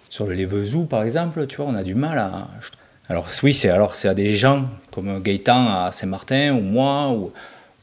Sur 0.10 0.26
le 0.26 0.34
Lévezou, 0.34 0.86
par 0.86 1.04
exemple, 1.04 1.46
tu 1.48 1.58
vois, 1.58 1.68
on 1.68 1.76
a 1.76 1.84
du 1.84 1.94
mal 1.94 2.18
à. 2.18 2.48
Alors 3.10 3.28
oui, 3.44 3.54
c'est 3.54 3.70
alors 3.70 3.96
c'est 3.96 4.08
à 4.08 4.14
des 4.14 4.36
gens 4.36 4.68
comme 4.92 5.22
Gaëtan 5.22 5.86
à 5.86 5.92
Saint-Martin 5.92 6.54
ou 6.54 6.62
moi 6.62 7.10
ou, 7.10 7.32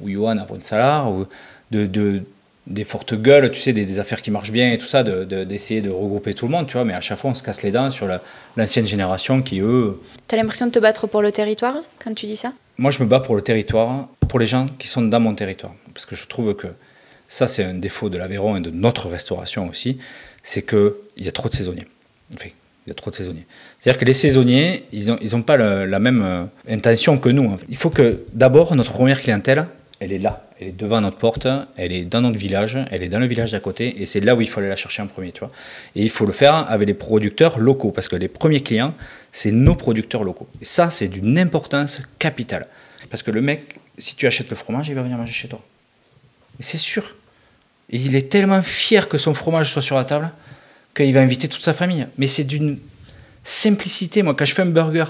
ou 0.01 0.09
Johan 0.09 0.37
à 0.39 0.45
Pont-Salar 0.45 1.11
ou 1.11 1.27
de, 1.71 1.87
de, 1.87 2.23
des 2.67 2.85
fortes 2.85 3.15
gueules, 3.15 3.51
tu 3.51 3.61
sais, 3.61 3.73
des, 3.73 3.99
affaires 3.99 4.23
qui 4.23 4.31
marchent 4.31 4.51
bien 4.51 4.73
et 4.73 4.79
tout 4.79 4.87
ça, 4.87 5.03
d'essayer 5.03 5.81
de, 5.81 5.91
regrouper 5.91 6.35
tout 6.35 6.47
le 6.47 6.53
monde, 6.53 6.67
tu 6.67 6.75
vois, 6.75 6.85
mais 6.85 6.95
à 6.95 7.01
chaque 7.01 7.19
fois 7.19 7.31
on 7.31 7.35
se 7.35 7.43
casse 7.43 7.63
les 7.63 7.71
dents 7.71 7.91
sur 7.91 8.09
l'ancienne 8.57 8.87
génération 8.87 9.43
qui, 9.43 9.61
eux... 9.61 10.01
T'as 10.29 10.37
l'impression 10.37 10.67
de 10.67 10.71
te 10.73 10.79
battre 10.79 11.07
pour 11.07 11.23
le 11.23 11.33
territoire 11.33 11.77
quand 12.03 12.15
tu 12.15 12.27
dis 12.27 12.37
ça? 12.37 12.53
Moi 12.79 12.91
je 12.91 13.03
me 13.03 13.09
bats 13.09 13.21
pour 13.21 13.37
le 13.37 13.43
territoire, 13.43 14.09
pour 14.29 14.39
les 14.39 14.47
gens 14.47 14.67
qui 14.79 14.89
sont 14.89 15.03
dans 15.03 15.21
mon 15.21 15.35
territoire, 15.35 15.75
parce 15.93 16.07
que 16.07 16.17
je 16.17 16.27
trouve 16.27 16.55
que 16.55 16.69
ça 17.29 17.47
c'est 17.49 17.65
un 17.65 17.75
défaut 17.75 18.09
de 18.09 18.19
l'Aveyron 18.19 18.57
et 18.57 18.61
de 18.61 18.71
notre 18.71 19.09
restauration 19.09 19.69
aussi, 19.69 19.99
c'est 20.43 20.63
qu'il 20.63 20.93
y 21.19 21.29
a 21.29 21.33
trop 21.33 21.49
de 21.49 21.55
saisonniers. 21.55 21.87
Enfin, 22.35 22.49
il 22.87 22.91
y 22.91 22.93
a 22.93 22.95
trop 22.95 23.11
de 23.11 23.17
saisonniers. 23.17 23.47
C'est-à-dire 23.79 23.99
que 23.99 24.05
les 24.05 24.13
saisonniers, 24.13 24.85
ils 24.93 25.07
n'ont 25.07 25.19
ils 25.21 25.43
pas 25.43 25.57
la 25.57 25.99
même 25.99 26.23
euh, 26.23 26.45
intention 26.69 27.19
que 27.19 27.31
nous. 27.31 27.57
Il 27.69 27.77
faut 27.77 27.91
que 27.91 28.25
d'abord 28.33 28.75
notre 28.77 28.93
première 28.93 29.21
clientèle, 29.21 29.67
elle 30.01 30.13
est 30.13 30.19
là, 30.19 30.47
elle 30.61 30.69
est 30.69 30.73
devant 30.73 31.01
notre 31.01 31.17
porte, 31.17 31.47
elle 31.77 31.93
est 31.93 32.05
dans 32.05 32.21
notre 32.21 32.39
village, 32.39 32.79
elle 32.91 33.03
est 33.03 33.09
dans 33.09 33.21
le 33.21 33.27
village 33.27 33.53
d'à 33.53 33.61
côté, 33.61 34.03
et 34.03 34.07
c'est 34.07 34.21
là 34.21 34.35
où 34.35 34.41
il 34.41 34.49
faut 34.49 34.61
aller 34.61 34.69
la 34.69 34.77
chercher 34.77 35.03
en 35.03 35.07
premier, 35.07 35.33
tu 35.33 35.41
vois. 35.41 35.51
Et 35.97 36.03
il 36.03 36.11
faut 36.11 36.27
le 36.27 36.33
faire 36.33 36.71
avec 36.71 36.87
les 36.87 36.95
producteurs 36.95 37.59
locaux, 37.59 37.91
parce 37.91 38.09
que 38.09 38.17
les 38.17 38.29
premiers 38.29 38.61
clients, 38.61 38.93
c'est 39.33 39.51
nos 39.51 39.77
producteurs 39.77 40.25
locaux. 40.25 40.49
Et 40.61 40.65
ça, 40.65 40.91
c'est 40.91 41.09
d'une 41.09 41.39
importance 41.39 42.03
capitale. 42.19 42.67
Parce 43.09 43.23
que 43.23 43.31
le 43.31 43.41
mec, 43.41 43.77
si 43.97 44.15
tu 44.17 44.27
achètes 44.27 44.51
le 44.51 44.57
fromage, 44.57 44.89
il 44.89 44.95
va 44.95 45.03
venir 45.03 45.17
manger 45.17 45.33
chez 45.33 45.49
toi. 45.49 45.61
C'est 46.61 46.79
sûr. 46.79 47.15
Et 47.91 47.97
il 47.97 48.15
est 48.17 48.29
tellement 48.29 48.63
fier 48.63 49.09
que 49.09 49.19
son 49.19 49.35
fromage 49.35 49.71
soit 49.71 49.83
sur 49.83 49.97
la 49.97 50.05
table 50.05 50.31
qu'il 50.95 51.13
va 51.13 51.21
inviter 51.21 51.49
toute 51.49 51.63
sa 51.63 51.73
famille. 51.73 52.07
Mais 52.19 52.27
c'est 52.27 52.45
d'une 52.45 52.79
simplicité. 53.43 54.23
Moi, 54.23 54.35
quand 54.35 54.45
je 54.45 54.55
fais 54.55 54.63
un 54.63 54.67
burger 54.67 55.07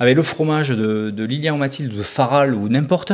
avec 0.00 0.16
le 0.16 0.22
fromage 0.22 0.70
de, 0.70 1.10
de 1.10 1.24
Lilian 1.24 1.54
ou 1.54 1.58
Mathilde, 1.58 1.96
de 1.96 2.02
Faral 2.02 2.54
ou 2.54 2.68
n'importe, 2.68 3.12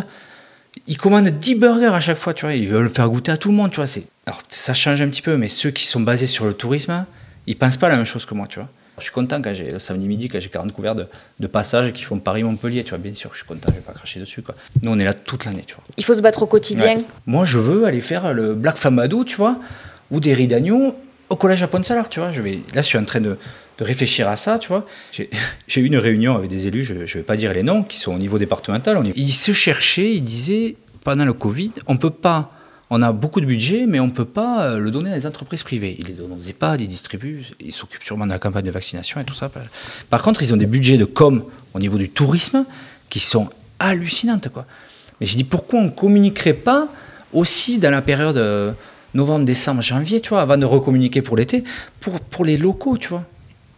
ils 0.86 0.96
commandent 0.96 1.28
10 1.28 1.54
burgers 1.56 1.94
à 1.94 2.00
chaque 2.00 2.18
fois, 2.18 2.34
tu 2.34 2.44
vois. 2.44 2.54
Ils 2.54 2.68
veulent 2.68 2.90
faire 2.90 3.08
goûter 3.08 3.32
à 3.32 3.36
tout 3.36 3.50
le 3.50 3.54
monde, 3.54 3.70
tu 3.70 3.76
vois. 3.76 3.86
Alors, 4.26 4.42
ça 4.48 4.74
change 4.74 5.00
un 5.00 5.08
petit 5.08 5.22
peu, 5.22 5.36
mais 5.36 5.48
ceux 5.48 5.70
qui 5.70 5.86
sont 5.86 6.00
basés 6.00 6.26
sur 6.26 6.44
le 6.44 6.52
tourisme, 6.54 7.06
ils 7.46 7.56
pensent 7.56 7.76
pas 7.76 7.88
la 7.88 7.96
même 7.96 8.06
chose 8.06 8.26
que 8.26 8.34
moi, 8.34 8.46
tu 8.48 8.58
vois. 8.58 8.68
Je 8.98 9.04
suis 9.04 9.12
content 9.12 9.42
quand 9.42 9.52
j'ai 9.54 9.72
le 9.72 9.80
samedi 9.80 10.06
midi, 10.06 10.28
quand 10.28 10.38
j'ai 10.38 10.48
40 10.48 10.72
couverts 10.72 10.94
de, 10.94 11.06
de 11.40 11.46
passages 11.48 11.92
qui 11.92 12.04
font 12.04 12.18
Paris-Montpellier, 12.20 12.84
tu 12.84 12.90
vois. 12.90 12.98
Bien 12.98 13.12
sûr, 13.14 13.30
je 13.32 13.38
suis 13.38 13.46
content, 13.46 13.68
je 13.68 13.74
vais 13.74 13.80
pas 13.80 13.92
cracher 13.92 14.20
dessus, 14.20 14.42
quoi. 14.42 14.54
Nous, 14.82 14.90
on 14.90 14.98
est 14.98 15.04
là 15.04 15.14
toute 15.14 15.44
l'année, 15.44 15.64
tu 15.66 15.74
vois. 15.74 15.82
Il 15.96 16.04
faut 16.04 16.14
se 16.14 16.20
battre 16.20 16.42
au 16.42 16.46
quotidien. 16.46 17.02
Moi, 17.26 17.44
je 17.44 17.58
veux 17.58 17.86
aller 17.86 18.00
faire 18.00 18.32
le 18.32 18.54
Black 18.54 18.76
Famadou, 18.76 19.24
tu 19.24 19.36
vois, 19.36 19.58
ou 20.12 20.20
des 20.20 20.32
riz 20.32 20.46
d'agneau 20.46 20.96
au 21.28 21.36
collège 21.36 21.62
à 21.62 21.68
Pont-Salar, 21.68 22.08
tu 22.08 22.20
vois. 22.20 22.32
Je 22.32 22.42
vais, 22.42 22.60
là, 22.74 22.82
je 22.82 22.86
suis 22.86 22.98
en 22.98 23.04
train 23.04 23.20
de, 23.20 23.36
réfléchir 23.80 24.28
à 24.28 24.36
ça, 24.36 24.58
tu 24.58 24.68
vois. 24.68 24.86
J'ai 25.66 25.80
eu 25.80 25.84
une 25.84 25.96
réunion 25.96 26.36
avec 26.36 26.48
des 26.48 26.68
élus, 26.68 26.84
je 26.84 26.94
ne 26.94 27.04
vais 27.04 27.22
pas 27.22 27.36
dire 27.36 27.52
les 27.52 27.62
noms, 27.62 27.82
qui 27.82 27.98
sont 27.98 28.14
au 28.14 28.18
niveau 28.18 28.38
départemental. 28.38 29.00
Ils 29.16 29.32
se 29.32 29.52
cherchaient, 29.52 30.14
ils 30.14 30.24
disaient, 30.24 30.76
pendant 31.02 31.24
le 31.24 31.32
Covid, 31.32 31.72
on 31.86 31.96
peut 31.96 32.10
pas, 32.10 32.52
on 32.90 33.02
a 33.02 33.12
beaucoup 33.12 33.40
de 33.40 33.46
budget, 33.46 33.86
mais 33.86 34.00
on 34.00 34.06
ne 34.06 34.12
peut 34.12 34.24
pas 34.24 34.64
euh, 34.64 34.78
le 34.78 34.90
donner 34.90 35.12
à 35.12 35.18
des 35.18 35.26
entreprises 35.26 35.62
privées. 35.62 35.96
Ils 35.98 36.06
les 36.06 36.12
donnent 36.12 36.32
aux 36.32 36.40
EHPAD, 36.40 36.80
ils 36.80 36.88
distribuent, 36.88 37.44
ils 37.60 37.72
s'occupent 37.72 38.04
sûrement 38.04 38.26
de 38.26 38.30
la 38.32 38.38
campagne 38.38 38.64
de 38.64 38.70
vaccination 38.70 39.20
et 39.20 39.24
tout 39.24 39.34
ça. 39.34 39.50
Par 40.10 40.22
contre, 40.22 40.42
ils 40.42 40.54
ont 40.54 40.56
des 40.56 40.66
budgets 40.66 40.98
de 40.98 41.04
com 41.04 41.44
au 41.74 41.78
niveau 41.80 41.98
du 41.98 42.08
tourisme 42.08 42.64
qui 43.10 43.20
sont 43.20 43.48
hallucinantes, 43.78 44.48
quoi. 44.50 44.66
Mais 45.20 45.26
je 45.26 45.36
dis, 45.36 45.44
pourquoi 45.44 45.80
on 45.80 45.84
ne 45.84 45.90
communiquerait 45.90 46.54
pas 46.54 46.88
aussi 47.32 47.78
dans 47.78 47.90
la 47.90 48.02
période 48.02 48.36
euh, 48.36 48.72
novembre, 49.14 49.44
décembre, 49.44 49.82
janvier, 49.82 50.20
tu 50.20 50.30
vois, 50.30 50.42
avant 50.42 50.56
de 50.56 50.66
recommuniquer 50.66 51.22
pour 51.22 51.36
l'été, 51.36 51.64
pour, 52.00 52.20
pour 52.20 52.44
les 52.44 52.56
locaux, 52.56 52.96
tu 52.96 53.08
vois. 53.08 53.24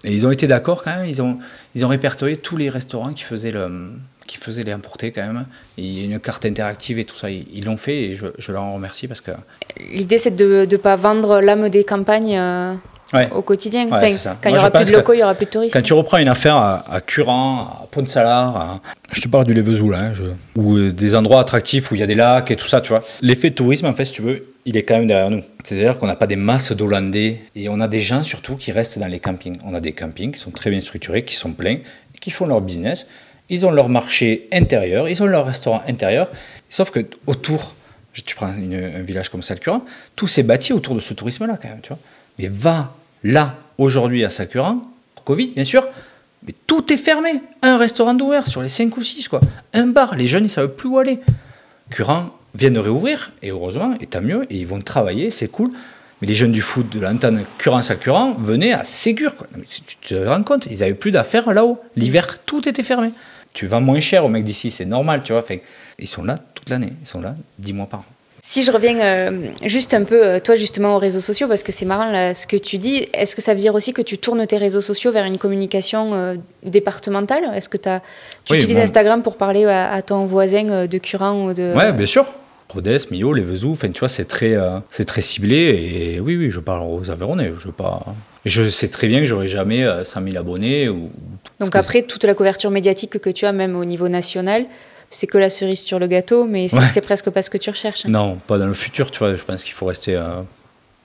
Et 0.04 0.12
ils 0.12 0.26
ont 0.26 0.30
été 0.30 0.46
d'accord 0.46 0.82
quand 0.82 0.96
même, 0.96 1.06
ils 1.06 1.20
ont, 1.22 1.38
ils 1.74 1.84
ont 1.84 1.88
répertorié 1.88 2.36
tous 2.36 2.56
les 2.56 2.68
restaurants 2.68 3.12
qui 3.12 3.24
faisaient, 3.24 3.50
le, 3.50 3.90
qui 4.26 4.36
faisaient 4.36 4.62
les 4.62 4.72
importer 4.72 5.10
quand 5.10 5.22
même. 5.22 5.46
il 5.78 5.98
y 5.98 6.02
a 6.02 6.04
une 6.04 6.20
carte 6.20 6.44
interactive 6.44 6.98
et 6.98 7.04
tout 7.04 7.16
ça, 7.16 7.30
ils 7.30 7.64
l'ont 7.64 7.76
fait 7.76 7.96
et 7.96 8.14
je, 8.14 8.26
je, 8.38 8.52
leur 8.52 8.62
en 8.62 8.74
remercie 8.74 9.08
parce 9.08 9.20
que... 9.20 9.32
L'idée 9.90 10.18
c'est 10.18 10.34
de 10.34 10.66
ne 10.70 10.76
pas 10.76 10.96
vendre 10.96 11.40
l'âme 11.40 11.68
des 11.70 11.82
campagnes 11.82 12.38
euh, 12.38 12.74
au 13.32 13.42
quotidien. 13.42 13.88
quand 13.88 14.00
il 14.00 14.52
n'y 14.52 14.58
aura 14.58 14.70
plus 14.70 14.90
de 14.90 14.92
locaux, 14.92 15.14
il 15.14 15.18
n'y 15.18 15.22
aura 15.22 15.34
plus 15.34 15.46
de 15.46 15.50
touristes. 15.50 15.74
Quand 15.74 15.82
tu 15.82 15.94
reprends 15.94 16.18
une 16.18 16.28
affaire 16.28 16.56
à, 16.56 16.84
à 16.92 17.00
Curan, 17.00 17.62
à 17.82 17.86
Pont-de-Salar, 17.90 18.80
je 19.12 19.20
te 19.20 19.28
parle 19.28 19.44
du 19.44 19.54
Lévezou 19.54 19.90
là, 19.90 20.00
hein, 20.00 20.12
ou 20.56 20.76
euh, 20.76 20.92
des 20.92 21.14
endroits 21.14 21.40
attractifs 21.40 21.90
où 21.90 21.94
il 21.94 22.00
y 22.00 22.04
a 22.04 22.06
des 22.06 22.14
lacs 22.14 22.50
et 22.50 22.56
tout 22.56 22.66
ça, 22.66 22.80
tu 22.80 22.90
vois. 22.90 23.02
L'effet 23.22 23.50
de 23.50 23.54
tourisme 23.54 23.86
en 23.86 23.94
fait, 23.94 24.04
si 24.04 24.12
tu 24.12 24.22
veux, 24.22 24.44
il 24.66 24.76
est 24.76 24.82
quand 24.82 24.96
même 24.96 25.06
derrière 25.06 25.30
nous. 25.30 25.42
C'est-à-dire 25.64 25.96
qu'on 25.96 26.06
n'a 26.06 26.16
pas 26.16 26.26
des 26.26 26.36
masses 26.36 26.72
d'Hollandais 26.72 27.40
et 27.54 27.68
on 27.68 27.80
a 27.80 27.88
des 27.88 28.00
gens 28.00 28.24
surtout 28.24 28.56
qui 28.56 28.72
restent 28.72 28.98
dans 28.98 29.06
les 29.06 29.20
campings. 29.20 29.56
On 29.64 29.74
a 29.74 29.80
des 29.80 29.92
campings 29.92 30.32
qui 30.32 30.40
sont 30.40 30.50
très 30.50 30.70
bien 30.70 30.80
structurés, 30.80 31.24
qui 31.24 31.36
sont 31.36 31.52
pleins, 31.52 31.78
qui 32.20 32.32
font 32.32 32.46
leur 32.46 32.60
business. 32.60 33.06
Ils 33.48 33.64
ont 33.64 33.70
leur 33.70 33.88
marché 33.88 34.48
intérieur, 34.52 35.08
ils 35.08 35.22
ont 35.22 35.26
leur 35.26 35.46
restaurant 35.46 35.82
intérieur. 35.86 36.28
Sauf 36.68 36.90
que 36.90 37.06
autour, 37.28 37.74
tu 38.12 38.34
prends 38.34 38.48
un 38.48 39.02
village 39.02 39.28
comme 39.28 39.42
Salcuran, 39.42 39.84
tout 40.16 40.26
s'est 40.26 40.42
bâti 40.42 40.72
autour 40.72 40.96
de 40.96 41.00
ce 41.00 41.14
tourisme-là 41.14 41.56
quand 41.62 41.68
même. 41.68 41.80
Mais 42.40 42.48
va 42.48 42.92
là 43.22 43.56
aujourd'hui 43.78 44.24
à 44.24 44.30
Salcuran, 44.30 44.82
Covid 45.24 45.48
bien 45.48 45.64
sûr, 45.64 45.88
mais 46.44 46.54
tout 46.66 46.92
est 46.92 46.96
fermé. 46.96 47.40
Un 47.62 47.76
restaurant 47.76 48.14
d'ouvert 48.14 48.46
sur 48.46 48.62
les 48.62 48.68
5 48.68 48.96
ou 48.96 49.02
6, 49.02 49.28
quoi. 49.28 49.40
Un 49.72 49.86
bar, 49.86 50.16
les 50.16 50.26
jeunes, 50.26 50.44
ils 50.44 50.46
ne 50.46 50.50
savent 50.50 50.74
plus 50.74 50.88
où 50.88 50.98
aller. 50.98 51.20
Curan, 51.90 52.30
viennent 52.56 52.74
de 52.74 52.80
réouvrir, 52.80 53.32
et 53.42 53.50
heureusement, 53.50 53.94
et 54.00 54.06
tant 54.06 54.22
mieux, 54.22 54.46
et 54.50 54.56
ils 54.56 54.66
vont 54.66 54.80
travailler, 54.80 55.30
c'est 55.30 55.48
cool. 55.48 55.70
Mais 56.20 56.28
les 56.28 56.34
jeunes 56.34 56.52
du 56.52 56.62
foot 56.62 56.88
de 56.90 56.98
l'antenne 56.98 57.44
Currance 57.58 57.90
à 57.90 57.96
Current 57.96 58.36
venaient 58.38 58.72
à 58.72 58.84
Ségur. 58.84 59.34
Tu 59.68 59.96
te 60.08 60.14
rends 60.14 60.42
compte, 60.42 60.66
ils 60.70 60.78
n'avaient 60.78 60.94
plus 60.94 61.10
d'affaires 61.10 61.52
là-haut. 61.52 61.78
L'hiver, 61.94 62.38
tout 62.46 62.66
était 62.66 62.82
fermé. 62.82 63.10
Tu 63.52 63.66
vas 63.66 63.80
moins 63.80 64.00
cher 64.00 64.24
aux 64.24 64.28
mecs 64.28 64.44
d'ici, 64.44 64.70
c'est 64.70 64.86
normal, 64.86 65.22
tu 65.22 65.32
vois. 65.32 65.42
Fait, 65.42 65.62
ils 65.98 66.06
sont 66.06 66.24
là 66.24 66.38
toute 66.54 66.70
l'année, 66.70 66.94
ils 67.02 67.06
sont 67.06 67.20
là 67.20 67.34
dix 67.58 67.74
mois 67.74 67.86
par 67.86 68.00
an. 68.00 68.04
Si 68.48 68.62
je 68.62 68.70
reviens 68.70 69.00
euh, 69.00 69.48
juste 69.64 69.92
un 69.92 70.04
peu, 70.04 70.24
euh, 70.24 70.38
toi 70.38 70.54
justement, 70.54 70.94
aux 70.94 70.98
réseaux 71.00 71.20
sociaux, 71.20 71.48
parce 71.48 71.64
que 71.64 71.72
c'est 71.72 71.84
marrant 71.84 72.12
là, 72.12 72.32
ce 72.32 72.46
que 72.46 72.56
tu 72.56 72.78
dis, 72.78 73.08
est-ce 73.12 73.34
que 73.34 73.42
ça 73.42 73.52
veut 73.54 73.58
dire 73.58 73.74
aussi 73.74 73.92
que 73.92 74.02
tu 74.02 74.18
tournes 74.18 74.46
tes 74.46 74.56
réseaux 74.56 74.80
sociaux 74.80 75.10
vers 75.10 75.24
une 75.24 75.36
communication 75.36 76.14
euh, 76.14 76.36
départementale? 76.62 77.50
Est-ce 77.54 77.68
que 77.68 77.76
as, 77.88 78.02
tu 78.44 78.54
utilises 78.54 78.78
Instagram 78.78 79.24
pour 79.24 79.36
parler 79.36 79.64
à, 79.64 80.00
ton 80.00 80.26
voisin 80.26 80.86
de 80.86 80.98
Curan 80.98 81.46
ou 81.46 81.54
de... 81.54 81.74
Ouais, 81.74 81.92
bien 81.92 82.06
sûr. 82.06 82.24
Rodez, 82.68 82.98
Millau, 83.10 83.32
les 83.32 83.42
Vezous, 83.42 83.72
enfin 83.72 83.90
tu 83.90 84.00
vois, 84.00 84.08
c'est 84.08 84.24
très, 84.24 84.54
euh, 84.54 84.78
c'est 84.90 85.04
très 85.04 85.22
ciblé. 85.22 85.56
Et 85.56 86.20
oui, 86.20 86.36
oui, 86.36 86.50
je 86.50 86.60
parle 86.60 86.82
aux 86.88 87.10
Aveyronnais. 87.10 87.52
Je, 87.58 87.68
pas... 87.68 88.04
je 88.44 88.68
sais 88.68 88.88
très 88.88 89.06
bien 89.06 89.20
que 89.20 89.26
j'aurai 89.26 89.48
jamais 89.48 89.86
100 90.04 90.22
000 90.22 90.36
abonnés. 90.36 90.88
Ou... 90.88 91.10
Donc 91.60 91.74
après, 91.76 92.02
toute 92.02 92.24
la 92.24 92.34
couverture 92.34 92.70
médiatique 92.70 93.18
que 93.18 93.30
tu 93.30 93.46
as, 93.46 93.52
même 93.52 93.76
au 93.76 93.84
niveau 93.84 94.08
national, 94.08 94.66
c'est 95.10 95.26
que 95.26 95.38
la 95.38 95.48
cerise 95.48 95.80
sur 95.80 95.98
le 95.98 96.06
gâteau, 96.08 96.46
mais 96.46 96.68
c'est 96.68 97.00
presque 97.00 97.30
pas 97.30 97.42
ce 97.42 97.50
que 97.50 97.58
tu 97.58 97.70
recherches. 97.70 98.04
Non, 98.06 98.36
pas 98.46 98.58
dans 98.58 98.66
le 98.66 98.74
futur, 98.74 99.10
tu 99.10 99.20
vois. 99.20 99.36
Je 99.36 99.44
pense 99.44 99.62
qu'il 99.62 99.74
faut 99.74 99.86
rester. 99.86 100.20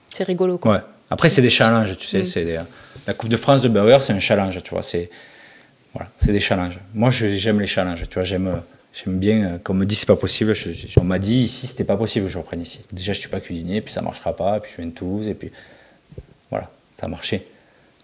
C'est 0.08 0.24
rigolo, 0.24 0.58
quoi. 0.58 0.72
Ouais. 0.72 0.80
Après, 1.10 1.28
c'est 1.28 1.42
des 1.42 1.50
challenges, 1.50 1.96
tu 1.96 2.06
sais. 2.06 2.20
Mm. 2.20 2.24
C'est 2.24 2.58
La 3.06 3.14
Coupe 3.14 3.28
de 3.28 3.36
France 3.36 3.62
de 3.62 3.68
burger, 3.68 3.98
c'est 4.00 4.12
un 4.12 4.20
challenge, 4.20 4.60
tu 4.62 4.70
vois. 4.70 4.82
C'est 4.82 5.10
voilà, 5.94 6.10
c'est 6.16 6.32
des 6.32 6.40
challenges. 6.40 6.78
Moi, 6.94 7.10
j'aime 7.10 7.60
les 7.60 7.66
challenges, 7.66 8.02
tu 8.08 8.14
vois. 8.14 8.24
J'aime 8.24 8.62
J'aime 8.92 9.18
bien, 9.18 9.44
euh, 9.44 9.58
comme 9.58 9.76
on 9.76 9.80
me 9.80 9.86
dit 9.86 9.94
c'est 9.94 10.06
pas 10.06 10.16
possible, 10.16 10.52
on 10.98 11.04
m'a 11.04 11.18
dit 11.18 11.36
ici 11.36 11.66
c'était 11.66 11.84
pas 11.84 11.96
possible 11.96 12.28
je 12.28 12.38
reprenne 12.38 12.60
ici. 12.60 12.80
Déjà 12.92 13.12
je 13.14 13.20
suis 13.20 13.28
pas 13.28 13.40
cuisinier, 13.40 13.80
puis 13.80 13.92
ça 13.92 14.02
marchera 14.02 14.36
pas, 14.36 14.60
puis 14.60 14.70
je 14.70 14.76
viens 14.76 14.86
de 14.86 14.92
Toulouse, 14.92 15.26
et 15.28 15.34
puis 15.34 15.50
voilà, 16.50 16.70
ça 16.92 17.06
a 17.06 17.08
marché. 17.08 17.46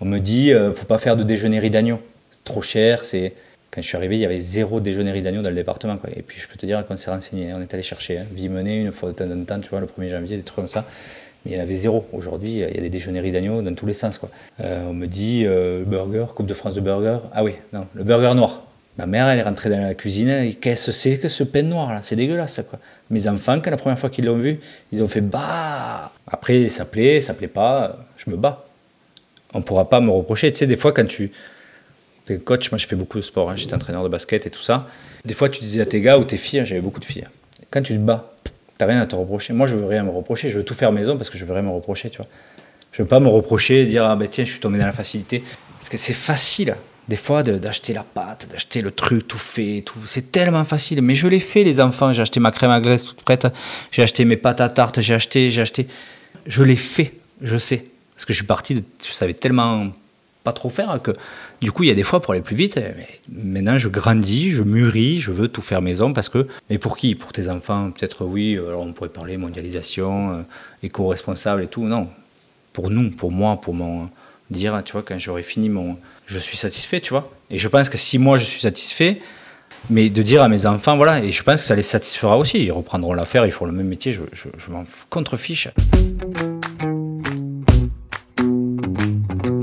On 0.00 0.06
me 0.06 0.18
dit 0.18 0.52
euh, 0.52 0.72
faut 0.72 0.86
pas 0.86 0.98
faire 0.98 1.16
de 1.16 1.24
déjeunerie 1.24 1.70
d'agneau, 1.70 2.00
c'est 2.30 2.44
trop 2.44 2.62
cher, 2.62 3.04
c'est 3.04 3.34
quand 3.70 3.82
je 3.82 3.86
suis 3.86 3.98
arrivé, 3.98 4.16
il 4.16 4.20
y 4.20 4.24
avait 4.24 4.40
zéro 4.40 4.80
déjeunerie 4.80 5.20
d'agneau 5.20 5.42
dans 5.42 5.50
le 5.50 5.56
département. 5.56 5.98
Quoi. 5.98 6.08
Et 6.16 6.22
puis 6.22 6.40
je 6.40 6.48
peux 6.48 6.56
te 6.56 6.64
dire 6.64 6.86
qu'on 6.86 6.96
s'est 6.96 7.10
renseigné, 7.10 7.52
on 7.52 7.60
est 7.60 7.74
allé 7.74 7.82
chercher. 7.82 8.18
Hein. 8.18 8.26
Une 8.34 8.92
fois 8.92 9.10
de 9.10 9.14
temps 9.14 9.30
en 9.30 9.44
temps, 9.44 9.60
tu 9.60 9.68
vois, 9.68 9.80
le 9.80 9.86
1er 9.86 10.08
janvier, 10.08 10.38
des 10.38 10.42
trucs 10.42 10.56
comme 10.56 10.68
ça. 10.68 10.86
Mais 11.44 11.52
il 11.52 11.56
y 11.58 11.60
en 11.60 11.62
avait 11.62 11.74
zéro. 11.74 12.06
Aujourd'hui, 12.14 12.52
il 12.52 12.58
y 12.60 12.64
a 12.78 12.80
des 12.80 12.88
déjeuneries 12.88 13.30
d'agneau 13.30 13.60
dans 13.60 13.74
tous 13.74 13.84
les 13.84 13.92
sens. 13.92 14.16
Quoi. 14.16 14.30
Euh, 14.60 14.86
on 14.88 14.94
me 14.94 15.06
dit 15.06 15.46
burger, 15.86 16.24
Coupe 16.34 16.46
de 16.46 16.54
France 16.54 16.76
de 16.76 16.80
burger. 16.80 17.18
Ah 17.34 17.44
oui, 17.44 17.56
non, 17.74 17.86
le 17.92 18.04
burger 18.04 18.34
noir. 18.34 18.64
Ma 18.98 19.06
mère, 19.06 19.28
elle 19.28 19.38
est 19.38 19.42
rentrée 19.42 19.70
dans 19.70 19.80
la 19.80 19.94
cuisine, 19.94 20.54
qu'est-ce 20.60 20.86
que 20.86 20.92
c'est 20.92 21.18
que 21.18 21.28
ce 21.28 21.44
pain 21.44 21.62
noir 21.62 21.94
là? 21.94 22.02
C'est 22.02 22.16
dégueulasse 22.16 22.60
quoi. 22.68 22.80
Mes 23.10 23.28
enfants, 23.28 23.60
quand 23.60 23.70
la 23.70 23.76
première 23.76 23.98
fois 23.98 24.10
qu'ils 24.10 24.24
l'ont 24.24 24.38
vu, 24.38 24.58
ils 24.90 25.02
ont 25.02 25.08
fait 25.08 25.20
bah. 25.20 26.12
Après, 26.26 26.66
ça 26.66 26.84
plaît, 26.84 27.20
ça 27.20 27.32
plaît 27.32 27.48
pas, 27.48 27.96
je 28.16 28.28
me 28.28 28.36
bats. 28.36 28.66
On 29.54 29.62
pourra 29.62 29.88
pas 29.88 30.00
me 30.00 30.10
reprocher. 30.10 30.50
Tu 30.52 30.58
sais, 30.58 30.66
des 30.66 30.76
fois, 30.76 30.92
quand 30.92 31.06
tu. 31.06 31.30
es 32.28 32.38
coach, 32.38 32.70
moi 32.72 32.78
je 32.78 32.86
fais 32.86 32.96
beaucoup 32.96 33.18
de 33.18 33.22
sport, 33.22 33.50
hein, 33.50 33.56
j'étais 33.56 33.74
entraîneur 33.74 34.02
de 34.02 34.08
basket 34.08 34.46
et 34.46 34.50
tout 34.50 34.62
ça. 34.62 34.88
Des 35.24 35.32
fois, 35.32 35.48
tu 35.48 35.60
disais 35.60 35.80
à 35.80 35.86
tes 35.86 36.00
gars 36.00 36.18
ou 36.18 36.24
tes 36.24 36.36
filles, 36.36 36.60
hein, 36.60 36.64
j'avais 36.64 36.80
beaucoup 36.80 37.00
de 37.00 37.04
filles, 37.04 37.24
quand 37.70 37.82
tu 37.82 37.94
te 37.94 37.98
bats, 37.98 38.34
t'as 38.78 38.86
rien 38.86 39.00
à 39.00 39.06
te 39.06 39.14
reprocher. 39.14 39.52
Moi, 39.52 39.68
je 39.68 39.76
veux 39.76 39.86
rien 39.86 40.02
me 40.02 40.10
reprocher, 40.10 40.50
je 40.50 40.58
veux 40.58 40.64
tout 40.64 40.74
faire 40.74 40.90
maison 40.90 41.16
parce 41.16 41.30
que 41.30 41.38
je 41.38 41.44
veux 41.44 41.52
rien 41.52 41.62
me 41.62 41.70
reprocher, 41.70 42.10
tu 42.10 42.18
vois. 42.18 42.26
Je 42.90 43.02
veux 43.02 43.08
pas 43.08 43.20
me 43.20 43.28
reprocher, 43.28 43.84
dire 43.86 44.04
ah 44.04 44.16
ben 44.16 44.26
tiens, 44.26 44.44
je 44.44 44.50
suis 44.50 44.60
tombé 44.60 44.78
dans 44.78 44.86
la 44.86 44.92
facilité. 44.92 45.44
Parce 45.78 45.88
que 45.88 45.96
c'est 45.96 46.14
facile 46.14 46.74
des 47.08 47.16
fois 47.16 47.42
d'acheter 47.42 47.92
la 47.94 48.02
pâte, 48.02 48.48
d'acheter 48.50 48.82
le 48.82 48.90
truc 48.90 49.26
tout 49.26 49.38
fait, 49.38 49.82
tout. 49.84 49.98
C'est 50.06 50.30
tellement 50.30 50.64
facile. 50.64 51.00
Mais 51.00 51.14
je 51.14 51.26
l'ai 51.26 51.40
fait, 51.40 51.64
les 51.64 51.80
enfants. 51.80 52.12
J'ai 52.12 52.22
acheté 52.22 52.38
ma 52.38 52.50
crème 52.50 52.70
à 52.70 52.80
glace 52.80 53.04
toute 53.04 53.22
prête. 53.22 53.46
J'ai 53.90 54.02
acheté 54.02 54.24
mes 54.24 54.36
pâtes 54.36 54.60
à 54.60 54.68
tarte. 54.68 55.00
J'ai 55.00 55.14
acheté, 55.14 55.50
j'ai 55.50 55.62
acheté. 55.62 55.88
Je 56.46 56.62
l'ai 56.62 56.76
fait, 56.76 57.14
je 57.40 57.56
sais. 57.56 57.84
Parce 58.14 58.24
que 58.24 58.32
je 58.32 58.38
suis 58.38 58.46
parti, 58.46 58.84
je 59.04 59.12
savais 59.12 59.34
tellement 59.34 59.88
pas 60.44 60.52
trop 60.52 60.70
faire 60.70 61.00
que 61.02 61.12
du 61.60 61.72
coup, 61.72 61.82
il 61.84 61.88
y 61.88 61.92
a 61.92 61.94
des 61.94 62.02
fois 62.02 62.20
pour 62.20 62.32
aller 62.32 62.42
plus 62.42 62.56
vite. 62.56 62.78
Mais 63.30 63.62
maintenant, 63.62 63.78
je 63.78 63.88
grandis, 63.88 64.50
je 64.50 64.62
mûris, 64.62 65.18
je 65.20 65.32
veux 65.32 65.48
tout 65.48 65.62
faire 65.62 65.80
maison 65.80 66.12
parce 66.12 66.28
que. 66.28 66.46
Mais 66.68 66.78
pour 66.78 66.96
qui? 66.96 67.14
Pour 67.14 67.32
tes 67.32 67.48
enfants 67.48 67.90
Peut-être 67.90 68.24
oui. 68.24 68.56
Alors 68.58 68.82
on 68.82 68.92
pourrait 68.92 69.08
parler 69.08 69.36
mondialisation, 69.36 70.32
euh, 70.32 70.42
éco-responsable 70.82 71.62
et 71.62 71.68
tout. 71.68 71.84
Non. 71.84 72.08
Pour 72.72 72.90
nous, 72.90 73.10
pour 73.10 73.30
moi, 73.30 73.60
pour 73.60 73.74
mon 73.74 74.06
dire, 74.50 74.80
tu 74.84 74.92
vois, 74.92 75.02
quand 75.02 75.18
j'aurai 75.18 75.42
fini 75.42 75.68
mon. 75.68 75.96
Je 76.26 76.38
suis 76.38 76.56
satisfait, 76.56 77.00
tu 77.00 77.10
vois. 77.10 77.30
Et 77.50 77.58
je 77.58 77.68
pense 77.68 77.88
que 77.88 77.96
si 77.96 78.18
moi 78.18 78.38
je 78.38 78.44
suis 78.44 78.60
satisfait, 78.60 79.20
mais 79.90 80.10
de 80.10 80.22
dire 80.22 80.42
à 80.42 80.48
mes 80.48 80.66
enfants, 80.66 80.96
voilà, 80.96 81.20
et 81.22 81.32
je 81.32 81.42
pense 81.42 81.62
que 81.62 81.66
ça 81.66 81.74
les 81.74 81.82
satisfera 81.82 82.36
aussi. 82.36 82.58
Ils 82.58 82.72
reprendront 82.72 83.14
l'affaire, 83.14 83.46
ils 83.46 83.52
feront 83.52 83.66
le 83.66 83.72
même 83.72 83.88
métier, 83.88 84.12
je, 84.12 84.20
je, 84.32 84.70
m'en 84.70 84.84
contrefiche. 85.10 85.68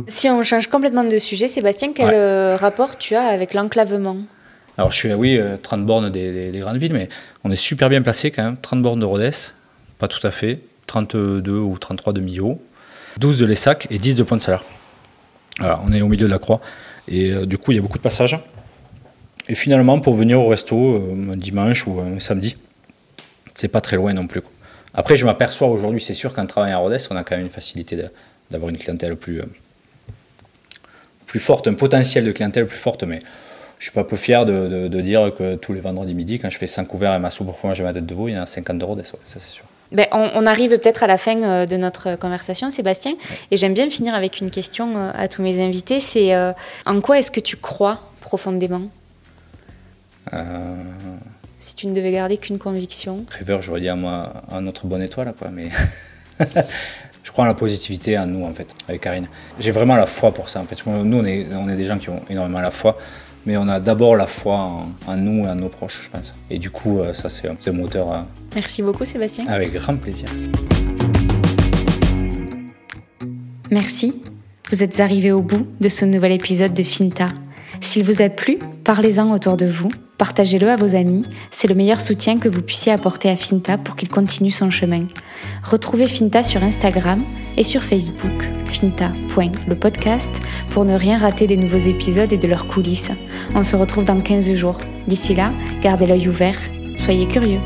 Si 0.07 0.29
on 0.29 0.43
change 0.43 0.67
complètement 0.67 1.03
de 1.03 1.17
sujet, 1.17 1.47
Sébastien, 1.47 1.93
quel 1.93 2.13
euh, 2.13 2.55
rapport 2.55 2.97
tu 2.97 3.15
as 3.15 3.25
avec 3.25 3.53
l'enclavement? 3.53 4.17
Alors 4.77 4.91
je 4.91 4.97
suis, 4.97 5.13
oui, 5.13 5.39
30 5.61 5.79
euh, 5.79 5.83
bornes 5.83 6.09
des, 6.09 6.51
des, 6.51 6.59
grandes 6.59 6.77
villes, 6.77 6.93
mais 6.93 7.09
on 7.43 7.51
est 7.51 7.55
super 7.55 7.89
bien 7.89 8.01
placé 8.01 8.31
quand 8.31 8.43
même. 8.43 8.57
30 8.57 8.81
bornes 8.81 8.99
de 8.99 9.05
Rodez, 9.05 9.31
pas 9.99 10.07
tout 10.07 10.25
à 10.25 10.31
fait. 10.31 10.59
32 10.87 11.51
ou 11.51 11.77
33 11.77 12.13
de 12.13 12.21
Millau. 12.21 12.61
12 13.19 13.39
de 13.39 13.45
Lessac 13.45 13.87
et 13.89 13.97
10 13.97 14.15
de 14.17 14.23
Pointe-Salaire. 14.23 14.63
On 15.61 15.91
est 15.93 16.01
au 16.01 16.07
milieu 16.07 16.27
de 16.27 16.31
la 16.31 16.39
croix. 16.39 16.61
Et 17.07 17.31
euh, 17.31 17.45
du 17.45 17.57
coup, 17.57 17.71
il 17.71 17.75
y 17.75 17.79
a 17.79 17.81
beaucoup 17.81 17.97
de 17.97 18.03
passages. 18.03 18.39
Et 19.47 19.55
finalement, 19.55 19.99
pour 19.99 20.15
venir 20.15 20.39
au 20.39 20.47
resto 20.47 20.95
euh, 20.95 21.33
un 21.33 21.37
dimanche 21.37 21.87
ou 21.87 21.99
un 21.99 22.19
samedi, 22.19 22.57
c'est 23.53 23.67
pas 23.67 23.81
très 23.81 23.95
loin 23.95 24.13
non 24.13 24.27
plus. 24.27 24.41
Après, 24.93 25.15
je 25.15 25.25
m'aperçois 25.25 25.67
aujourd'hui, 25.67 26.01
c'est 26.01 26.13
sûr 26.13 26.33
qu'en 26.33 26.45
travaillant 26.45 26.77
à 26.77 26.81
Rodez, 26.81 26.97
on 27.09 27.15
a 27.15 27.23
quand 27.23 27.35
même 27.35 27.45
une 27.45 27.51
facilité 27.51 27.97
d'avoir 28.49 28.69
une 28.69 28.77
clientèle 28.77 29.15
plus, 29.15 29.41
euh, 29.41 29.45
plus 31.25 31.39
forte, 31.39 31.67
un 31.67 31.73
potentiel 31.73 32.25
de 32.25 32.31
clientèle 32.31 32.65
plus 32.65 32.77
forte. 32.77 33.03
Mais 33.03 33.21
je 33.77 33.85
suis 33.85 33.93
pas 33.93 34.03
peu 34.03 34.15
fier 34.15 34.45
de, 34.45 35.01
dire 35.01 35.33
que 35.37 35.55
tous 35.55 35.73
les 35.73 35.81
vendredis 35.81 36.15
midi, 36.15 36.39
quand 36.39 36.49
je 36.49 36.57
fais 36.57 36.67
5 36.67 36.87
couverts 36.87 37.13
et 37.13 37.19
ma 37.19 37.29
soupe 37.29 37.53
pour 37.55 37.71
et 37.71 37.81
ma 37.81 37.93
tête 37.93 38.05
de 38.05 38.15
veau, 38.15 38.27
il 38.27 38.33
y 38.33 38.37
en 38.37 38.43
a 38.43 38.45
50 38.45 38.77
de 38.77 38.85
Rodez, 38.85 39.03
ça 39.03 39.17
c'est 39.25 39.41
sûr. 39.41 39.65
Ben, 39.95 40.08
on, 40.12 40.45
arrive 40.45 40.71
peut-être 40.71 41.03
à 41.03 41.08
la 41.08 41.17
fin 41.17 41.41
euh, 41.41 41.65
de 41.65 41.77
notre 41.77 42.17
conversation, 42.17 42.69
Sébastien, 42.69 43.13
et 43.49 43.55
j'aime 43.55 43.73
bien 43.73 43.89
finir 43.89 44.13
avec 44.13 44.41
une 44.41 44.51
question 44.51 44.97
euh, 44.97 45.12
à 45.15 45.29
tous 45.29 45.41
mes 45.41 45.63
invités. 45.63 46.01
C'est 46.01 46.36
euh, 46.36 46.51
en 46.86 46.99
quoi 46.99 47.17
est-ce 47.17 47.31
que 47.31 47.39
tu 47.39 47.55
crois 47.55 48.01
profondément? 48.19 48.81
Si 51.60 51.75
tu 51.75 51.88
ne 51.88 51.93
devais 51.93 52.12
garder 52.12 52.36
qu'une 52.36 52.60
conviction. 52.60 53.25
Rêveur, 53.29 53.62
j'aurais 53.62 53.79
dit 53.79 53.88
à 53.88 53.95
moi 53.95 54.34
à 54.51 54.60
notre 54.60 54.86
bonne 54.86 55.01
étoile, 55.01 55.34
quoi, 55.38 55.47
mais 55.49 55.69
je 57.23 57.31
crois 57.31 57.45
en 57.45 57.47
la 57.47 57.53
positivité 57.53 58.17
en 58.17 58.27
nous, 58.27 58.43
en 58.43 58.51
fait, 58.53 58.67
avec 58.89 59.01
Karine. 59.01 59.27
J'ai 59.60 59.71
vraiment 59.71 59.95
la 59.95 60.08
foi 60.08 60.34
pour 60.34 60.49
ça, 60.49 60.60
en 60.60 60.65
fait. 60.65 60.86
Nous, 60.86 61.17
on 61.17 61.23
est, 61.23 61.47
on 61.53 61.69
est 61.69 61.77
des 61.77 61.86
gens 61.86 61.99
qui 61.99 62.10
ont 62.10 62.21
énormément 62.29 62.60
la 62.60 62.71
foi 62.71 62.97
mais 63.45 63.58
on 63.58 63.67
a 63.67 63.79
d'abord 63.79 64.15
la 64.15 64.27
foi 64.27 64.55
en, 65.08 65.17
nous 65.17 65.45
et 65.45 65.47
en 65.47 65.55
nos 65.55 65.69
proches, 65.69 66.01
je 66.03 66.10
pense. 66.10 66.34
Et 66.49 66.58
du 66.58 66.69
coup, 66.69 66.99
euh, 66.99 67.13
ça, 67.13 67.29
c'est 67.29 67.47
un 67.47 67.71
moteur. 67.71 68.12
Euh, 68.12 68.21
Merci 68.55 68.81
beaucoup, 68.81 69.05
Sébastien. 69.05 69.47
Avec 69.47 69.73
grand 69.73 69.95
plaisir. 69.97 70.27
Merci. 73.71 74.13
Vous 74.71 74.84
êtes 74.84 74.99
arrivé 74.99 75.31
au 75.31 75.41
bout 75.41 75.67
de 75.79 75.89
ce 75.89 76.05
nouvel 76.05 76.31
épisode 76.31 76.73
de 76.73 76.84
Finta. 76.84 77.27
S'il 77.81 78.03
vous 78.03 78.21
a 78.21 78.29
plu, 78.29 78.58
parlez-en 78.84 79.31
autour 79.31 79.58
de 79.58 79.67
vous, 79.67 79.89
partagez-le 80.17 80.69
à 80.69 80.75
vos 80.75 80.95
amis, 80.95 81.23
c'est 81.51 81.67
le 81.67 81.75
meilleur 81.75 82.01
soutien 82.01 82.38
que 82.38 82.49
vous 82.49 82.62
puissiez 82.62 82.91
apporter 82.91 83.30
à 83.30 83.36
Finta 83.36 83.78
pour 83.78 83.95
qu'il 83.95 84.10
continue 84.10 84.51
son 84.51 84.69
chemin. 84.69 85.06
Retrouvez 85.63 86.08
Finta 86.08 86.43
sur 86.43 86.63
Instagram 86.63 87.19
et 87.58 87.63
sur 87.63 87.82
Facebook, 87.82 88.49
finta.lepodcast, 88.65 90.32
pour 90.71 90.86
ne 90.86 90.95
rien 90.95 91.17
rater 91.17 91.47
des 91.47 91.58
nouveaux 91.58 91.78
épisodes 91.78 92.32
et 92.32 92.38
de 92.38 92.47
leurs 92.47 92.67
coulisses. 92.67 93.12
On 93.56 93.63
se 93.63 93.75
retrouve 93.75 94.06
dans 94.06 94.19
15 94.19 94.54
jours. 94.54 94.78
D'ici 95.08 95.36
là, 95.36 95.51
gardez 95.82 96.08
l'œil 96.08 96.28
ouvert, 96.28 96.60
soyez 96.97 97.28
curieux. 97.28 97.62